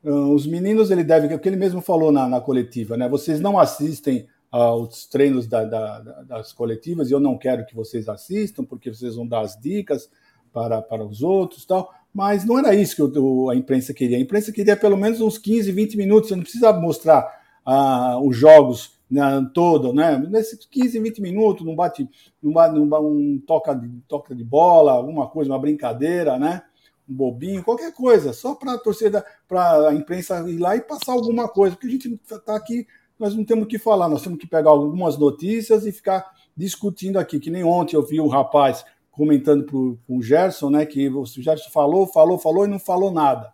os 0.04 0.48
meninos, 0.48 0.90
ele 0.90 1.04
deve, 1.04 1.34
o 1.34 1.40
que 1.40 1.48
ele 1.48 1.56
mesmo 1.56 1.82
falou 1.82 2.12
na, 2.12 2.28
na 2.28 2.42
coletiva, 2.42 2.98
né? 2.98 3.08
Vocês 3.08 3.40
não 3.40 3.60
assistem 3.60 4.28
aos 4.52 5.06
treinos 5.06 5.48
da, 5.48 5.64
da, 5.64 6.00
das 6.24 6.52
coletivas 6.52 7.10
e 7.10 7.14
eu 7.14 7.20
não 7.20 7.38
quero 7.38 7.66
que 7.66 7.76
vocês 7.76 8.10
assistam, 8.10 8.66
porque 8.66 8.94
vocês 8.94 9.16
vão 9.16 9.26
dar 9.26 9.42
as 9.42 9.58
dicas 9.58 10.10
para, 10.52 10.82
para 10.82 11.06
os 11.06 11.22
outros 11.22 11.66
tal. 11.66 11.90
Mas 12.14 12.44
não 12.44 12.60
era 12.60 12.76
isso 12.76 12.96
que 12.96 13.20
a 13.50 13.56
imprensa 13.56 13.94
queria. 13.94 14.18
A 14.18 14.20
imprensa 14.20 14.52
queria 14.52 14.76
pelo 14.76 14.98
menos 14.98 15.22
uns 15.22 15.38
15, 15.38 15.72
20 15.72 15.96
minutos. 15.96 16.30
Você 16.30 16.36
não 16.36 16.44
precisa 16.44 16.74
mostrar 16.74 17.42
ah, 17.66 18.20
os 18.22 18.36
jogos 18.36 19.00
né, 19.10 19.24
todo, 19.54 19.94
né? 19.94 20.18
Nesses 20.30 20.66
15, 20.66 21.00
20 21.00 21.22
minutos, 21.22 21.66
não 21.66 21.76
bate, 21.76 22.10
não 22.42 22.52
bate 22.52 22.78
um 22.80 23.42
toca 23.46 23.74
de, 23.74 23.90
toca 24.08 24.36
de 24.36 24.44
bola, 24.44 24.92
alguma 24.92 25.28
coisa, 25.28 25.52
uma 25.52 25.60
brincadeira, 25.60 26.38
né? 26.38 26.64
Um 27.10 27.14
bobinho, 27.14 27.64
qualquer 27.64 27.94
coisa, 27.94 28.34
só 28.34 28.56
para 28.56 28.74
a 28.74 28.78
torcida, 28.78 29.26
para 29.48 29.90
a 29.90 29.94
imprensa 29.94 30.40
ir 30.50 30.58
lá 30.58 30.76
e 30.76 30.82
passar 30.82 31.14
alguma 31.14 31.48
coisa, 31.48 31.76
porque 31.76 31.88
a 31.88 31.92
gente 31.92 32.20
está 32.30 32.56
aqui, 32.56 32.88
nós 33.20 33.36
não 33.36 33.44
temos 33.44 33.66
o 33.66 33.68
que 33.68 33.78
falar, 33.78 34.08
nós 34.08 34.22
temos 34.22 34.40
que 34.40 34.48
pegar 34.48 34.70
algumas 34.70 35.18
notícias 35.18 35.86
e 35.86 35.92
ficar 35.92 36.26
discutindo 36.56 37.18
aqui, 37.18 37.40
que 37.40 37.52
nem 37.52 37.64
ontem 37.64 37.96
eu 37.96 38.06
vi 38.06 38.20
um 38.20 38.28
rapaz 38.28 38.84
comentando 39.12 39.66
para 39.66 40.16
o 40.16 40.22
Gerson, 40.22 40.70
né, 40.70 40.86
que 40.86 41.10
o 41.10 41.26
Gerson 41.26 41.70
falou, 41.70 42.08
falou, 42.08 42.40
falou 42.40 42.66
e 42.66 42.70
não 42.70 42.80
falou 42.80 43.12
nada. 43.12 43.54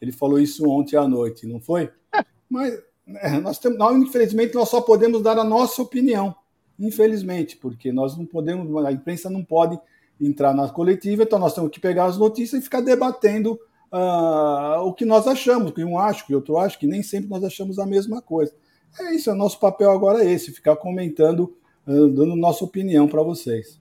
Ele 0.00 0.12
falou 0.12 0.38
isso 0.38 0.68
ontem 0.68 0.96
à 0.96 1.06
noite, 1.06 1.46
não 1.46 1.60
foi? 1.60 1.90
Mas 2.48 2.78
é, 3.06 3.38
nós 3.38 3.58
temos, 3.58 3.78
infelizmente, 3.96 4.54
nós 4.54 4.68
só 4.68 4.80
podemos 4.80 5.22
dar 5.22 5.38
a 5.38 5.44
nossa 5.44 5.82
opinião, 5.82 6.34
infelizmente, 6.78 7.56
porque 7.56 7.92
nós 7.92 8.16
não 8.16 8.26
podemos, 8.26 8.84
a 8.84 8.92
imprensa 8.92 9.30
não 9.30 9.44
pode 9.44 9.78
entrar 10.20 10.54
na 10.54 10.68
coletiva, 10.68 11.22
então 11.22 11.38
nós 11.38 11.54
temos 11.54 11.70
que 11.70 11.80
pegar 11.80 12.06
as 12.06 12.16
notícias 12.16 12.60
e 12.60 12.64
ficar 12.64 12.80
debatendo 12.80 13.58
uh, 13.92 14.80
o 14.82 14.92
que 14.92 15.04
nós 15.04 15.26
achamos, 15.26 15.72
que 15.72 15.84
um 15.84 15.98
acha, 15.98 16.24
que 16.24 16.34
outro 16.34 16.58
acha, 16.58 16.78
que 16.78 16.86
nem 16.86 17.02
sempre 17.02 17.28
nós 17.28 17.44
achamos 17.44 17.78
a 17.78 17.86
mesma 17.86 18.22
coisa. 18.22 18.52
É 18.98 19.14
isso, 19.14 19.30
o 19.30 19.34
nosso 19.34 19.60
papel 19.60 19.90
agora 19.90 20.24
é 20.24 20.30
esse, 20.30 20.52
ficar 20.52 20.76
comentando, 20.76 21.54
uh, 21.86 22.08
dando 22.08 22.34
nossa 22.34 22.64
opinião 22.64 23.06
para 23.06 23.22
vocês. 23.22 23.80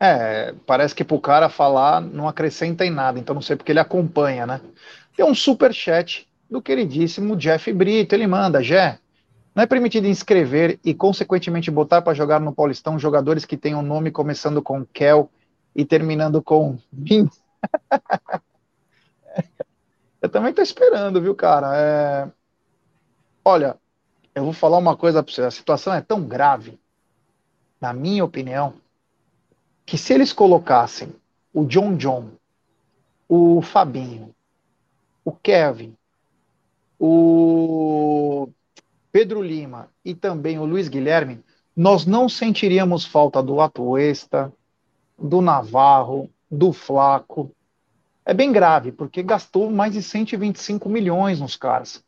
É, 0.00 0.54
parece 0.66 0.94
que 0.94 1.04
para 1.04 1.16
o 1.16 1.20
cara 1.20 1.48
falar 1.48 2.00
não 2.00 2.28
acrescenta 2.28 2.84
em 2.84 2.90
nada, 2.90 3.18
então 3.18 3.34
não 3.34 3.42
sei 3.42 3.56
porque 3.56 3.72
ele 3.72 3.78
acompanha, 3.78 4.46
né? 4.46 4.60
Tem 5.16 5.24
um 5.24 5.34
super 5.34 5.72
chat 5.72 6.28
do 6.50 6.60
queridíssimo 6.60 7.36
Jeff 7.36 7.72
Brito, 7.72 8.14
ele 8.14 8.26
manda, 8.26 8.62
Jé, 8.62 8.98
não 9.54 9.62
é 9.62 9.66
permitido 9.66 10.08
inscrever 10.08 10.80
e, 10.84 10.92
consequentemente, 10.92 11.70
botar 11.70 12.02
para 12.02 12.12
jogar 12.12 12.40
no 12.40 12.54
Paulistão 12.54 12.98
jogadores 12.98 13.44
que 13.44 13.56
tenham 13.56 13.82
nome 13.82 14.10
começando 14.10 14.60
com 14.60 14.84
Kel 14.84 15.30
e 15.74 15.84
terminando 15.84 16.42
com 16.42 16.76
Bin. 16.90 17.28
eu 20.20 20.28
também 20.28 20.50
estou 20.50 20.62
esperando, 20.62 21.22
viu, 21.22 21.34
cara? 21.36 21.76
É... 21.76 22.28
Olha, 23.44 23.78
eu 24.34 24.42
vou 24.42 24.52
falar 24.52 24.78
uma 24.78 24.96
coisa 24.96 25.22
para 25.22 25.32
você. 25.32 25.42
A 25.42 25.50
situação 25.50 25.94
é 25.94 26.00
tão 26.00 26.24
grave, 26.24 26.80
na 27.80 27.92
minha 27.92 28.24
opinião, 28.24 28.74
que 29.86 29.96
se 29.96 30.12
eles 30.12 30.32
colocassem 30.32 31.14
o 31.52 31.64
John 31.64 31.96
John, 31.96 32.30
o 33.28 33.62
Fabinho, 33.62 34.34
o 35.24 35.30
Kevin, 35.30 35.96
o 36.98 38.48
Pedro 39.14 39.40
Lima 39.40 39.90
e 40.04 40.12
também 40.12 40.58
o 40.58 40.64
Luiz 40.64 40.88
Guilherme, 40.88 41.38
nós 41.76 42.04
não 42.04 42.28
sentiríamos 42.28 43.04
falta 43.04 43.40
do 43.40 43.60
Atuesta, 43.60 44.52
do 45.16 45.40
Navarro, 45.40 46.28
do 46.50 46.72
Flaco. 46.72 47.54
É 48.26 48.34
bem 48.34 48.50
grave, 48.50 48.90
porque 48.90 49.22
gastou 49.22 49.70
mais 49.70 49.92
de 49.92 50.02
125 50.02 50.88
milhões 50.88 51.38
nos 51.38 51.54
caras. 51.54 52.02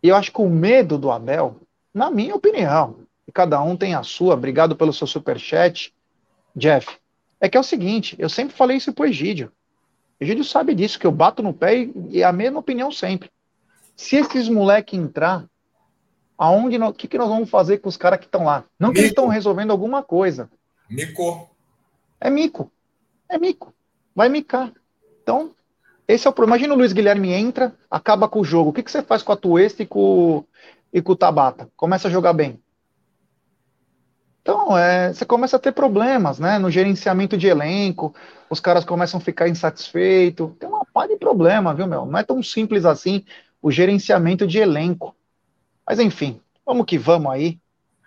E 0.00 0.10
eu 0.10 0.14
acho 0.14 0.30
que 0.30 0.40
o 0.40 0.48
medo 0.48 0.96
do 0.96 1.10
Abel, 1.10 1.56
na 1.92 2.08
minha 2.08 2.36
opinião, 2.36 3.00
e 3.26 3.32
cada 3.32 3.60
um 3.60 3.76
tem 3.76 3.96
a 3.96 4.04
sua, 4.04 4.34
obrigado 4.34 4.76
pelo 4.76 4.92
seu 4.92 5.08
superchat, 5.08 5.92
Jeff, 6.54 6.86
é 7.40 7.48
que 7.48 7.56
é 7.56 7.60
o 7.60 7.64
seguinte, 7.64 8.14
eu 8.16 8.28
sempre 8.28 8.54
falei 8.54 8.76
isso 8.76 8.92
pro 8.92 9.06
Egídio. 9.06 9.50
Egídio 10.20 10.44
sabe 10.44 10.72
disso, 10.72 11.00
que 11.00 11.06
eu 11.06 11.10
bato 11.10 11.42
no 11.42 11.52
pé 11.52 11.78
e, 11.78 11.92
e 12.10 12.22
é 12.22 12.24
a 12.24 12.32
mesma 12.32 12.60
opinião 12.60 12.92
sempre. 12.92 13.28
Se 13.96 14.14
esses 14.14 14.48
moleques 14.48 14.96
entrar 14.96 15.44
aonde 16.36 16.76
o 16.78 16.92
que, 16.92 17.08
que 17.08 17.18
nós 17.18 17.28
vamos 17.28 17.50
fazer 17.50 17.78
com 17.78 17.88
os 17.88 17.96
caras 17.96 18.18
que 18.18 18.26
estão 18.26 18.44
lá? 18.44 18.64
Não 18.78 18.88
mico. 18.88 18.94
que 18.94 19.00
eles 19.00 19.10
estão 19.10 19.28
resolvendo 19.28 19.70
alguma 19.70 20.02
coisa. 20.02 20.50
Mico. 20.88 21.50
É 22.20 22.30
mico. 22.30 22.70
É 23.28 23.38
mico. 23.38 23.72
Vai 24.14 24.28
micar. 24.28 24.72
Então, 25.22 25.52
esse 26.06 26.26
é 26.26 26.30
o 26.30 26.32
problema. 26.32 26.56
Imagina 26.56 26.74
o 26.74 26.76
Luiz 26.76 26.92
Guilherme 26.92 27.32
entra, 27.32 27.74
acaba 27.90 28.28
com 28.28 28.40
o 28.40 28.44
jogo. 28.44 28.70
O 28.70 28.72
que, 28.72 28.82
que 28.82 28.90
você 28.90 29.02
faz 29.02 29.22
com 29.22 29.32
a 29.32 29.36
Tuesta 29.36 29.82
e 29.82 29.86
com, 29.86 30.44
e 30.92 31.00
com 31.00 31.12
o 31.12 31.16
Tabata? 31.16 31.68
Começa 31.76 32.08
a 32.08 32.10
jogar 32.10 32.32
bem. 32.32 32.60
Então, 34.42 34.76
é, 34.76 35.10
você 35.10 35.24
começa 35.24 35.56
a 35.56 35.58
ter 35.58 35.72
problemas, 35.72 36.38
né? 36.38 36.58
No 36.58 36.70
gerenciamento 36.70 37.34
de 37.34 37.46
elenco, 37.46 38.14
os 38.50 38.60
caras 38.60 38.84
começam 38.84 39.18
a 39.18 39.22
ficar 39.22 39.48
insatisfeitos. 39.48 40.50
Tem 40.58 40.68
uma 40.68 40.84
par 40.84 41.08
de 41.08 41.16
problema, 41.16 41.72
viu, 41.72 41.86
meu? 41.86 42.04
Não 42.04 42.18
é 42.18 42.22
tão 42.22 42.42
simples 42.42 42.84
assim 42.84 43.24
o 43.62 43.70
gerenciamento 43.70 44.46
de 44.46 44.58
elenco. 44.58 45.16
Mas 45.86 45.98
enfim, 45.98 46.40
vamos 46.64 46.86
que 46.86 46.98
vamos 46.98 47.32
aí, 47.32 47.58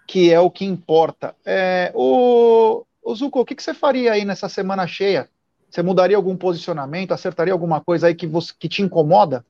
que 0.07 0.31
é 0.31 0.39
o 0.39 0.49
que 0.49 0.65
importa. 0.65 1.35
É, 1.45 1.91
o, 1.93 2.85
o 3.03 3.15
Zuko, 3.15 3.41
o 3.41 3.45
que, 3.45 3.55
que 3.55 3.63
você 3.63 3.73
faria 3.73 4.13
aí 4.13 4.25
nessa 4.25 4.49
semana 4.49 4.87
cheia? 4.87 5.29
Você 5.69 5.83
mudaria 5.83 6.15
algum 6.15 6.35
posicionamento, 6.35 7.11
acertaria 7.11 7.53
alguma 7.53 7.81
coisa 7.81 8.07
aí 8.07 8.15
que, 8.15 8.25
você, 8.25 8.53
que 8.57 8.69
te 8.69 8.81
incomoda? 8.81 9.45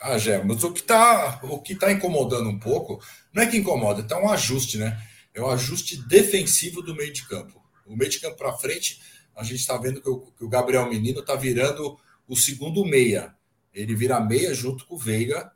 Ah, 0.00 0.16
Gé, 0.16 0.42
mas 0.42 0.62
o 0.64 0.72
que 0.72 0.80
está 0.80 1.40
tá 1.80 1.92
incomodando 1.92 2.48
um 2.48 2.58
pouco, 2.58 3.02
não 3.32 3.42
é 3.42 3.46
que 3.46 3.56
incomoda, 3.56 4.00
está 4.00 4.18
um 4.18 4.30
ajuste, 4.30 4.78
né? 4.78 4.98
É 5.34 5.42
um 5.42 5.50
ajuste 5.50 5.96
defensivo 6.08 6.82
do 6.82 6.94
meio 6.94 7.12
de 7.12 7.26
campo. 7.26 7.60
O 7.84 7.96
meio 7.96 8.10
de 8.10 8.20
campo 8.20 8.36
para 8.36 8.52
frente, 8.52 9.00
a 9.36 9.42
gente 9.42 9.60
está 9.60 9.76
vendo 9.76 10.00
que 10.00 10.08
o, 10.08 10.20
que 10.36 10.44
o 10.44 10.48
Gabriel 10.48 10.88
Menino 10.88 11.20
está 11.20 11.34
virando 11.34 11.98
o 12.26 12.36
segundo 12.36 12.84
meia. 12.84 13.34
Ele 13.74 13.94
vira 13.94 14.20
meia 14.20 14.54
junto 14.54 14.86
com 14.86 14.94
o 14.94 14.98
Veiga 14.98 15.52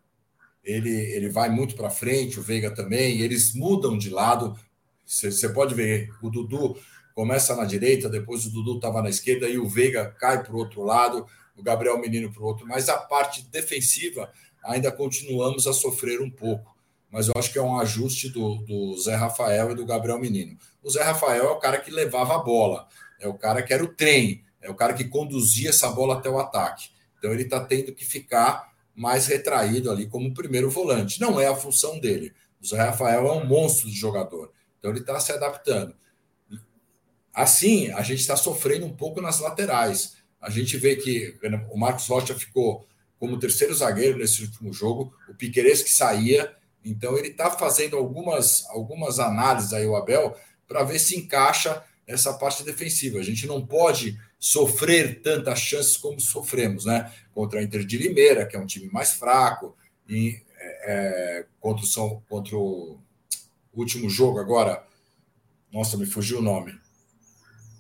ele, 0.65 0.91
ele 0.91 1.29
vai 1.29 1.49
muito 1.49 1.75
para 1.75 1.91
frente, 1.91 2.39
o 2.39 2.43
Veiga 2.43 2.71
também, 2.71 3.21
eles 3.21 3.55
mudam 3.55 3.99
de 3.99 4.11
lado. 4.11 4.57
Você 5.05 5.49
pode 5.49 5.75
ver, 5.75 6.11
o 6.23 6.31
Dudu 6.31 6.77
começa 7.15 7.55
na 7.55 7.65
direita, 7.65 8.09
depois 8.09 8.47
o 8.47 8.51
Dudu 8.51 8.77
estava 8.77 9.03
na 9.03 9.11
esquerda 9.11 9.49
e 9.49 9.59
o 9.59 9.69
Veiga 9.69 10.15
cai 10.19 10.43
para 10.43 10.53
o 10.53 10.57
outro 10.57 10.83
lado, 10.83 11.27
o 11.57 11.63
Gabriel 11.63 11.99
Menino 11.99 12.33
para 12.33 12.43
o 12.43 12.47
outro, 12.47 12.67
mas 12.67 12.89
a 12.89 12.97
parte 12.97 13.43
defensiva 13.51 14.31
ainda 14.65 14.91
continuamos 14.91 15.67
a 15.67 15.73
sofrer 15.73 16.21
um 16.21 16.31
pouco. 16.31 16.73
Mas 17.11 17.29
eu 17.29 17.35
acho 17.37 17.53
que 17.53 17.59
é 17.59 17.63
um 17.63 17.79
ajuste 17.79 18.31
do, 18.31 18.57
do 18.63 18.99
Zé 18.99 19.15
Rafael 19.15 19.73
e 19.73 19.75
do 19.75 19.85
Gabriel 19.85 20.19
Menino. 20.19 20.57
O 20.83 20.89
Zé 20.89 21.03
Rafael 21.03 21.45
é 21.45 21.51
o 21.51 21.59
cara 21.59 21.79
que 21.79 21.91
levava 21.91 22.37
a 22.37 22.39
bola, 22.39 22.89
é 23.21 23.29
o 23.29 23.35
cara 23.35 23.63
que 23.63 23.75
era 23.75 23.85
o 23.85 23.89
trem, 23.89 24.43
é 24.63 24.71
o 24.71 24.75
cara 24.75 24.95
que 24.95 25.05
conduzia 25.05 25.69
essa 25.69 25.91
bola 25.91 26.15
até 26.15 26.31
o 26.31 26.39
ataque. 26.39 26.89
Então 27.19 27.31
ele 27.31 27.43
está 27.43 27.61
tendo 27.63 27.93
que 27.93 28.05
ficar 28.05 28.72
mais 28.95 29.27
retraído 29.27 29.91
ali 29.91 30.07
como 30.07 30.35
primeiro 30.35 30.71
volante. 30.71 31.21
Não 31.21 31.41
é 31.41 31.47
a 31.47 31.57
função 31.57 31.99
dele. 31.99 32.33
O 32.61 32.67
Zé 32.67 32.77
Rafael 32.77 33.27
é 33.27 33.33
um 33.33 33.47
monstro 33.47 33.89
de 33.89 33.97
jogador. 33.97 34.53
Então 34.79 34.91
ele 34.91 35.01
está 35.01 35.19
se 35.19 35.33
adaptando. 35.33 35.95
Assim, 37.33 37.91
a 37.93 38.03
gente 38.03 38.21
está 38.21 38.37
sofrendo 38.37 38.85
um 38.85 38.95
pouco 38.95 39.21
nas 39.21 39.41
laterais. 39.41 40.17
A 40.41 40.51
gente 40.51 40.77
vê 40.77 40.97
que 40.97 41.39
o 41.71 41.79
Marcos 41.79 42.07
Rocha 42.07 42.35
ficou 42.35 42.87
como 43.19 43.39
terceiro 43.39 43.75
zagueiro 43.75 44.19
nesse 44.19 44.43
último 44.43 44.73
jogo, 44.73 45.15
o 45.29 45.35
Piqueires 45.35 45.83
que 45.83 45.91
saía. 45.91 46.55
Então 46.85 47.17
ele 47.17 47.29
está 47.29 47.51
fazendo 47.51 47.97
algumas, 47.97 48.67
algumas 48.71 49.21
análises 49.21 49.73
aí, 49.73 49.87
o 49.87 49.95
Abel, 49.95 50.37
para 50.67 50.83
ver 50.83 50.99
se 50.99 51.17
encaixa 51.17 51.83
essa 52.07 52.35
parte 52.35 52.65
defensiva. 52.65 53.21
A 53.21 53.23
gente 53.23 53.47
não 53.47 53.65
pode 53.65 54.19
sofrer 54.43 55.23
tantas 55.23 55.61
chances 55.61 55.97
como 55.97 56.21
sofremos, 56.21 56.85
né? 56.85 57.13
Contra 57.33 57.61
a 57.61 57.63
Inter 57.63 57.85
de 57.85 57.97
Limeira, 57.97 58.45
que 58.45 58.57
é 58.57 58.59
um 58.59 58.67
time 58.67 58.91
mais 58.91 59.13
fraco, 59.13 59.77
e 60.09 60.43
é, 60.59 61.39
é, 61.39 61.47
contra, 61.61 61.85
o 61.85 61.87
São, 61.87 62.21
contra 62.29 62.57
o 62.57 62.99
último 63.73 64.11
jogo 64.11 64.41
agora. 64.41 64.85
Nossa, 65.73 65.97
me 65.97 66.07
fugiu 66.07 66.41
o 66.41 66.43
nome. 66.43 66.75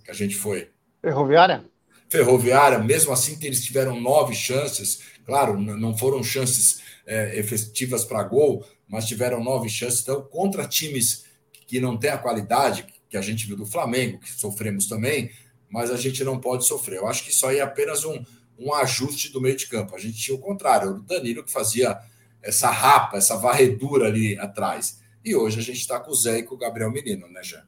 Que 0.05 0.13
a 0.13 0.15
gente 0.15 0.37
foi. 0.37 0.71
Ferroviária? 1.01 1.65
Ferroviária, 2.09 2.79
mesmo 2.79 3.13
assim, 3.13 3.37
eles 3.43 3.65
tiveram 3.65 4.01
nove 4.01 4.33
chances. 4.33 5.01
Claro, 5.27 5.61
não 5.61 5.99
foram 5.99 6.23
chances 6.23 6.81
é, 7.05 7.37
efetivas 7.37 8.05
para 8.05 8.23
gol, 8.23 8.65
mas 8.87 9.09
tiveram 9.09 9.43
nove 9.43 9.69
chances. 9.69 10.03
Então, 10.03 10.23
contra 10.23 10.69
times 10.69 11.25
que 11.67 11.81
não 11.81 11.97
têm 11.97 12.11
a 12.11 12.19
qualidade 12.19 12.87
que 13.11 13.17
a 13.17 13.21
gente 13.21 13.49
viu 13.49 13.57
do 13.57 13.67
Flamengo, 13.67 14.21
que 14.21 14.31
sofremos 14.31 14.87
também, 14.87 15.33
mas 15.73 15.91
a 15.91 15.97
gente 15.97 16.23
não 16.23 16.39
pode 16.39 16.67
sofrer. 16.67 16.99
Eu 16.99 17.09
acho 17.09 17.25
que 17.25 17.31
isso 17.31 17.47
aí 17.47 17.57
é 17.59 17.63
apenas 17.63 18.05
um, 18.05 18.23
um 18.59 18.75
ajuste 18.75 19.33
do 19.33 19.41
meio 19.41 19.57
de 19.57 19.67
campo. 19.67 19.97
A 19.97 19.99
gente 19.99 20.19
tinha 20.19 20.37
o 20.37 20.41
contrário, 20.41 20.91
o 20.91 21.01
Danilo 21.01 21.43
que 21.43 21.51
fazia 21.51 21.99
essa 22.43 22.71
rapa, 22.71 23.17
essa 23.17 23.39
varredura 23.39 24.07
ali 24.07 24.39
atrás. 24.39 25.01
E 25.25 25.35
hoje 25.35 25.59
a 25.59 25.63
gente 25.63 25.79
está 25.79 25.99
com 25.99 26.11
o 26.11 26.15
Zé 26.15 26.41
e 26.41 26.43
com 26.43 26.57
o 26.57 26.59
Gabriel 26.59 26.91
Menino, 26.93 27.27
né, 27.29 27.43
Jean? 27.43 27.65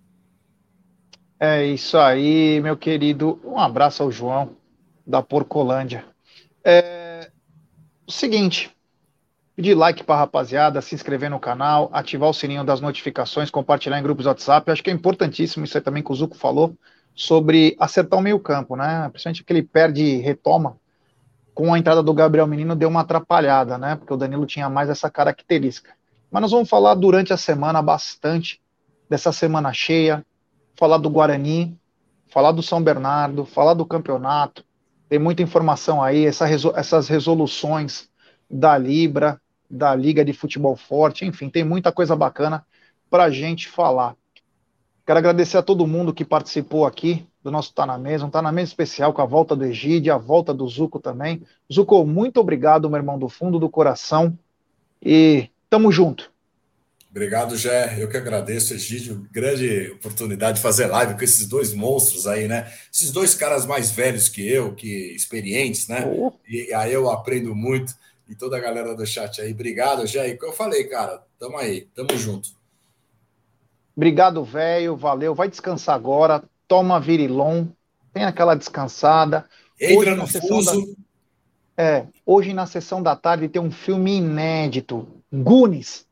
É 1.41 1.65
isso 1.65 1.97
aí, 1.97 2.61
meu 2.61 2.77
querido. 2.77 3.41
Um 3.43 3.59
abraço 3.59 4.03
ao 4.03 4.11
João, 4.13 4.55
da 5.07 5.23
Porcolândia. 5.23 6.05
É 6.63 7.31
o 8.07 8.13
seguinte, 8.13 8.71
pedir 9.57 9.75
like 9.75 10.05
para 10.05 10.17
a 10.17 10.19
rapaziada, 10.19 10.83
se 10.83 10.95
inscrever 10.95 11.31
no 11.31 11.41
canal, 11.41 11.89
ativar 11.91 12.29
o 12.29 12.35
sininho 12.35 12.65
das 12.65 12.83
notificações, 12.83 13.51
compartilhar 13.51 13.99
em 13.99 14.03
grupos 14.03 14.27
WhatsApp. 14.27 14.71
Acho 14.71 14.83
que 14.83 14.91
é 14.91 14.93
importantíssimo 14.93 15.65
isso 15.65 15.79
aí 15.79 15.83
também 15.83 16.03
que 16.03 16.13
o 16.13 16.15
Zuco 16.15 16.37
falou 16.37 16.77
sobre 17.15 17.77
acertar 17.79 18.19
o 18.19 18.23
meio-campo, 18.23 18.77
né? 18.77 19.09
Principalmente 19.11 19.45
que 19.45 19.53
ele 19.53 19.62
perde 19.62 20.17
retoma. 20.17 20.77
Com 21.55 21.73
a 21.73 21.79
entrada 21.79 22.03
do 22.03 22.12
Gabriel 22.12 22.47
Menino 22.47 22.75
deu 22.75 22.89
uma 22.89 23.03
atrapalhada, 23.03 23.79
né? 23.79 23.95
Porque 23.95 24.12
o 24.12 24.17
Danilo 24.17 24.45
tinha 24.45 24.69
mais 24.69 24.91
essa 24.91 25.09
característica. 25.09 25.95
Mas 26.31 26.43
nós 26.43 26.51
vamos 26.51 26.69
falar 26.69 26.95
durante 26.95 27.33
a 27.33 27.37
semana 27.37 27.81
bastante 27.81 28.61
dessa 29.09 29.31
semana 29.31 29.73
cheia, 29.73 30.27
falar 30.75 30.99
do 30.99 31.09
Guarani, 31.09 31.79
falar 32.27 32.51
do 32.51 32.62
São 32.62 32.83
Bernardo, 32.83 33.45
falar 33.45 33.75
do 33.75 33.87
campeonato, 33.87 34.65
Tem 35.09 35.19
muita 35.19 35.43
informação 35.43 36.03
aí, 36.03 36.27
essa, 36.27 36.47
essas 36.49 37.07
resoluções 37.07 38.09
da 38.51 38.77
Libra, 38.77 39.41
da 39.71 39.95
Liga 39.95 40.25
de 40.25 40.33
Futebol 40.33 40.75
Forte, 40.75 41.25
enfim, 41.25 41.49
tem 41.49 41.62
muita 41.62 41.93
coisa 41.93 42.17
bacana 42.17 42.67
para 43.09 43.31
gente 43.31 43.69
falar. 43.69 44.17
Quero 45.07 45.19
agradecer 45.19 45.59
a 45.59 45.63
todo 45.63 45.87
mundo 45.87 46.15
que 46.15 46.25
participou 46.25 46.87
aqui 46.87 47.27
do 47.43 47.51
nosso 47.51 47.75
Tá 47.75 47.85
na 47.85 47.99
Mesa, 47.99 48.25
um 48.25 48.31
Tá 48.31 48.41
na 48.41 48.51
Mesa 48.51 48.71
especial 48.71 49.13
com 49.13 49.21
a 49.21 49.27
volta 49.27 49.55
do 49.55 49.65
Egídio, 49.65 50.15
a 50.15 50.19
volta 50.19 50.55
do 50.55 50.67
Zuco 50.67 50.99
também. 50.99 51.43
Zuco, 51.71 52.07
muito 52.07 52.41
obrigado, 52.41 52.89
meu 52.89 52.97
irmão, 52.97 53.19
do 53.19 53.29
fundo 53.29 53.59
do 53.59 53.69
coração. 53.69 54.37
E 55.03 55.51
tamo 55.69 55.93
junto. 55.93 56.33
Obrigado, 57.11 57.55
Gé. 57.55 58.03
Eu 58.03 58.09
que 58.09 58.17
agradeço, 58.17 58.73
Egídio. 58.73 59.29
Grande 59.31 59.93
oportunidade 59.93 60.57
de 60.57 60.63
fazer 60.63 60.87
live 60.87 61.15
com 61.15 61.23
esses 61.23 61.47
dois 61.47 61.73
monstros 61.75 62.27
aí, 62.27 62.49
né? 62.49 62.73
Esses 62.93 63.13
dois 63.13 63.35
caras 63.35 63.67
mais 63.67 63.93
velhos 63.93 64.29
que 64.29 64.45
eu, 64.49 64.75
que 64.75 65.15
experientes, 65.15 65.87
né? 65.87 66.05
Oh. 66.07 66.33
E 66.49 66.73
aí 66.73 66.93
eu 66.93 67.11
aprendo 67.11 67.55
muito. 67.55 67.95
E 68.27 68.35
toda 68.35 68.57
a 68.57 68.61
galera 68.61 68.97
do 68.97 69.07
chat 69.07 69.41
aí. 69.41 69.53
Obrigado, 69.53 70.07
Gé. 70.07 70.31
E 70.31 70.39
que 70.39 70.45
eu 70.45 70.53
falei, 70.53 70.85
cara, 70.85 71.23
tamo 71.39 71.59
aí, 71.59 71.83
tamo 71.95 72.17
junto. 72.17 72.49
Obrigado, 73.97 74.43
velho. 74.45 74.97
Valeu. 74.97 75.35
Vai 75.35 75.49
descansar 75.49 75.95
agora. 75.95 76.43
Toma 76.67 77.01
virilon. 77.01 77.67
Tem 78.13 78.25
aquela 78.25 78.55
descansada. 78.55 79.45
Entra 79.81 80.13
hoje, 80.13 80.15
no 80.15 80.27
fuso. 80.27 80.97
Da... 81.77 81.85
É, 81.85 82.07
hoje 82.25 82.53
na 82.53 82.67
sessão 82.67 83.03
da 83.03 83.17
tarde 83.17 83.49
tem 83.49 83.61
um 83.61 83.71
filme 83.71 84.17
inédito. 84.17 85.07
Gunis. 85.33 86.07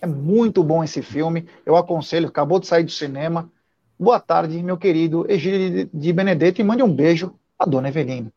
É 0.00 0.06
muito 0.06 0.62
bom 0.62 0.82
esse 0.84 1.02
filme. 1.02 1.46
Eu 1.66 1.76
aconselho. 1.76 2.28
Acabou 2.28 2.60
de 2.60 2.66
sair 2.66 2.84
do 2.84 2.90
cinema. 2.90 3.50
Boa 3.98 4.20
tarde, 4.20 4.62
meu 4.62 4.76
querido 4.76 5.26
Egílio 5.28 5.90
de 5.92 6.12
Benedetto. 6.12 6.60
E 6.60 6.64
mande 6.64 6.82
um 6.82 6.92
beijo 6.92 7.34
à 7.58 7.66
dona 7.66 7.88
Evelina. 7.88 8.32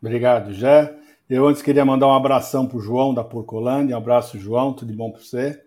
Obrigado, 0.00 0.52
Jé. 0.52 0.94
Eu 1.28 1.46
antes 1.46 1.62
queria 1.62 1.84
mandar 1.84 2.08
um 2.08 2.14
abração 2.14 2.66
para 2.66 2.78
o 2.78 2.80
João 2.80 3.14
da 3.14 3.22
Porcolândia. 3.22 3.94
Um 3.94 3.98
abraço, 3.98 4.38
João. 4.38 4.72
Tudo 4.72 4.92
bom 4.92 5.10
para 5.10 5.20
você. 5.20 5.61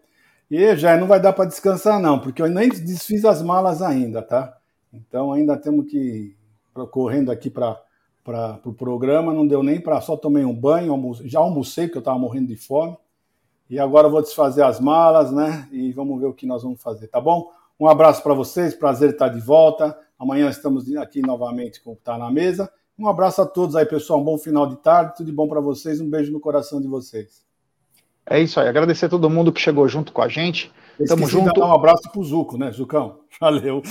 E 0.50 0.76
já 0.76 0.96
não 0.98 1.08
vai 1.08 1.20
dar 1.20 1.34
para 1.34 1.46
descansar, 1.46 2.00
não, 2.00 2.20
porque 2.20 2.42
eu 2.42 2.48
nem 2.48 2.70
desfiz 2.70 3.26
as 3.26 3.42
malas 3.42 3.82
ainda, 3.82 4.22
tá? 4.22 4.56
Então 4.94 5.34
ainda 5.34 5.58
temos 5.58 5.90
que 5.90 5.98
ir 5.98 6.38
correndo 6.92 7.32
aqui 7.32 7.50
para 7.50 7.82
para 8.26 8.56
o 8.56 8.58
pro 8.58 8.74
programa, 8.74 9.32
não 9.32 9.46
deu 9.46 9.62
nem 9.62 9.80
para. 9.80 10.02
Só 10.02 10.18
tomei 10.18 10.44
um 10.44 10.54
banho, 10.54 10.92
almoce, 10.92 11.28
já 11.30 11.40
almocei, 11.40 11.86
porque 11.86 12.00
eu 12.00 12.02
estava 12.02 12.18
morrendo 12.18 12.48
de 12.48 12.58
fome. 12.58 12.98
E 13.70 13.80
agora 13.80 14.10
vou 14.10 14.22
desfazer 14.22 14.64
as 14.64 14.80
malas, 14.80 15.32
né? 15.32 15.70
E 15.72 15.92
vamos 15.92 16.20
ver 16.20 16.26
o 16.26 16.34
que 16.34 16.48
nós 16.48 16.64
vamos 16.64 16.82
fazer, 16.82 17.08
tá 17.08 17.22
bom? 17.22 17.52
Um 17.80 17.88
abraço 17.88 18.24
para 18.24 18.34
vocês, 18.34 18.74
prazer 18.74 19.12
estar 19.12 19.30
de 19.30 19.40
volta. 19.40 19.96
Amanhã 20.18 20.50
estamos 20.50 20.92
aqui 20.96 21.22
novamente 21.22 21.82
com 21.84 21.92
o 21.92 21.96
Tá 21.96 22.18
na 22.18 22.32
Mesa. 22.32 22.72
Um 22.98 23.08
abraço 23.08 23.42
a 23.42 23.46
todos 23.46 23.76
aí, 23.76 23.86
pessoal. 23.86 24.22
Um 24.22 24.24
bom 24.24 24.38
final 24.38 24.66
de 24.66 24.78
tarde, 24.78 25.18
tudo 25.18 25.28
de 25.28 25.32
bom 25.32 25.48
para 25.48 25.60
vocês. 25.60 26.02
Um 26.02 26.10
beijo 26.10 26.32
no 26.32 26.40
coração 26.40 26.82
de 26.82 26.88
vocês. 26.88 27.45
É 28.26 28.40
isso 28.40 28.60
aí. 28.60 28.68
Agradecer 28.68 29.06
a 29.06 29.10
todo 29.10 29.30
mundo 29.30 29.52
que 29.52 29.62
chegou 29.62 29.88
junto 29.88 30.12
com 30.12 30.22
a 30.22 30.28
gente. 30.28 30.72
Tamo 31.08 31.28
junto. 31.28 31.60
um 31.60 31.74
abraço 31.74 32.10
pro 32.12 32.24
Zuco, 32.24 32.58
né, 32.58 32.72
Zucão? 32.72 33.20
Valeu. 33.40 33.82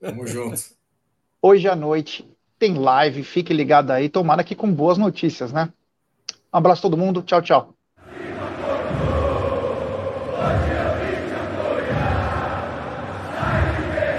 Tamo 0.00 0.26
junto. 0.26 0.60
Hoje 1.40 1.68
à 1.68 1.76
noite 1.76 2.28
tem 2.58 2.74
live. 2.74 3.22
Fique 3.22 3.52
ligado 3.52 3.90
aí. 3.90 4.08
Tomara 4.08 4.44
que 4.44 4.54
com 4.54 4.72
boas 4.72 4.98
notícias, 4.98 5.52
né? 5.52 5.72
Um 6.52 6.58
abraço 6.58 6.80
a 6.80 6.82
todo 6.82 6.96
mundo. 6.96 7.22
Tchau, 7.22 7.40
tchau. 7.40 7.74